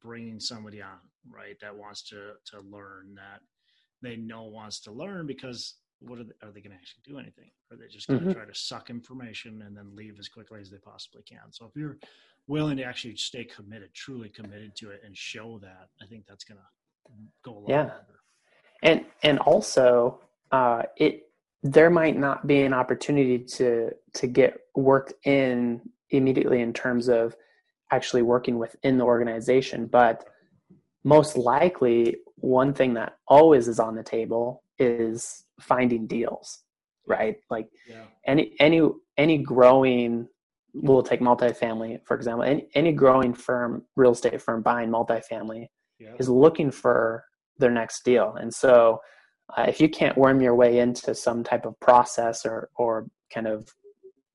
bringing 0.00 0.38
somebody 0.40 0.80
on 0.80 0.98
right 1.28 1.58
that 1.60 1.74
wants 1.74 2.02
to 2.10 2.32
to 2.44 2.60
learn 2.60 3.14
that 3.16 3.40
they 4.02 4.16
know 4.16 4.44
wants 4.44 4.80
to 4.80 4.92
learn 4.92 5.26
because 5.26 5.76
what 6.00 6.18
are 6.18 6.24
they, 6.24 6.32
are 6.42 6.52
they 6.52 6.60
going 6.60 6.72
to 6.72 6.76
actually 6.76 7.02
do 7.04 7.18
anything? 7.18 7.50
Are 7.70 7.76
they 7.76 7.88
just 7.88 8.06
going 8.06 8.20
to 8.20 8.26
mm-hmm. 8.26 8.34
try 8.34 8.44
to 8.44 8.54
suck 8.54 8.90
information 8.90 9.62
and 9.62 9.76
then 9.76 9.96
leave 9.96 10.16
as 10.18 10.28
quickly 10.28 10.60
as 10.60 10.70
they 10.70 10.78
possibly 10.78 11.22
can? 11.22 11.50
So 11.50 11.64
if 11.66 11.72
you're 11.74 11.96
willing 12.46 12.76
to 12.76 12.84
actually 12.84 13.16
stay 13.16 13.44
committed, 13.44 13.94
truly 13.94 14.28
committed 14.28 14.76
to 14.76 14.90
it, 14.90 15.00
and 15.04 15.16
show 15.16 15.58
that, 15.62 15.88
I 16.02 16.06
think 16.06 16.26
that's 16.28 16.44
going 16.44 16.58
to 16.58 17.12
go 17.42 17.58
a 17.58 17.60
lot 17.60 17.68
yeah. 17.70 17.78
Longer. 17.78 18.20
And 18.84 19.04
and 19.22 19.38
also, 19.40 20.20
uh, 20.52 20.82
it 20.96 21.22
there 21.62 21.90
might 21.90 22.16
not 22.16 22.46
be 22.46 22.62
an 22.62 22.72
opportunity 22.72 23.38
to 23.38 23.90
to 24.14 24.26
get 24.26 24.60
work 24.76 25.12
in 25.24 25.80
immediately 26.10 26.60
in 26.60 26.72
terms 26.72 27.08
of 27.08 27.34
actually 27.90 28.22
working 28.22 28.58
within 28.58 28.98
the 28.98 29.04
organization, 29.04 29.86
but 29.86 30.28
most 31.02 31.36
likely 31.36 32.16
one 32.36 32.74
thing 32.74 32.94
that 32.94 33.16
always 33.26 33.68
is 33.68 33.80
on 33.80 33.94
the 33.94 34.02
table 34.02 34.62
is 34.78 35.44
finding 35.60 36.06
deals 36.06 36.64
right 37.06 37.36
like 37.50 37.68
yeah. 37.88 38.04
any 38.26 38.54
any 38.58 38.82
any 39.16 39.38
growing 39.38 40.26
we'll 40.72 41.02
take 41.02 41.20
multifamily 41.20 42.00
for 42.04 42.16
example 42.16 42.42
any, 42.42 42.66
any 42.74 42.92
growing 42.92 43.32
firm 43.32 43.84
real 43.94 44.12
estate 44.12 44.40
firm 44.40 44.62
buying 44.62 44.90
multifamily 44.90 45.68
yeah. 45.98 46.14
is 46.18 46.28
looking 46.28 46.70
for 46.70 47.24
their 47.58 47.70
next 47.70 48.04
deal. 48.04 48.36
And 48.40 48.52
so 48.52 49.00
uh, 49.56 49.66
if 49.68 49.80
you 49.80 49.88
can't 49.88 50.16
worm 50.16 50.40
your 50.40 50.54
way 50.54 50.78
into 50.78 51.14
some 51.14 51.44
type 51.44 51.66
of 51.66 51.78
process 51.80 52.44
or 52.46 52.70
or 52.76 53.06
kind 53.32 53.46
of 53.46 53.74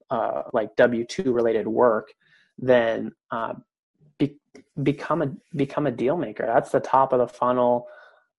uh, 0.10 0.44
like 0.54 0.76
w2 0.76 1.34
related 1.34 1.68
work 1.68 2.10
then 2.58 3.12
uh, 3.32 3.54
be, 4.18 4.36
become 4.84 5.22
a 5.22 5.32
become 5.56 5.88
a 5.88 5.92
deal 5.92 6.18
maker. 6.18 6.46
That's 6.46 6.72
the 6.72 6.80
top 6.80 7.14
of 7.14 7.20
the 7.20 7.28
funnel. 7.28 7.88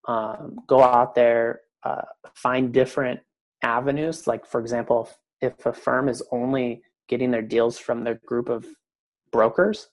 Um, 0.06 0.58
go 0.66 0.82
out 0.82 1.14
there 1.14 1.60
uh, 1.82 2.02
find 2.34 2.72
different 2.72 3.20
avenues. 3.62 4.26
Like, 4.26 4.46
for 4.46 4.60
example, 4.60 5.08
if, 5.40 5.58
if 5.58 5.66
a 5.66 5.72
firm 5.72 6.08
is 6.08 6.22
only 6.30 6.82
getting 7.08 7.30
their 7.30 7.42
deals 7.42 7.78
from 7.78 8.04
their 8.04 8.20
group 8.26 8.48
of 8.48 8.66
brokers, 9.32 9.88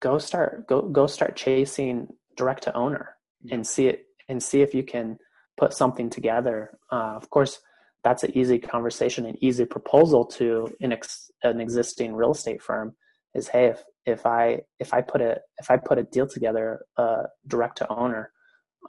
go 0.00 0.18
start 0.18 0.66
go 0.66 0.82
go 0.82 1.06
start 1.06 1.36
chasing 1.36 2.08
direct 2.36 2.64
to 2.64 2.74
owner 2.74 3.16
and 3.50 3.66
see 3.66 3.86
it 3.88 4.06
and 4.28 4.42
see 4.42 4.62
if 4.62 4.74
you 4.74 4.82
can 4.82 5.18
put 5.56 5.72
something 5.72 6.08
together. 6.08 6.78
Uh, 6.90 7.14
of 7.16 7.28
course, 7.30 7.60
that's 8.04 8.22
an 8.22 8.36
easy 8.36 8.58
conversation, 8.58 9.26
an 9.26 9.36
easy 9.40 9.64
proposal 9.64 10.24
to 10.24 10.68
an, 10.80 10.92
ex, 10.92 11.30
an 11.42 11.60
existing 11.60 12.14
real 12.14 12.32
estate 12.32 12.62
firm 12.62 12.94
is, 13.34 13.48
hey, 13.48 13.66
if 13.66 13.84
if 14.06 14.24
I 14.24 14.60
if 14.78 14.94
I 14.94 15.02
put 15.02 15.20
a 15.20 15.38
if 15.58 15.70
I 15.70 15.76
put 15.76 15.98
a 15.98 16.04
deal 16.04 16.26
together, 16.26 16.80
uh, 16.96 17.24
direct 17.46 17.78
to 17.78 17.92
owner, 17.92 18.32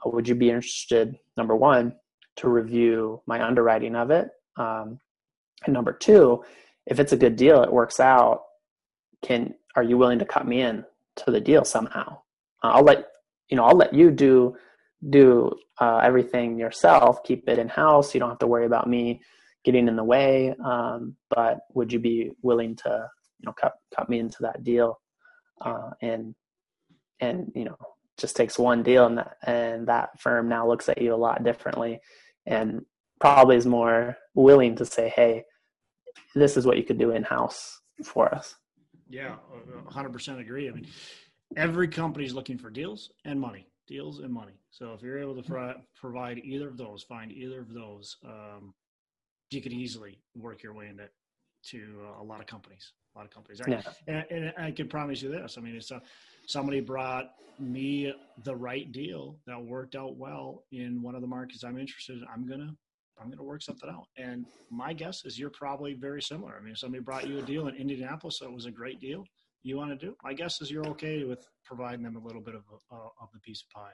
would 0.06 0.26
you 0.26 0.34
be 0.34 0.48
interested 0.48 1.16
number 1.36 1.54
one 1.54 1.94
to 2.36 2.48
review 2.48 3.20
my 3.26 3.44
underwriting 3.44 3.94
of 3.94 4.10
it? 4.10 4.28
Um, 4.56 5.00
and 5.64 5.74
number 5.74 5.92
two 5.92 6.42
if 6.86 6.98
it's 6.98 7.12
a 7.12 7.16
good 7.16 7.36
deal 7.36 7.62
it 7.62 7.72
works 7.72 8.00
out 8.00 8.42
can 9.22 9.54
are 9.76 9.82
you 9.82 9.96
willing 9.96 10.18
to 10.18 10.24
cut 10.24 10.46
me 10.46 10.60
in 10.60 10.84
to 11.16 11.30
the 11.30 11.40
deal 11.40 11.64
somehow? 11.64 12.18
Uh, 12.62 12.72
i'll 12.74 12.84
let 12.84 13.06
you 13.52 13.56
know 13.56 13.64
i'll 13.64 13.76
let 13.76 13.94
you 13.94 14.10
do 14.10 14.56
do 15.10 15.52
uh, 15.80 15.98
everything 15.98 16.58
yourself 16.58 17.22
keep 17.22 17.48
it 17.48 17.58
in 17.58 17.68
house 17.68 18.14
you 18.14 18.20
don't 18.20 18.30
have 18.30 18.38
to 18.38 18.46
worry 18.46 18.66
about 18.66 18.88
me 18.88 19.20
getting 19.64 19.86
in 19.86 19.94
the 19.94 20.02
way 20.04 20.54
um, 20.64 21.16
but 21.30 21.58
would 21.74 21.92
you 21.92 22.00
be 22.00 22.32
willing 22.42 22.74
to 22.74 23.08
you 23.42 23.46
know 23.46 23.52
cut 23.52 23.74
cut 23.94 24.08
me 24.08 24.18
into 24.18 24.38
that 24.40 24.64
deal? 24.64 25.00
Uh, 25.60 25.90
and 26.00 26.34
and 27.20 27.52
you 27.54 27.64
know 27.64 27.76
just 28.18 28.36
takes 28.36 28.58
one 28.58 28.82
deal 28.82 29.06
and 29.06 29.18
that, 29.18 29.36
and 29.44 29.88
that 29.88 30.20
firm 30.20 30.48
now 30.48 30.66
looks 30.66 30.88
at 30.88 31.00
you 31.00 31.14
a 31.14 31.16
lot 31.16 31.42
differently 31.42 31.98
and 32.46 32.82
probably 33.20 33.56
is 33.56 33.66
more 33.66 34.16
willing 34.34 34.76
to 34.76 34.84
say 34.84 35.12
hey 35.14 35.42
this 36.34 36.56
is 36.56 36.66
what 36.66 36.76
you 36.76 36.82
could 36.82 36.98
do 36.98 37.10
in 37.10 37.22
house 37.22 37.80
for 38.04 38.32
us. 38.34 38.54
Yeah 39.08 39.36
100% 39.88 40.40
agree. 40.40 40.68
I 40.68 40.72
mean 40.72 40.86
every 41.56 41.88
company 41.88 42.24
is 42.24 42.34
looking 42.34 42.58
for 42.58 42.70
deals 42.70 43.10
and 43.24 43.40
money 43.40 43.66
deals 43.88 44.20
and 44.20 44.32
money 44.32 44.54
so 44.70 44.92
if 44.92 45.02
you're 45.02 45.18
able 45.18 45.34
to 45.34 45.42
pro- 45.42 45.74
provide 45.94 46.38
either 46.38 46.68
of 46.68 46.76
those 46.76 47.02
find 47.02 47.32
either 47.32 47.60
of 47.60 47.72
those 47.72 48.16
um, 48.24 48.72
you 49.50 49.60
can 49.60 49.72
easily 49.72 50.18
work 50.36 50.62
your 50.62 50.72
way 50.72 50.88
into 50.88 51.04
to 51.64 52.00
a 52.20 52.22
lot 52.22 52.40
of 52.40 52.46
companies 52.46 52.92
a 53.14 53.18
lot 53.18 53.24
of 53.24 53.30
companies 53.30 53.60
yeah. 53.66 53.82
and, 54.06 54.24
and 54.30 54.52
i 54.56 54.70
can 54.70 54.88
promise 54.88 55.20
you 55.20 55.30
this 55.30 55.56
i 55.58 55.60
mean 55.60 55.76
it's 55.76 55.90
a 55.90 56.00
somebody 56.46 56.80
brought 56.80 57.34
me 57.58 58.12
the 58.44 58.54
right 58.54 58.90
deal 58.92 59.36
that 59.46 59.60
worked 59.62 59.94
out 59.94 60.16
well 60.16 60.64
in 60.72 61.02
one 61.02 61.14
of 61.14 61.20
the 61.20 61.26
markets 61.26 61.64
I'm 61.64 61.78
interested 61.78 62.18
in, 62.18 62.24
I'm 62.32 62.46
gonna 62.46 62.74
I'm 63.20 63.30
gonna 63.30 63.42
work 63.42 63.62
something 63.62 63.88
out. 63.88 64.06
And 64.16 64.46
my 64.70 64.92
guess 64.92 65.24
is 65.24 65.38
you're 65.38 65.50
probably 65.50 65.94
very 65.94 66.22
similar. 66.22 66.56
I 66.58 66.62
mean, 66.62 66.72
if 66.72 66.78
somebody 66.78 67.02
brought 67.02 67.28
you 67.28 67.38
a 67.38 67.42
deal 67.42 67.68
in 67.68 67.76
Indianapolis 67.76 68.38
that 68.40 68.50
was 68.50 68.66
a 68.66 68.70
great 68.70 69.00
deal, 69.00 69.24
you 69.62 69.76
want 69.76 69.90
to 69.90 70.06
do. 70.06 70.16
My 70.22 70.32
guess 70.32 70.60
is 70.60 70.70
you're 70.70 70.86
okay 70.88 71.24
with 71.24 71.46
providing 71.64 72.02
them 72.02 72.16
a 72.16 72.20
little 72.20 72.40
bit 72.40 72.54
of 72.54 72.62
a, 72.70 72.94
uh, 72.94 73.08
of 73.20 73.28
the 73.32 73.40
piece 73.40 73.62
of 73.62 73.70
pie. 73.70 73.92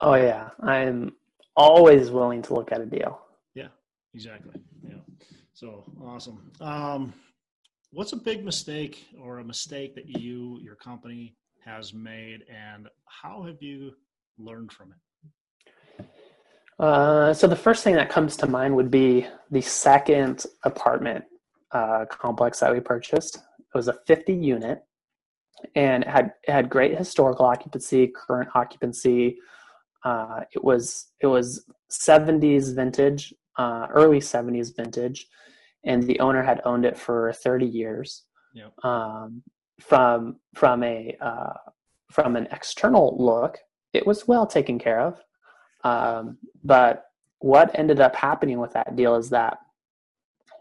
Oh 0.00 0.14
yeah, 0.14 0.50
I'm 0.62 1.12
always 1.56 2.10
willing 2.10 2.42
to 2.42 2.54
look 2.54 2.70
at 2.72 2.80
a 2.80 2.86
deal. 2.86 3.20
Yeah, 3.54 3.68
exactly. 4.14 4.60
Yeah. 4.88 4.98
So 5.54 5.84
awesome. 6.04 6.52
Um, 6.60 7.12
what's 7.92 8.12
a 8.12 8.16
big 8.16 8.44
mistake 8.44 9.06
or 9.20 9.40
a 9.40 9.44
mistake 9.44 9.94
that 9.96 10.08
you, 10.08 10.60
your 10.62 10.76
company, 10.76 11.34
has 11.64 11.92
made, 11.92 12.44
and 12.48 12.88
how 13.06 13.42
have 13.42 13.60
you 13.60 13.92
learned 14.38 14.72
from 14.72 14.92
it? 14.92 16.06
Uh, 16.78 17.34
so 17.34 17.48
the 17.48 17.56
first 17.56 17.82
thing 17.82 17.96
that 17.96 18.08
comes 18.08 18.36
to 18.36 18.46
mind 18.46 18.76
would 18.76 18.90
be 18.90 19.26
the 19.50 19.60
second 19.60 20.44
apartment 20.62 21.24
uh, 21.72 22.04
complex 22.08 22.60
that 22.60 22.72
we 22.72 22.80
purchased. 22.80 23.40
It 23.74 23.76
was 23.76 23.88
a 23.88 23.98
50 24.06 24.32
unit, 24.32 24.82
and 25.74 26.04
it 26.04 26.08
had 26.08 26.32
it 26.46 26.52
had 26.52 26.70
great 26.70 26.96
historical 26.96 27.44
occupancy, 27.44 28.12
current 28.14 28.50
occupancy. 28.54 29.38
Uh, 30.04 30.40
it 30.54 30.62
was 30.62 31.08
it 31.20 31.26
was 31.26 31.64
70s 31.90 32.74
vintage, 32.74 33.34
uh, 33.58 33.86
early 33.92 34.20
70s 34.20 34.74
vintage, 34.76 35.26
and 35.84 36.02
the 36.02 36.20
owner 36.20 36.42
had 36.42 36.60
owned 36.64 36.84
it 36.84 36.96
for 36.96 37.32
30 37.32 37.66
years. 37.66 38.24
Yep. 38.54 38.72
Um, 38.84 39.42
from 39.80 40.36
from 40.54 40.82
a 40.82 41.16
uh, 41.20 41.52
from 42.10 42.36
an 42.36 42.48
external 42.52 43.16
look, 43.18 43.58
it 43.92 44.06
was 44.06 44.26
well 44.26 44.46
taken 44.46 44.78
care 44.78 45.00
of. 45.00 45.20
Um, 45.84 46.38
but 46.64 47.04
what 47.40 47.70
ended 47.78 48.00
up 48.00 48.16
happening 48.16 48.58
with 48.58 48.72
that 48.72 48.96
deal 48.96 49.14
is 49.14 49.30
that 49.30 49.58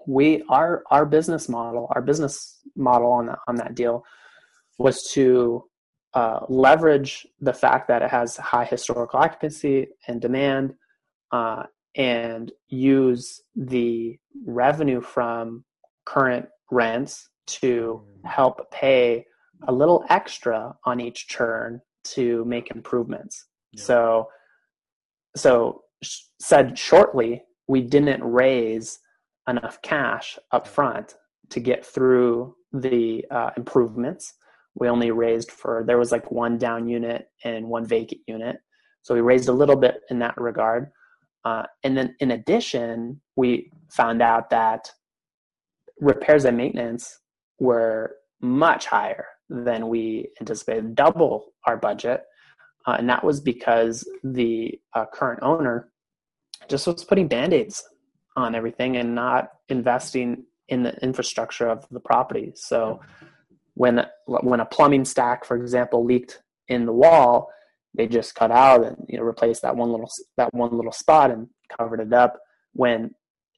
we 0.08 0.42
our 0.50 0.84
our 0.90 1.06
business 1.06 1.48
model, 1.48 1.88
our 1.96 2.02
business 2.02 2.60
model 2.76 3.12
on 3.12 3.28
that 3.28 3.40
on 3.48 3.56
that 3.58 3.76
deal 3.76 4.04
was 4.80 5.04
to 5.14 5.64
uh, 6.14 6.40
leverage 6.50 7.28
the 7.42 7.54
fact 7.54 7.88
that 7.90 8.02
it 8.02 8.10
has 8.10 8.38
high 8.38 8.66
historical 8.66 9.20
occupancy 9.20 9.88
and 10.08 10.22
demand, 10.22 10.74
uh, 11.32 11.64
and 11.96 12.52
use 12.70 13.42
the 13.56 14.18
revenue 14.46 15.02
from 15.02 15.64
current 16.06 16.48
rents 16.72 17.30
to 17.48 18.02
Mm. 18.24 18.30
help 18.30 18.72
pay 18.72 19.26
a 19.68 19.72
little 19.72 20.04
extra 20.10 20.76
on 20.86 21.00
each 21.00 21.28
churn 21.28 21.82
to 22.04 22.46
make 22.46 22.72
improvements. 22.72 23.46
Yeah. 23.74 23.84
So, 23.84 24.30
so 25.36 25.84
sh- 26.04 26.22
said 26.40 26.78
shortly, 26.78 27.44
we 27.68 27.82
didn't 27.82 28.24
raise 28.24 29.00
enough 29.48 29.82
cash 29.82 30.38
up 30.52 30.68
front 30.68 31.16
to 31.50 31.60
get 31.60 31.86
through 31.86 32.56
the 32.74 33.26
uh, 33.32 33.52
improvements. 33.58 34.34
We 34.76 34.90
only 34.90 35.12
raised 35.12 35.52
for 35.52 35.84
there 35.88 35.98
was 35.98 36.12
like 36.12 36.32
one 36.32 36.58
down 36.58 36.88
unit 36.88 37.30
and 37.44 37.68
one 37.68 37.86
vacant 37.86 38.22
unit, 38.28 38.58
so 39.02 39.16
we 39.16 39.22
raised 39.22 39.50
a 39.50 39.54
little 39.54 39.76
bit 39.76 40.02
in 40.10 40.20
that 40.20 40.38
regard. 40.38 40.92
Uh, 41.46 41.64
and 41.84 41.98
then 41.98 42.16
in 42.20 42.32
addition, 42.32 43.22
we 43.36 43.72
found 43.90 44.22
out 44.22 44.50
that 44.50 44.92
repairs 46.00 46.46
and 46.46 46.58
maintenance 46.58 47.20
were 47.60 48.16
much 48.42 48.86
higher 48.86 49.26
than 49.50 49.88
we 49.88 50.28
anticipated, 50.42 50.94
double 50.94 51.54
our 51.66 51.78
budget. 51.78 52.24
Uh, 52.86 52.98
and 53.00 53.10
that 53.10 53.24
was 53.24 53.40
because 53.40 54.08
the 54.24 54.80
uh, 54.94 55.06
current 55.14 55.40
owner 55.42 55.90
just 56.68 56.86
was 56.88 57.04
putting 57.04 57.28
band 57.28 57.54
aids 57.54 57.84
on 58.38 58.56
everything 58.56 58.96
and 58.96 59.16
not 59.16 59.50
investing 59.68 60.46
in 60.70 60.84
the 60.84 60.96
infrastructure 61.04 61.68
of 61.68 61.86
the 61.92 62.00
property. 62.00 62.54
So 62.56 63.02
when 63.74 64.06
when 64.26 64.60
a 64.60 64.66
plumbing 64.66 65.06
stack, 65.06 65.44
for 65.44 65.58
example, 65.58 66.06
leaked 66.06 66.42
in 66.68 66.86
the 66.86 66.94
wall, 66.94 67.50
they 67.96 68.08
just 68.08 68.36
cut 68.36 68.52
out 68.52 68.86
and 68.86 68.96
you 69.10 69.18
know 69.18 69.24
replaced 69.24 69.64
that 69.64 69.76
one 69.76 69.92
little 69.92 70.10
that 70.38 70.54
one 70.54 70.76
little 70.76 70.92
spot 70.92 71.32
and 71.32 71.48
covered 71.78 72.00
it 72.00 72.14
up 72.14 72.40
when 72.74 73.12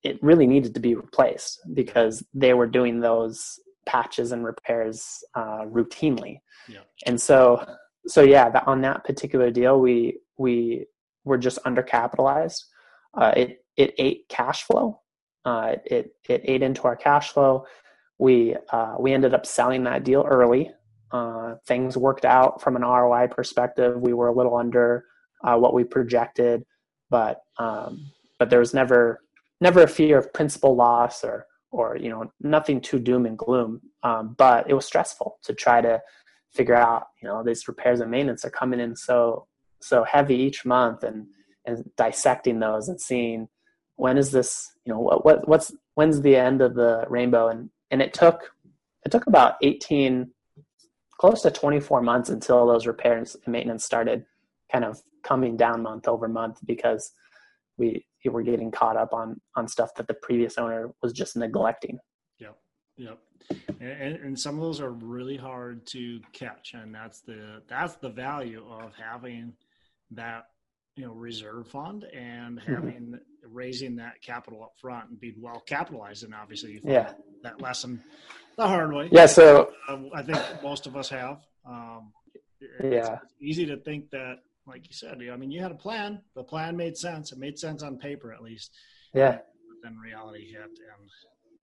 it 0.04 0.22
really 0.24 0.48
needed 0.48 0.74
to 0.74 0.80
be 0.80 0.96
replaced 0.96 1.60
because 1.74 2.24
they 2.34 2.54
were 2.54 2.68
doing 2.68 3.02
those 3.02 3.60
patches 3.86 4.32
and 4.32 4.46
repairs 4.46 5.24
uh, 5.36 5.66
routinely. 5.66 6.40
Yeah. 6.70 6.80
And 7.06 7.20
so 7.20 7.66
so 8.08 8.22
yeah, 8.22 8.50
that, 8.50 8.68
on 8.68 8.82
that 8.82 9.04
particular 9.04 9.52
deal, 9.52 9.80
we 9.80 10.20
we 10.38 10.86
were 11.26 11.38
just 11.38 11.62
undercapitalized. 11.64 12.64
Uh, 13.14 13.34
it 13.36 13.66
it 13.78 13.94
ate 13.98 14.28
cash 14.30 14.64
flow. 14.64 15.00
Uh, 15.46 15.76
it 15.86 16.12
it 16.28 16.42
ate 16.44 16.62
into 16.64 16.84
our 16.84 16.96
cash 16.96 17.32
flow. 17.32 17.66
We 18.18 18.56
uh, 18.72 18.96
we 19.00 19.14
ended 19.14 19.34
up 19.34 19.46
selling 19.46 19.84
that 19.86 20.04
deal 20.04 20.26
early. 20.28 20.72
Uh, 21.12 21.56
things 21.66 21.98
worked 21.98 22.26
out 22.26 22.62
from 22.62 22.76
an 22.76 22.84
ROI 22.84 23.28
perspective. 23.28 24.00
We 24.00 24.14
were 24.14 24.28
a 24.28 24.36
little 24.36 24.56
under 24.56 25.06
uh, 25.44 25.58
what 25.58 25.74
we 25.74 25.84
projected, 25.84 26.64
but 27.10 27.42
um, 27.58 28.12
but 28.38 28.50
there 28.50 28.60
was 28.60 28.74
never 28.74 29.22
never 29.62 29.84
a 29.84 29.88
fear 29.88 30.18
of 30.18 30.34
principal 30.34 30.76
loss 30.76 31.24
or 31.24 31.46
or 31.72 31.98
you 31.98 32.10
know 32.10 32.32
nothing 32.42 32.82
too 32.82 33.00
doom 33.00 33.26
and 33.26 33.38
gloom. 33.38 33.82
Um, 34.04 34.36
but 34.38 34.70
it 34.70 34.74
was 34.74 34.86
stressful 34.86 35.40
to 35.44 35.54
try 35.54 35.82
to 35.82 36.02
figure 36.52 36.76
out 36.76 37.08
you 37.22 37.28
know 37.28 37.44
these 37.44 37.68
repairs 37.68 38.02
and 38.02 38.12
maintenance 38.12 38.44
are 38.44 38.50
coming 38.50 38.80
in 38.80 38.96
so 38.96 39.48
so 39.82 40.04
heavy 40.04 40.36
each 40.36 40.66
month 40.66 41.04
and 41.04 41.28
and 41.70 41.90
dissecting 41.96 42.60
those 42.60 42.88
and 42.88 43.00
seeing 43.00 43.48
when 43.96 44.18
is 44.18 44.32
this 44.32 44.72
you 44.86 44.94
know 44.94 45.00
what, 45.00 45.26
what 45.26 45.48
what's 45.48 45.72
when's 45.96 46.22
the 46.22 46.36
end 46.36 46.62
of 46.62 46.76
the 46.76 47.06
rainbow 47.10 47.48
and 47.48 47.70
and 47.92 48.02
it 48.02 48.14
took 48.14 48.52
it 49.06 49.12
took 49.12 49.28
about 49.28 49.56
18 49.62 50.32
close 51.18 51.42
to 51.42 51.52
24 51.52 52.02
months 52.02 52.30
until 52.30 52.66
those 52.66 52.88
repairs 52.88 53.36
and 53.46 53.52
maintenance 53.52 53.84
started 53.84 54.26
kind 54.72 54.86
of 54.86 55.02
coming 55.24 55.58
down 55.58 55.82
month 55.82 56.08
over 56.08 56.28
month 56.28 56.60
because 56.66 57.12
we 57.78 58.06
were 58.26 58.44
getting 58.44 58.72
caught 58.72 58.98
up 58.98 59.14
on 59.14 59.40
on 59.56 59.68
stuff 59.68 59.94
that 59.96 60.08
the 60.08 60.14
previous 60.14 60.58
owner 60.58 60.94
was 61.02 61.14
just 61.14 61.36
neglecting 61.36 62.00
Yep. 62.40 62.58
Yep. 62.98 63.20
And, 63.80 64.16
and 64.18 64.40
some 64.40 64.56
of 64.56 64.62
those 64.62 64.82
are 64.82 64.92
really 64.92 65.38
hard 65.38 65.86
to 65.88 66.20
catch, 66.34 66.74
and 66.74 66.94
that's 66.94 67.22
the 67.22 67.62
that's 67.68 67.96
the 67.96 68.10
value 68.10 68.64
of 68.70 68.94
having 68.96 69.54
that 70.12 70.46
you 71.00 71.06
know 71.06 71.14
reserve 71.14 71.68
fund 71.70 72.04
and 72.14 72.60
having 72.60 73.18
raising 73.48 73.96
that 73.96 74.22
capital 74.22 74.62
up 74.64 74.74
front 74.82 75.10
and 75.10 75.20
being 75.20 75.36
well 75.40 75.62
capitalized. 75.66 76.24
And 76.26 76.34
obviously, 76.36 76.74
you 76.74 76.82
yeah 76.84 77.14
that 77.44 77.62
lesson 77.62 78.02
the 78.58 78.68
hard 78.68 78.92
way. 78.94 79.08
yeah 79.12 79.26
so 79.26 79.72
Uh, 79.88 80.00
I 80.14 80.22
think 80.24 80.38
most 80.62 80.88
of 80.88 80.98
us 80.98 81.10
have. 81.10 81.38
Um, 81.66 82.12
it's, 82.60 82.84
Yeah. 82.84 83.20
easy 83.40 83.66
to 83.68 83.78
think 83.78 84.10
that, 84.12 84.40
like 84.68 84.82
you 84.88 84.94
said, 84.94 85.18
I 85.32 85.38
mean, 85.38 85.52
you 85.52 85.62
had 85.62 85.72
a 85.72 85.76
plan. 85.76 86.22
The 86.36 86.44
plan 86.44 86.76
made 86.76 86.98
sense. 86.98 87.32
It 87.32 87.38
made 87.40 87.58
sense 87.58 87.82
on 87.82 87.98
paper, 87.98 88.34
at 88.34 88.42
least. 88.42 88.72
yeah 89.14 89.38
But 89.70 89.78
then 89.84 89.98
reality 89.98 90.52
hit 90.52 90.62
and 90.62 91.10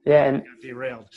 yeah 0.07 0.25
and 0.25 0.43
derailed. 0.63 1.09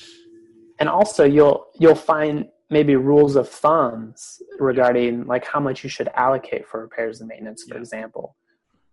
And 0.80 0.88
also 0.90 1.24
you'll 1.26 1.68
you'll 1.78 1.96
find 1.96 2.48
maybe 2.70 2.96
rules 2.96 3.36
of 3.36 3.50
thumbs 3.50 4.42
regarding 4.60 5.26
like 5.26 5.46
how 5.46 5.60
much 5.60 5.84
you 5.84 5.90
should 5.90 6.08
allocate 6.16 6.68
for 6.68 6.82
repairs 6.82 7.20
and 7.22 7.28
maintenance 7.28 7.64
for 7.68 7.76
Yeah. 7.76 7.82
example. 7.82 8.36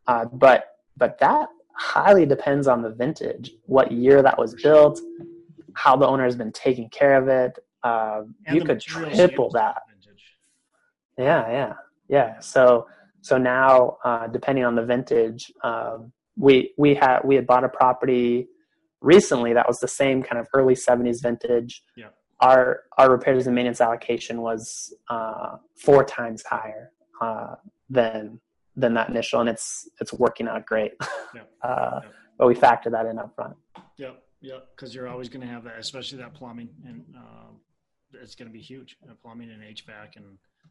Uh, 0.06 0.24
but 0.32 0.76
but 0.96 1.18
that 1.18 1.48
highly 1.78 2.24
depends 2.24 2.66
on 2.68 2.80
the 2.82 2.90
vintage 2.90 3.52
what 3.66 3.92
year 3.92 4.22
that 4.22 4.38
was 4.38 4.54
built 4.62 4.98
how 5.74 5.94
the 5.94 6.06
owner 6.06 6.24
has 6.24 6.34
been 6.36 6.52
taking 6.52 6.88
care 6.88 7.16
of 7.20 7.28
it. 7.28 7.58
Uh, 7.82 8.22
you 8.50 8.62
could 8.64 8.80
triple 8.80 9.50
that. 9.50 9.82
yeah 11.18 11.48
yeah 11.50 11.72
yeah. 12.08 12.40
So 12.40 12.86
so 13.20 13.36
now 13.38 13.98
uh, 14.04 14.26
depending 14.28 14.64
on 14.64 14.74
the 14.74 14.84
vintage 14.84 15.52
um, 15.62 16.12
we 16.36 16.72
we 16.78 16.94
had 16.94 17.20
we 17.24 17.34
had 17.34 17.46
bought 17.46 17.64
a 17.64 17.68
property 17.68 18.48
recently 19.06 19.52
that 19.54 19.66
was 19.70 19.78
the 19.80 19.88
same 20.02 20.22
kind 20.22 20.38
of 20.42 20.46
early 20.58 20.74
70s 20.74 21.22
vintage 21.22 21.72
Yeah. 21.96 22.08
our 22.40 22.64
our 22.98 23.08
repairs 23.16 23.46
and 23.46 23.54
maintenance 23.54 23.80
allocation 23.80 24.36
was 24.48 24.92
uh, 25.08 25.56
four 25.86 26.02
times 26.04 26.42
higher 26.42 26.90
uh, 27.20 27.54
than 27.88 28.40
than 28.82 28.92
that 28.94 29.08
initial 29.08 29.38
and 29.40 29.48
it's 29.48 29.88
it's 30.00 30.12
working 30.12 30.46
out 30.48 30.66
great 30.66 30.92
Yeah. 31.34 31.42
uh, 31.68 32.00
Yeah. 32.02 32.10
but 32.38 32.46
we 32.50 32.54
factor 32.54 32.90
that 32.90 33.06
in 33.06 33.18
up 33.18 33.34
front 33.34 33.56
Yep, 33.98 34.14
yep. 34.42 34.68
Because 34.74 34.94
you're 34.94 35.08
always 35.08 35.28
going 35.30 35.40
to 35.46 35.52
have 35.54 35.64
that, 35.64 35.78
especially 35.78 36.18
that 36.18 36.34
plumbing, 36.34 36.68
and 36.86 36.98
um, 37.16 37.52
it's 38.24 38.34
going 38.34 38.48
to 38.48 38.52
be 38.52 38.60
huge. 38.60 38.90
Uh, 39.08 39.14
plumbing 39.22 39.50
and 39.50 39.62
HVAC 39.62 40.16
and 40.16 40.26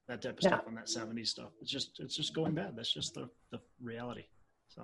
that 0.07 0.21
type 0.21 0.38
of 0.38 0.43
stuff 0.43 0.63
on 0.67 0.75
that 0.75 0.86
'70s 0.86 1.29
stuff. 1.36 1.49
It's 1.61 1.71
just 1.71 1.99
it's 1.99 2.15
just 2.15 2.36
going 2.36 2.53
bad. 2.53 2.71
That's 2.77 2.93
just 2.93 3.15
the 3.15 3.27
the 3.51 3.59
reality. 3.81 4.25
So, 4.67 4.81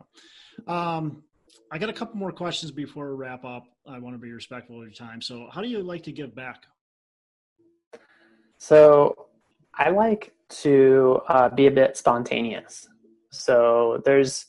um, 0.68 1.24
I 1.72 1.78
got 1.78 1.90
a 1.90 1.94
couple 1.94 2.18
more 2.18 2.32
questions 2.32 2.72
before 2.72 3.10
we 3.10 3.16
wrap 3.16 3.46
up. 3.46 3.66
I 3.88 3.98
want 4.00 4.16
to 4.16 4.20
be 4.20 4.32
respectful 4.32 4.78
of 4.78 4.84
your 4.84 4.92
time. 4.92 5.22
So, 5.22 5.48
how 5.52 5.62
do 5.62 5.68
you 5.68 5.82
like 5.82 6.04
to 6.04 6.12
give 6.12 6.36
back? 6.36 6.66
So 8.62 9.28
I 9.74 9.90
like 9.90 10.34
to 10.62 11.20
uh, 11.28 11.50
be 11.50 11.66
a 11.66 11.72
bit 11.72 11.98
spontaneous. 11.98 12.88
So 13.32 14.04
there's 14.06 14.46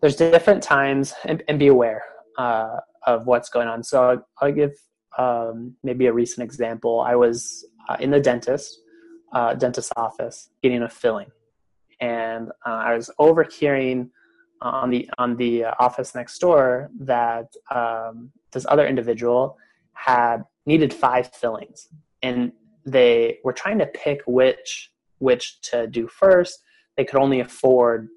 there's 0.00 0.14
different 0.14 0.62
times, 0.62 1.12
and, 1.24 1.42
and 1.48 1.58
be 1.58 1.66
aware 1.66 2.04
uh, 2.38 2.76
of 3.04 3.26
what's 3.26 3.48
going 3.48 3.66
on. 3.66 3.82
So 3.82 4.10
I'll, 4.10 4.28
I'll 4.40 4.52
give 4.52 4.74
um, 5.18 5.74
maybe 5.82 6.06
a 6.06 6.12
recent 6.12 6.44
example. 6.44 7.00
I 7.00 7.16
was 7.16 7.66
uh, 7.88 7.96
in 7.98 8.12
the 8.12 8.20
dentist 8.20 8.78
uh, 9.32 9.54
dentist's 9.54 9.92
office 9.96 10.50
getting 10.62 10.82
a 10.82 10.88
filling, 10.88 11.32
and 12.00 12.50
uh, 12.64 12.82
I 12.86 12.94
was 12.94 13.10
overhearing 13.18 14.08
on 14.60 14.90
the 14.90 15.08
on 15.18 15.36
the 15.36 15.64
uh, 15.64 15.74
office 15.78 16.14
next 16.14 16.38
door 16.38 16.90
that 17.00 17.52
um, 17.70 18.30
this 18.52 18.66
other 18.68 18.86
individual 18.86 19.56
had 19.92 20.44
needed 20.64 20.92
five 20.92 21.30
fillings, 21.34 21.88
and 22.22 22.52
they 22.84 23.38
were 23.44 23.52
trying 23.52 23.78
to 23.78 23.86
pick 23.86 24.20
which 24.26 24.92
which 25.18 25.60
to 25.62 25.86
do 25.86 26.06
first. 26.06 26.60
They 26.96 27.04
could 27.04 27.20
only 27.20 27.40
afford 27.40 28.08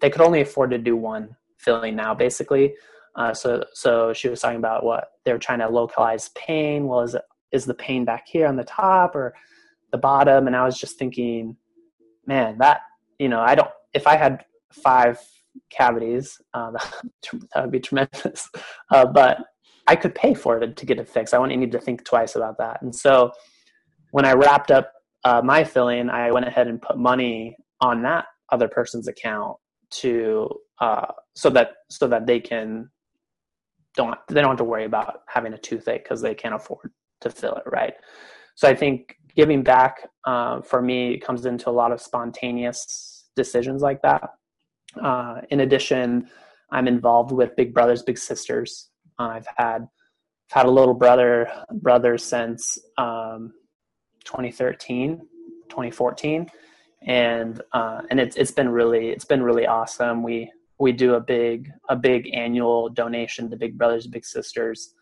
they 0.00 0.10
could 0.10 0.22
only 0.22 0.40
afford 0.40 0.70
to 0.70 0.78
do 0.78 0.96
one 0.96 1.36
filling 1.58 1.96
now, 1.96 2.14
basically. 2.14 2.74
Uh, 3.16 3.32
so 3.32 3.64
so 3.72 4.12
she 4.12 4.28
was 4.28 4.40
talking 4.40 4.58
about 4.58 4.84
what 4.84 5.12
they 5.24 5.32
were 5.32 5.38
trying 5.38 5.60
to 5.60 5.68
localize 5.68 6.30
pain. 6.30 6.86
Well, 6.86 7.00
is 7.00 7.14
it 7.14 7.22
is 7.52 7.64
the 7.64 7.74
pain 7.74 8.04
back 8.04 8.26
here 8.26 8.46
on 8.46 8.56
the 8.56 8.64
top 8.64 9.14
or 9.14 9.34
the 9.92 9.98
bottom? 9.98 10.46
And 10.46 10.56
I 10.56 10.64
was 10.64 10.78
just 10.78 10.98
thinking, 10.98 11.56
man, 12.26 12.58
that 12.58 12.80
you 13.18 13.28
know, 13.28 13.40
I 13.40 13.54
don't. 13.54 13.70
If 13.92 14.06
I 14.08 14.16
had 14.16 14.44
five 14.72 15.20
cavities, 15.70 16.40
uh, 16.54 16.70
that 17.54 17.62
would 17.62 17.70
be 17.70 17.80
tremendous. 17.80 18.48
Uh, 18.90 19.06
but 19.06 19.38
I 19.86 19.96
could 19.96 20.14
pay 20.14 20.34
for 20.34 20.58
it 20.58 20.76
to 20.76 20.86
get 20.86 20.98
it 20.98 21.08
fixed. 21.08 21.34
I 21.34 21.38
wouldn't 21.38 21.58
need 21.58 21.72
to 21.72 21.80
think 21.80 22.04
twice 22.04 22.36
about 22.36 22.58
that. 22.58 22.80
And 22.82 22.94
so 22.94 23.32
when 24.12 24.24
I 24.24 24.32
wrapped 24.32 24.70
up 24.70 24.90
uh, 25.24 25.42
my 25.42 25.64
filling, 25.64 26.08
I 26.10 26.30
went 26.30 26.46
ahead 26.46 26.68
and 26.68 26.80
put 26.80 26.98
money 26.98 27.56
on 27.80 28.02
that 28.02 28.26
other 28.50 28.68
person's 28.68 29.08
account 29.08 29.56
to 29.90 30.48
uh, 30.80 31.06
so 31.34 31.50
that 31.50 31.72
so 31.90 32.06
that 32.08 32.26
they 32.26 32.40
can 32.40 32.90
don't 33.94 34.16
they 34.28 34.40
don't 34.40 34.50
have 34.50 34.58
to 34.58 34.64
worry 34.64 34.84
about 34.84 35.20
having 35.28 35.52
a 35.52 35.58
toothache 35.58 36.04
because 36.04 36.20
they 36.20 36.34
can't 36.34 36.54
afford 36.54 36.90
to 37.20 37.30
fill 37.30 37.54
it 37.54 37.64
right. 37.66 37.94
So 38.56 38.68
I 38.68 38.74
think 38.74 39.16
giving 39.34 39.62
back 39.62 40.08
uh, 40.24 40.60
for 40.62 40.80
me 40.80 41.18
comes 41.18 41.46
into 41.46 41.68
a 41.68 41.72
lot 41.72 41.92
of 41.92 42.00
spontaneous 42.00 43.24
decisions 43.36 43.82
like 43.82 44.02
that. 44.02 44.30
Uh, 45.00 45.40
in 45.50 45.60
addition, 45.60 46.28
I'm 46.70 46.88
involved 46.88 47.32
with 47.32 47.56
Big 47.56 47.74
Brothers 47.74 48.02
Big 48.02 48.18
Sisters. 48.18 48.90
I've 49.18 49.46
had 49.56 49.82
I've 50.50 50.52
had 50.52 50.66
a 50.66 50.70
little 50.70 50.94
brother 50.94 51.48
brother 51.72 52.18
since 52.18 52.78
um, 52.98 53.54
2013, 54.24 55.18
2014, 55.68 56.48
and 57.06 57.62
uh, 57.72 58.02
and 58.10 58.20
it's 58.20 58.36
it's 58.36 58.50
been 58.50 58.68
really 58.68 59.10
it's 59.10 59.24
been 59.24 59.42
really 59.42 59.66
awesome. 59.66 60.22
We 60.22 60.50
we 60.78 60.92
do 60.92 61.14
a 61.14 61.20
big 61.20 61.70
a 61.88 61.96
big 61.96 62.34
annual 62.34 62.88
donation 62.88 63.50
to 63.50 63.56
Big 63.56 63.78
Brothers 63.78 64.06
Big 64.06 64.24
Sisters, 64.24 64.94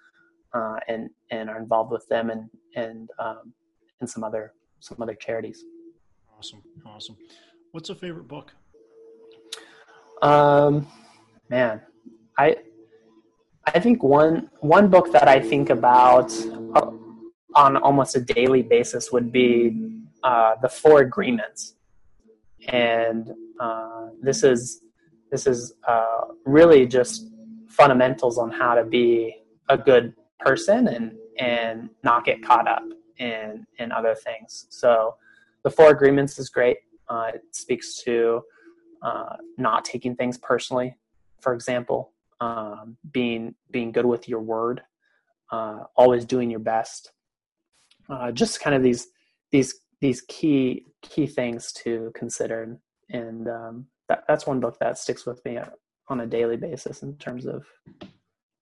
uh, 0.52 0.76
and 0.88 1.10
and 1.30 1.48
are 1.48 1.58
involved 1.58 1.92
with 1.92 2.06
them 2.08 2.30
and 2.30 2.50
and 2.76 3.08
um, 3.18 3.52
and 4.00 4.08
some 4.08 4.24
other 4.24 4.52
some 4.80 4.98
other 5.00 5.14
charities. 5.14 5.64
Awesome, 6.36 6.62
awesome. 6.84 7.16
What's 7.70 7.88
a 7.88 7.94
favorite 7.94 8.28
book? 8.28 8.52
Um, 10.22 10.86
man, 11.48 11.82
I 12.38 12.56
I 13.66 13.80
think 13.80 14.02
one 14.02 14.48
one 14.60 14.88
book 14.88 15.12
that 15.12 15.26
I 15.26 15.40
think 15.40 15.68
about 15.70 16.32
uh, 16.74 16.90
on 17.54 17.76
almost 17.76 18.14
a 18.16 18.20
daily 18.20 18.62
basis 18.62 19.10
would 19.10 19.32
be 19.32 20.00
uh, 20.22 20.54
the 20.62 20.68
Four 20.68 21.00
Agreements, 21.00 21.74
and 22.68 23.32
uh, 23.60 24.08
this 24.20 24.44
is 24.44 24.82
this 25.32 25.48
is 25.48 25.74
uh, 25.88 26.26
really 26.46 26.86
just 26.86 27.26
fundamentals 27.68 28.38
on 28.38 28.50
how 28.50 28.74
to 28.74 28.84
be 28.84 29.34
a 29.68 29.76
good 29.76 30.14
person 30.38 30.86
and 30.86 31.16
and 31.40 31.90
not 32.04 32.24
get 32.24 32.44
caught 32.44 32.68
up 32.68 32.84
in 33.18 33.66
in 33.78 33.90
other 33.90 34.14
things. 34.14 34.66
So, 34.70 35.16
the 35.64 35.70
Four 35.70 35.90
Agreements 35.90 36.38
is 36.38 36.48
great. 36.48 36.76
Uh, 37.08 37.32
it 37.34 37.42
speaks 37.50 37.96
to 38.04 38.42
uh, 39.02 39.36
not 39.58 39.84
taking 39.84 40.14
things 40.14 40.38
personally, 40.38 40.96
for 41.40 41.52
example, 41.52 42.12
um, 42.40 42.96
being 43.12 43.54
being 43.70 43.92
good 43.92 44.06
with 44.06 44.28
your 44.28 44.40
word, 44.40 44.82
uh, 45.50 45.84
always 45.96 46.24
doing 46.24 46.50
your 46.50 46.60
best. 46.60 47.12
Uh, 48.08 48.30
just 48.32 48.60
kind 48.60 48.74
of 48.74 48.82
these 48.82 49.08
these 49.50 49.74
these 50.00 50.22
key 50.22 50.86
key 51.02 51.26
things 51.26 51.72
to 51.72 52.10
consider, 52.14 52.78
and 53.10 53.48
um, 53.48 53.86
that, 54.08 54.24
that's 54.28 54.46
one 54.46 54.60
book 54.60 54.78
that 54.80 54.98
sticks 54.98 55.26
with 55.26 55.44
me 55.44 55.58
on 56.08 56.20
a 56.20 56.26
daily 56.26 56.56
basis 56.56 57.02
in 57.02 57.16
terms 57.16 57.46
of 57.46 57.64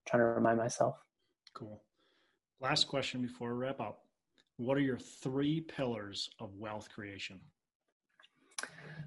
trying 0.07 0.21
to 0.21 0.25
remind 0.25 0.59
myself. 0.59 0.97
Cool. 1.55 1.83
Last 2.61 2.89
question 2.89 3.23
before 3.23 3.55
we 3.55 3.65
wrap 3.65 3.81
up. 3.81 4.03
What 4.57 4.77
are 4.77 4.83
your 4.83 4.99
three 4.99 5.63
pillars 5.63 6.29
of 6.39 6.55
wealth 6.57 6.89
creation? 6.95 7.41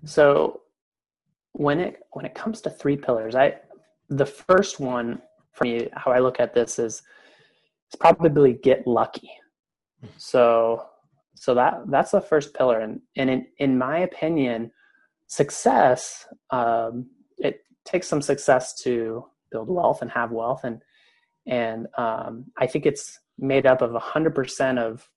So 0.04 0.62
when 1.54 1.80
it 1.80 2.02
when 2.12 2.26
it 2.26 2.36
comes 2.36 2.62
to 2.62 2.70
three 2.70 2.98
pillars, 2.98 3.36
I 3.36 3.56
the 4.10 4.26
first 4.26 4.80
one 4.80 5.22
for 5.54 5.64
me, 5.66 5.88
how 5.94 6.12
I 6.12 6.20
look 6.20 6.40
at 6.40 6.54
this 6.54 6.80
is 6.80 7.02
it's 7.88 7.96
probably 7.96 8.54
get 8.54 8.86
lucky. 8.86 9.32
So 10.18 10.84
so 11.36 11.54
that 11.56 11.82
that's 11.88 12.12
the 12.12 12.22
first 12.22 12.54
pillar, 12.54 12.80
and 12.80 13.02
and 13.16 13.30
in 13.30 13.48
in 13.60 13.78
my 13.78 14.00
opinion, 14.00 14.72
success 15.28 16.26
um, 16.50 17.08
it 17.38 17.62
takes 17.86 18.08
some 18.08 18.22
success 18.22 18.76
to 18.84 19.26
build 19.52 19.70
wealth 19.70 20.02
and 20.02 20.12
have 20.12 20.32
wealth, 20.32 20.64
and 20.64 20.82
and 21.46 21.88
um, 21.98 22.46
I 22.58 22.68
think 22.68 22.86
it's 22.86 23.20
made 23.38 23.66
up 23.66 23.82
of 23.82 23.94
hundred 24.02 24.36
percent 24.36 24.80
of 24.80 25.08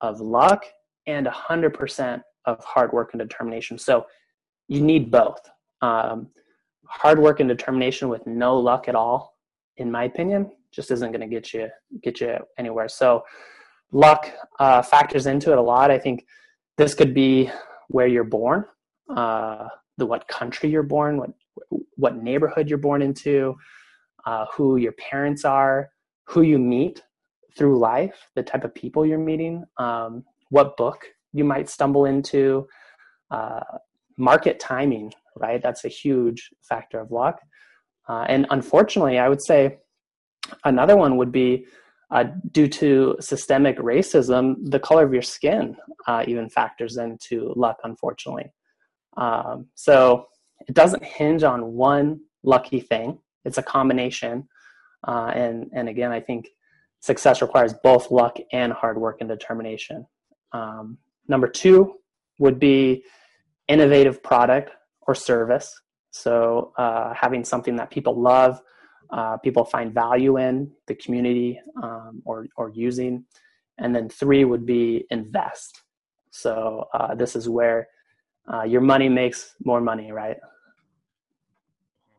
of 0.00 0.20
luck 0.20 0.64
and 1.06 1.26
hundred 1.26 1.74
percent 1.74 2.22
of 2.44 2.62
hard 2.64 2.92
work 2.92 3.10
and 3.12 3.20
determination. 3.20 3.78
So 3.78 4.06
you 4.68 4.80
need 4.80 5.10
both. 5.10 5.40
Um, 5.86 6.28
hard 7.02 7.18
work 7.18 7.40
and 7.40 7.48
determination 7.48 8.08
with 8.08 8.26
no 8.26 8.50
luck 8.68 8.88
at 8.88 8.96
all, 9.02 9.18
in 9.76 9.88
my 9.96 10.04
opinion, 10.10 10.50
just 10.76 10.90
isn't 10.90 11.12
going 11.12 11.26
to 11.28 11.32
get 11.36 11.46
you 11.54 11.68
get 12.02 12.20
you 12.20 12.32
anywhere. 12.58 12.88
So 12.88 13.08
luck 13.92 14.22
uh, 14.58 14.82
factors 14.82 15.26
into 15.26 15.48
it 15.52 15.58
a 15.58 15.66
lot. 15.72 15.90
I 15.90 15.98
think 15.98 16.26
this 16.80 16.92
could 16.94 17.14
be 17.14 17.50
where 17.88 18.08
you're 18.14 18.30
born, 18.38 18.64
uh, 19.22 19.68
the 20.00 20.06
what 20.06 20.26
country 20.38 20.68
you're 20.70 20.90
born, 20.96 21.12
what 21.20 21.30
what 22.04 22.14
neighborhood 22.30 22.68
you're 22.68 22.86
born 22.88 23.00
into, 23.08 23.56
uh, 24.28 24.44
who 24.54 24.66
your 24.76 24.96
parents 25.10 25.44
are, 25.44 25.76
who 26.30 26.42
you 26.42 26.58
meet 26.58 27.02
through 27.56 27.78
life, 27.78 28.18
the 28.34 28.42
type 28.42 28.64
of 28.64 28.74
people 28.74 29.06
you're 29.06 29.26
meeting, 29.32 29.64
um, 29.78 30.24
what 30.50 30.76
book 30.76 31.00
you 31.32 31.44
might 31.44 31.68
stumble 31.68 32.04
into, 32.04 32.66
uh, 33.30 33.60
market 34.18 34.58
timing, 34.60 35.12
right? 35.36 35.62
That's 35.62 35.84
a 35.84 35.88
huge 35.88 36.50
factor 36.62 37.00
of 37.00 37.10
luck. 37.10 37.40
Uh, 38.08 38.24
and 38.28 38.46
unfortunately, 38.50 39.18
I 39.18 39.28
would 39.28 39.42
say 39.42 39.78
another 40.64 40.96
one 40.96 41.16
would 41.16 41.32
be 41.32 41.66
uh, 42.10 42.24
due 42.52 42.68
to 42.68 43.16
systemic 43.20 43.78
racism, 43.78 44.54
the 44.62 44.78
color 44.78 45.04
of 45.04 45.12
your 45.12 45.22
skin 45.22 45.76
uh, 46.06 46.24
even 46.26 46.48
factors 46.48 46.96
into 46.96 47.52
luck, 47.56 47.78
unfortunately. 47.82 48.52
Um, 49.16 49.66
so 49.74 50.26
it 50.68 50.74
doesn't 50.74 51.04
hinge 51.04 51.42
on 51.42 51.72
one 51.72 52.20
lucky 52.44 52.80
thing, 52.80 53.18
it's 53.44 53.58
a 53.58 53.62
combination. 53.62 54.48
Uh, 55.06 55.32
and, 55.34 55.70
and 55.72 55.88
again, 55.88 56.12
I 56.12 56.20
think 56.20 56.48
success 57.00 57.42
requires 57.42 57.74
both 57.82 58.10
luck 58.10 58.38
and 58.52 58.72
hard 58.72 58.98
work 58.98 59.18
and 59.20 59.28
determination. 59.28 60.06
Um, 60.52 60.98
number 61.28 61.48
two 61.48 61.94
would 62.38 62.58
be 62.58 63.04
innovative 63.68 64.22
product 64.22 64.70
or 65.06 65.14
service. 65.14 65.80
So 66.10 66.72
uh, 66.76 67.12
having 67.14 67.44
something 67.44 67.76
that 67.76 67.90
people 67.90 68.20
love, 68.20 68.60
uh, 69.10 69.36
people 69.38 69.64
find 69.64 69.92
value 69.92 70.38
in 70.38 70.72
the 70.86 70.94
community 70.94 71.60
um, 71.82 72.22
or 72.24 72.46
or 72.56 72.70
using, 72.70 73.24
and 73.78 73.94
then 73.94 74.08
three 74.08 74.44
would 74.44 74.66
be 74.66 75.06
invest. 75.10 75.82
So 76.30 76.86
uh, 76.92 77.14
this 77.14 77.36
is 77.36 77.48
where 77.48 77.88
uh, 78.52 78.62
your 78.62 78.80
money 78.80 79.08
makes 79.08 79.54
more 79.64 79.80
money, 79.80 80.12
right? 80.12 80.36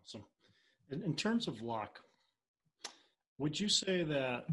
Awesome. 0.01 0.23
In, 0.91 1.03
in 1.03 1.15
terms 1.15 1.47
of 1.47 1.61
luck, 1.61 1.99
would 3.37 3.59
you 3.59 3.69
say 3.69 4.03
that 4.03 4.45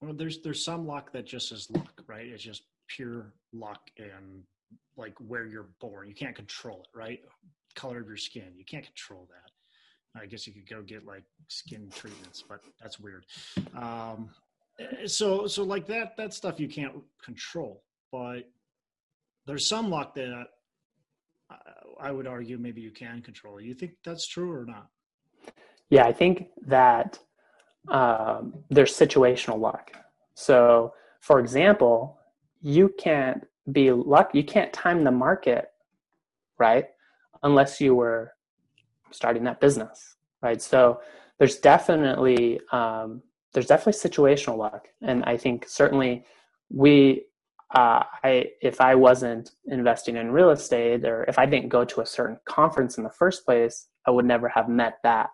well, 0.00 0.12
there's 0.12 0.40
there's 0.42 0.64
some 0.64 0.86
luck 0.86 1.12
that 1.12 1.24
just 1.24 1.52
is 1.52 1.70
luck, 1.70 2.02
right? 2.06 2.26
It's 2.26 2.42
just 2.42 2.62
pure 2.88 3.32
luck 3.52 3.90
and 3.96 4.42
like 4.96 5.14
where 5.18 5.46
you're 5.46 5.68
born. 5.80 6.08
You 6.08 6.14
can't 6.14 6.34
control 6.36 6.82
it, 6.82 6.98
right? 6.98 7.20
Color 7.74 8.00
of 8.00 8.06
your 8.06 8.16
skin, 8.16 8.52
you 8.56 8.64
can't 8.64 8.84
control 8.84 9.28
that. 9.30 10.20
I 10.20 10.26
guess 10.26 10.46
you 10.46 10.52
could 10.52 10.68
go 10.68 10.80
get 10.82 11.04
like 11.04 11.24
skin 11.48 11.90
treatments, 11.92 12.44
but 12.48 12.60
that's 12.80 13.00
weird. 13.00 13.24
Um, 13.76 14.30
so, 15.06 15.46
so 15.46 15.64
like 15.64 15.86
that, 15.86 16.16
that 16.16 16.32
stuff 16.32 16.60
you 16.60 16.68
can't 16.68 16.94
control, 17.22 17.82
but 18.12 18.48
there's 19.46 19.68
some 19.68 19.90
luck 19.90 20.14
that 20.14 20.46
I 22.00 22.10
would 22.10 22.26
argue 22.26 22.58
maybe 22.58 22.80
you 22.80 22.90
can 22.90 23.22
control. 23.22 23.60
You 23.60 23.74
think 23.74 23.92
that's 24.04 24.26
true 24.26 24.52
or 24.52 24.64
not? 24.64 24.88
Yeah, 25.90 26.04
I 26.04 26.12
think 26.12 26.48
that 26.66 27.18
um, 27.88 28.54
there's 28.70 28.92
situational 28.92 29.58
luck. 29.58 29.92
So, 30.34 30.94
for 31.20 31.40
example, 31.40 32.18
you 32.60 32.92
can't 32.98 33.46
be 33.70 33.90
luck 33.90 34.30
You 34.34 34.44
can't 34.44 34.72
time 34.72 35.04
the 35.04 35.10
market, 35.10 35.66
right? 36.58 36.86
Unless 37.42 37.80
you 37.80 37.94
were 37.94 38.32
starting 39.10 39.44
that 39.44 39.60
business, 39.60 40.16
right? 40.42 40.60
So 40.60 41.00
there's 41.38 41.56
definitely 41.58 42.60
um, 42.72 43.22
there's 43.52 43.66
definitely 43.66 44.10
situational 44.10 44.58
luck, 44.58 44.88
and 45.02 45.24
I 45.24 45.36
think 45.36 45.66
certainly 45.68 46.24
we. 46.70 47.24
Uh, 47.74 48.04
I 48.22 48.46
if 48.62 48.80
I 48.80 48.94
wasn't 48.94 49.50
investing 49.66 50.16
in 50.16 50.30
real 50.30 50.50
estate, 50.50 51.04
or 51.04 51.24
if 51.24 51.38
I 51.38 51.46
didn't 51.46 51.70
go 51.70 51.84
to 51.84 52.02
a 52.02 52.06
certain 52.06 52.38
conference 52.44 52.98
in 52.98 53.04
the 53.04 53.10
first 53.10 53.44
place, 53.44 53.88
I 54.06 54.10
would 54.12 54.26
never 54.26 54.48
have 54.48 54.68
met 54.68 54.98
that 55.02 55.30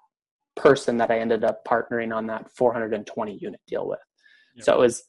person 0.56 0.96
that 0.98 1.10
I 1.10 1.18
ended 1.18 1.44
up 1.44 1.64
partnering 1.66 2.14
on 2.14 2.26
that 2.28 2.50
420 2.50 3.38
unit 3.40 3.60
deal 3.66 3.86
with. 3.86 3.98
Yep. 4.56 4.64
So 4.64 4.74
it 4.74 4.78
was 4.78 5.02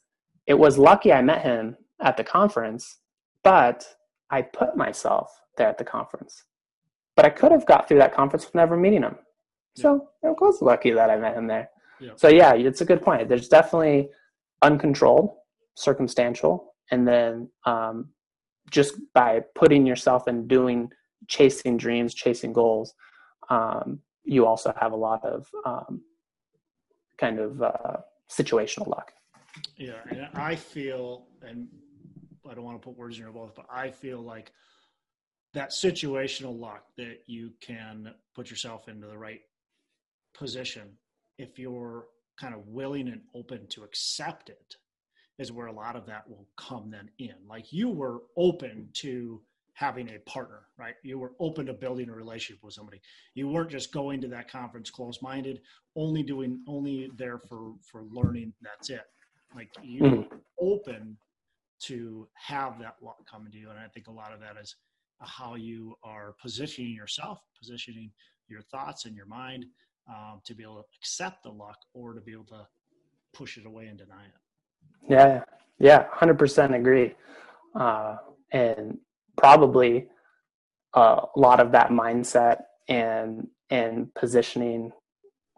it 0.48 0.54
was 0.56 0.78
lucky 0.78 1.14
I 1.14 1.22
met 1.22 1.42
him 1.42 1.78
at 2.02 2.18
the 2.18 2.24
conference 2.24 2.98
but 3.44 3.86
I 4.30 4.42
put 4.42 4.78
myself 4.78 5.32
there 5.58 5.68
at 5.68 5.78
the 5.78 5.84
conference. 5.84 6.44
But 7.16 7.26
I 7.26 7.30
could 7.30 7.52
have 7.52 7.66
got 7.66 7.88
through 7.88 8.00
that 8.00 8.14
conference 8.14 8.46
with 8.46 8.56
never 8.56 8.78
meeting 8.78 9.04
him. 9.04 9.18
So 9.76 10.10
it 10.24 10.36
was 10.42 10.62
lucky 10.62 10.92
that 10.92 11.10
I 11.10 11.18
met 11.18 11.36
him 11.36 11.48
there. 11.48 11.70
Yeah. 12.00 12.12
So 12.16 12.28
yeah, 12.28 12.54
it's 12.54 12.82
a 12.82 12.86
good 12.86 13.02
point. 13.02 13.30
There's 13.30 13.48
definitely 13.48 14.10
uncontrolled, 14.62 15.32
circumstantial, 15.76 16.74
and 16.92 17.08
then 17.08 17.50
um, 17.66 18.10
just 18.70 18.96
by 19.14 19.42
putting 19.56 19.86
yourself 19.86 20.28
and 20.28 20.48
doing, 20.48 20.90
chasing 21.28 21.78
dreams, 21.78 22.14
chasing 22.14 22.54
goals, 22.54 22.94
um, 23.50 24.00
you 24.24 24.46
also 24.46 24.74
have 24.80 24.92
a 24.92 24.96
lot 24.96 25.24
of 25.26 25.48
um, 25.66 26.02
kind 27.18 27.40
of 27.40 27.62
uh, 27.62 27.98
situational 28.30 28.88
luck. 28.88 29.12
Yeah, 29.78 29.94
and 30.10 30.30
I 30.36 30.56
feel, 30.56 31.26
and 31.42 31.68
I 32.50 32.54
don't 32.54 32.64
want 32.64 32.82
to 32.82 32.86
put 32.86 32.98
words 32.98 33.18
in 33.18 33.24
your 33.24 33.34
mouth, 33.34 33.54
but 33.56 33.66
I 33.72 33.92
feel 33.92 34.22
like 34.22 34.52
that 35.54 35.72
situational 35.72 36.58
luck 36.58 36.86
that 36.98 37.20
you 37.28 37.52
can 37.62 38.14
put 38.36 38.50
yourself 38.50 38.88
into 38.88 39.08
the 39.08 39.18
right 39.18 39.42
position, 40.34 40.90
if 41.38 41.60
you're 41.60 42.06
kind 42.40 42.54
of 42.54 42.68
willing 42.68 43.10
and 43.10 43.22
open 43.36 43.68
to 43.68 43.84
accept 43.84 44.50
it, 44.50 44.76
is 45.38 45.52
where 45.52 45.68
a 45.68 45.74
lot 45.74 45.96
of 45.96 46.06
that 46.06 46.30
will 46.30 46.48
come 46.58 46.90
then 46.90 47.10
in. 47.20 47.36
Like 47.48 47.74
you 47.74 47.90
were 47.90 48.22
open 48.38 48.90
to 48.94 49.42
having 49.74 50.10
a 50.10 50.20
partner, 50.30 50.62
right? 50.78 50.96
You 51.04 51.18
were 51.18 51.34
open 51.40 51.66
to 51.66 51.74
building 51.74 52.10
a 52.10 52.14
relationship 52.14 52.64
with 52.64 52.74
somebody. 52.74 53.02
You 53.34 53.48
weren't 53.48 53.72
just 53.72 53.92
going 53.92 54.22
to 54.22 54.28
that 54.30 54.52
conference 54.52 54.90
closed-minded, 54.90 55.62
only 55.96 56.24
doing 56.24 56.64
only 56.68 57.10
there 57.16 57.40
for 57.40 57.74
for 57.82 58.04
learning. 58.12 58.54
That's 58.62 58.90
it. 58.90 59.06
Like 59.56 59.70
you 59.82 60.02
mm-hmm. 60.02 60.38
open 60.60 61.18
to 61.86 62.28
have 62.34 62.80
that 62.80 62.96
luck 63.02 63.18
coming 63.30 63.52
to 63.52 63.58
you, 63.58 63.70
and 63.70 63.80
I 63.80 63.88
think 63.88 64.08
a 64.08 64.12
lot 64.12 64.34
of 64.34 64.40
that 64.40 64.56
is 64.62 64.76
how 65.20 65.56
you 65.56 65.96
are 66.04 66.36
positioning 66.42 66.94
yourself, 66.94 67.40
positioning 67.60 68.12
your 68.48 68.62
thoughts 68.62 69.06
and 69.06 69.16
your 69.16 69.26
mind 69.26 69.66
um, 70.10 70.42
to 70.46 70.54
be 70.54 70.64
able 70.64 70.76
to 70.76 70.86
accept 71.00 71.44
the 71.44 71.50
luck 71.50 71.78
or 71.94 72.14
to 72.14 72.22
be 72.22 72.32
able 72.34 72.46
to 72.46 72.68
push 73.34 73.58
it 73.58 73.66
away 73.66 73.88
and 73.88 73.98
deny 73.98 74.26
it. 74.26 75.10
Yeah, 75.10 75.44
yeah, 75.80 76.06
hundred 76.12 76.38
percent 76.38 76.74
agree. 76.76 77.16
Uh, 77.76 78.18
and 78.52 78.98
probably 79.38 80.08
a 80.94 81.22
lot 81.36 81.60
of 81.60 81.72
that 81.72 81.90
mindset 81.90 82.64
and 82.88 83.48
and 83.70 84.14
positioning 84.16 84.92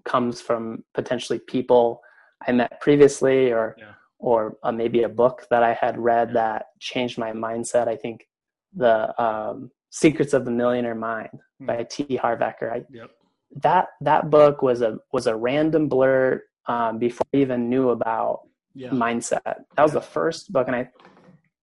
comes 0.06 0.42
from 0.42 0.84
potentially 0.94 1.40
people 1.40 2.02
I 2.46 2.52
met 2.52 2.80
previously 2.82 3.52
or 3.52 3.76
yeah. 3.78 3.94
Or 4.24 4.58
uh, 4.64 4.72
maybe 4.72 5.04
a 5.04 5.10
book 5.10 5.46
that 5.50 5.64
I 5.64 5.74
had 5.74 5.98
read 5.98 6.34
that 6.34 6.68
changed 6.80 7.18
my 7.18 7.34
mindset. 7.34 7.90
I 7.90 7.98
think 7.98 8.26
the 8.74 9.22
um, 9.22 9.70
Secrets 9.90 10.34
of 10.34 10.46
the 10.46 10.52
Millionaire 10.52 10.96
Mind 10.96 11.38
mm. 11.62 11.68
by 11.68 11.84
T. 11.84 12.16
Harv 12.16 12.40
Eker. 12.40 12.72
I, 12.72 12.84
yep. 12.90 13.12
That 13.62 13.90
that 14.02 14.32
book 14.32 14.62
was 14.62 14.82
a 14.82 14.98
was 15.12 15.28
a 15.28 15.36
random 15.36 15.90
blur 15.90 16.42
um, 16.68 17.00
before 17.00 17.28
I 17.34 17.38
even 17.38 17.70
knew 17.70 17.90
about 17.90 18.48
yeah. 18.74 18.90
mindset. 18.90 19.42
That 19.44 19.84
was 19.84 19.92
the 19.92 20.02
first 20.02 20.52
book, 20.52 20.68
and 20.68 20.76
I 20.76 20.90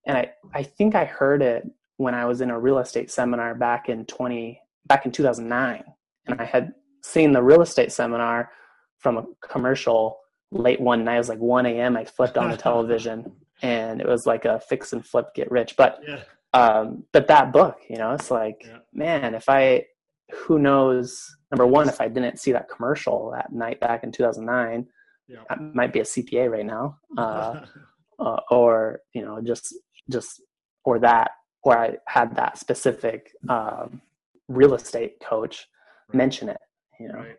and 0.07 0.19
I 0.19 0.31
I 0.53 0.63
think 0.63 0.95
I 0.95 1.07
heard 1.07 1.43
it 1.43 1.65
when 1.97 2.15
I 2.15 2.27
was 2.27 2.43
in 2.43 2.51
a 2.51 2.61
real 2.61 2.79
estate 2.79 3.11
seminar 3.11 3.55
back 3.55 3.89
in 3.89 4.05
twenty 4.05 4.61
back 4.87 5.07
in 5.07 5.13
two 5.13 5.23
thousand 5.25 5.49
nine, 5.49 5.83
and 6.27 6.41
I 6.41 6.45
had 6.45 6.75
seen 7.03 7.33
the 7.33 7.43
real 7.43 7.63
estate 7.63 7.91
seminar 7.91 8.51
from 8.99 9.17
a 9.17 9.25
commercial 9.43 10.19
late 10.51 10.81
one 10.81 11.05
night. 11.05 11.17
It 11.17 11.19
was 11.19 11.29
like 11.29 11.39
one 11.39 11.67
a.m. 11.67 11.97
I 11.97 12.05
flipped 12.05 12.37
on 12.37 12.51
the 12.51 12.57
television, 12.69 13.33
and 13.63 14.01
it 14.01 14.07
was 14.07 14.27
like 14.27 14.45
a 14.45 14.61
fix 14.61 14.93
and 14.93 15.05
flip, 15.07 15.35
get 15.35 15.51
rich. 15.51 15.77
But 15.77 16.01
yeah. 16.07 16.23
um, 16.53 17.05
but 17.13 17.29
that 17.29 17.53
book, 17.53 17.79
you 17.89 17.97
know, 17.97 18.13
it's 18.13 18.31
like 18.31 18.63
yeah. 18.67 18.79
man, 18.93 19.35
if 19.35 19.49
I 19.49 19.87
who 20.33 20.59
knows 20.59 21.37
number 21.51 21.67
one 21.67 21.89
if 21.89 22.01
i 22.01 22.09
didn't 22.09 22.39
see 22.39 22.53
that 22.53 22.69
commercial 22.69 23.31
that 23.31 23.53
night 23.53 23.81
back 23.81 24.05
in 24.05 24.13
2009 24.13 24.87
yeah. 25.29 25.39
i 25.51 25.57
might 25.57 25.93
be 25.93 26.01
a 26.01 26.05
cpa 26.05 26.51
right 26.51 26.67
now 26.67 26.97
uh, 27.19 27.61
uh, 28.19 28.41
or 28.51 29.01
you 29.13 29.23
know 29.23 29.41
just 29.41 29.75
just 30.11 30.43
or 30.85 30.99
that 30.99 31.33
or 31.63 31.79
i 31.79 31.97
had 32.07 32.35
that 32.37 32.59
specific 32.59 33.33
um, 33.49 34.01
real 34.49 34.75
estate 34.75 35.15
coach 35.21 35.67
right. 36.09 36.17
mention 36.17 36.49
it 36.49 36.61
you 36.99 37.09
know 37.09 37.15
right. 37.15 37.37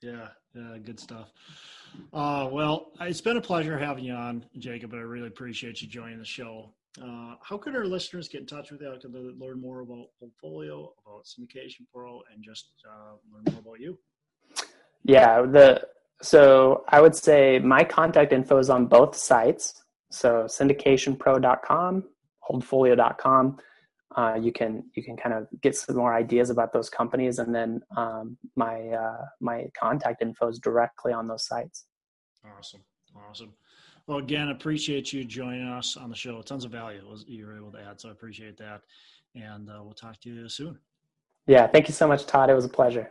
yeah 0.00 0.28
yeah 0.54 0.76
good 0.84 0.98
stuff 0.98 1.30
uh, 2.12 2.48
well 2.50 2.92
it's 3.00 3.20
been 3.20 3.36
a 3.36 3.40
pleasure 3.40 3.78
having 3.78 4.04
you 4.04 4.14
on 4.14 4.44
jacob 4.58 4.92
i 4.94 4.96
really 4.96 5.28
appreciate 5.28 5.80
you 5.82 5.88
joining 5.88 6.18
the 6.18 6.24
show 6.24 6.68
uh, 7.00 7.36
how 7.42 7.56
can 7.56 7.74
our 7.74 7.86
listeners 7.86 8.28
get 8.28 8.42
in 8.42 8.46
touch 8.46 8.70
with 8.70 8.82
you? 8.82 8.98
They 9.02 9.18
learn 9.18 9.60
more 9.60 9.80
about 9.80 10.08
Holdfolio, 10.22 10.90
about 11.06 11.24
Syndication 11.24 11.86
Pro, 11.92 12.22
and 12.32 12.44
just 12.44 12.66
uh, 12.86 13.14
learn 13.32 13.44
more 13.50 13.60
about 13.60 13.80
you? 13.80 13.98
Yeah, 15.04 15.42
the 15.42 15.82
so 16.20 16.84
I 16.88 17.00
would 17.00 17.16
say 17.16 17.58
my 17.58 17.82
contact 17.82 18.32
info 18.32 18.58
is 18.58 18.70
on 18.70 18.86
both 18.86 19.16
sites. 19.16 19.82
So 20.10 20.44
syndicationpro.com, 20.44 22.04
holdfolio.com. 22.48 23.58
Uh, 24.16 24.38
you 24.40 24.52
can 24.52 24.84
you 24.94 25.02
can 25.02 25.16
kind 25.16 25.34
of 25.34 25.46
get 25.60 25.76
some 25.76 25.96
more 25.96 26.14
ideas 26.14 26.50
about 26.50 26.72
those 26.72 26.90
companies, 26.90 27.38
and 27.38 27.54
then 27.54 27.80
um, 27.96 28.36
my 28.56 28.88
uh, 28.88 29.24
my 29.40 29.66
contact 29.78 30.22
info 30.22 30.48
is 30.48 30.58
directly 30.58 31.12
on 31.12 31.26
those 31.26 31.46
sites. 31.46 31.86
Awesome, 32.58 32.82
awesome. 33.16 33.52
Well, 34.06 34.18
again, 34.18 34.48
appreciate 34.48 35.12
you 35.12 35.24
joining 35.24 35.68
us 35.68 35.96
on 35.96 36.10
the 36.10 36.16
show. 36.16 36.42
Tons 36.42 36.64
of 36.64 36.72
value 36.72 37.02
you 37.26 37.46
were 37.46 37.56
able 37.56 37.70
to 37.72 37.80
add, 37.80 38.00
so 38.00 38.08
I 38.08 38.12
appreciate 38.12 38.56
that. 38.58 38.82
And 39.34 39.70
uh, 39.70 39.80
we'll 39.82 39.94
talk 39.94 40.20
to 40.20 40.28
you 40.28 40.48
soon. 40.48 40.78
Yeah, 41.46 41.66
thank 41.66 41.88
you 41.88 41.94
so 41.94 42.08
much, 42.08 42.26
Todd. 42.26 42.50
It 42.50 42.54
was 42.54 42.64
a 42.64 42.68
pleasure. 42.68 43.10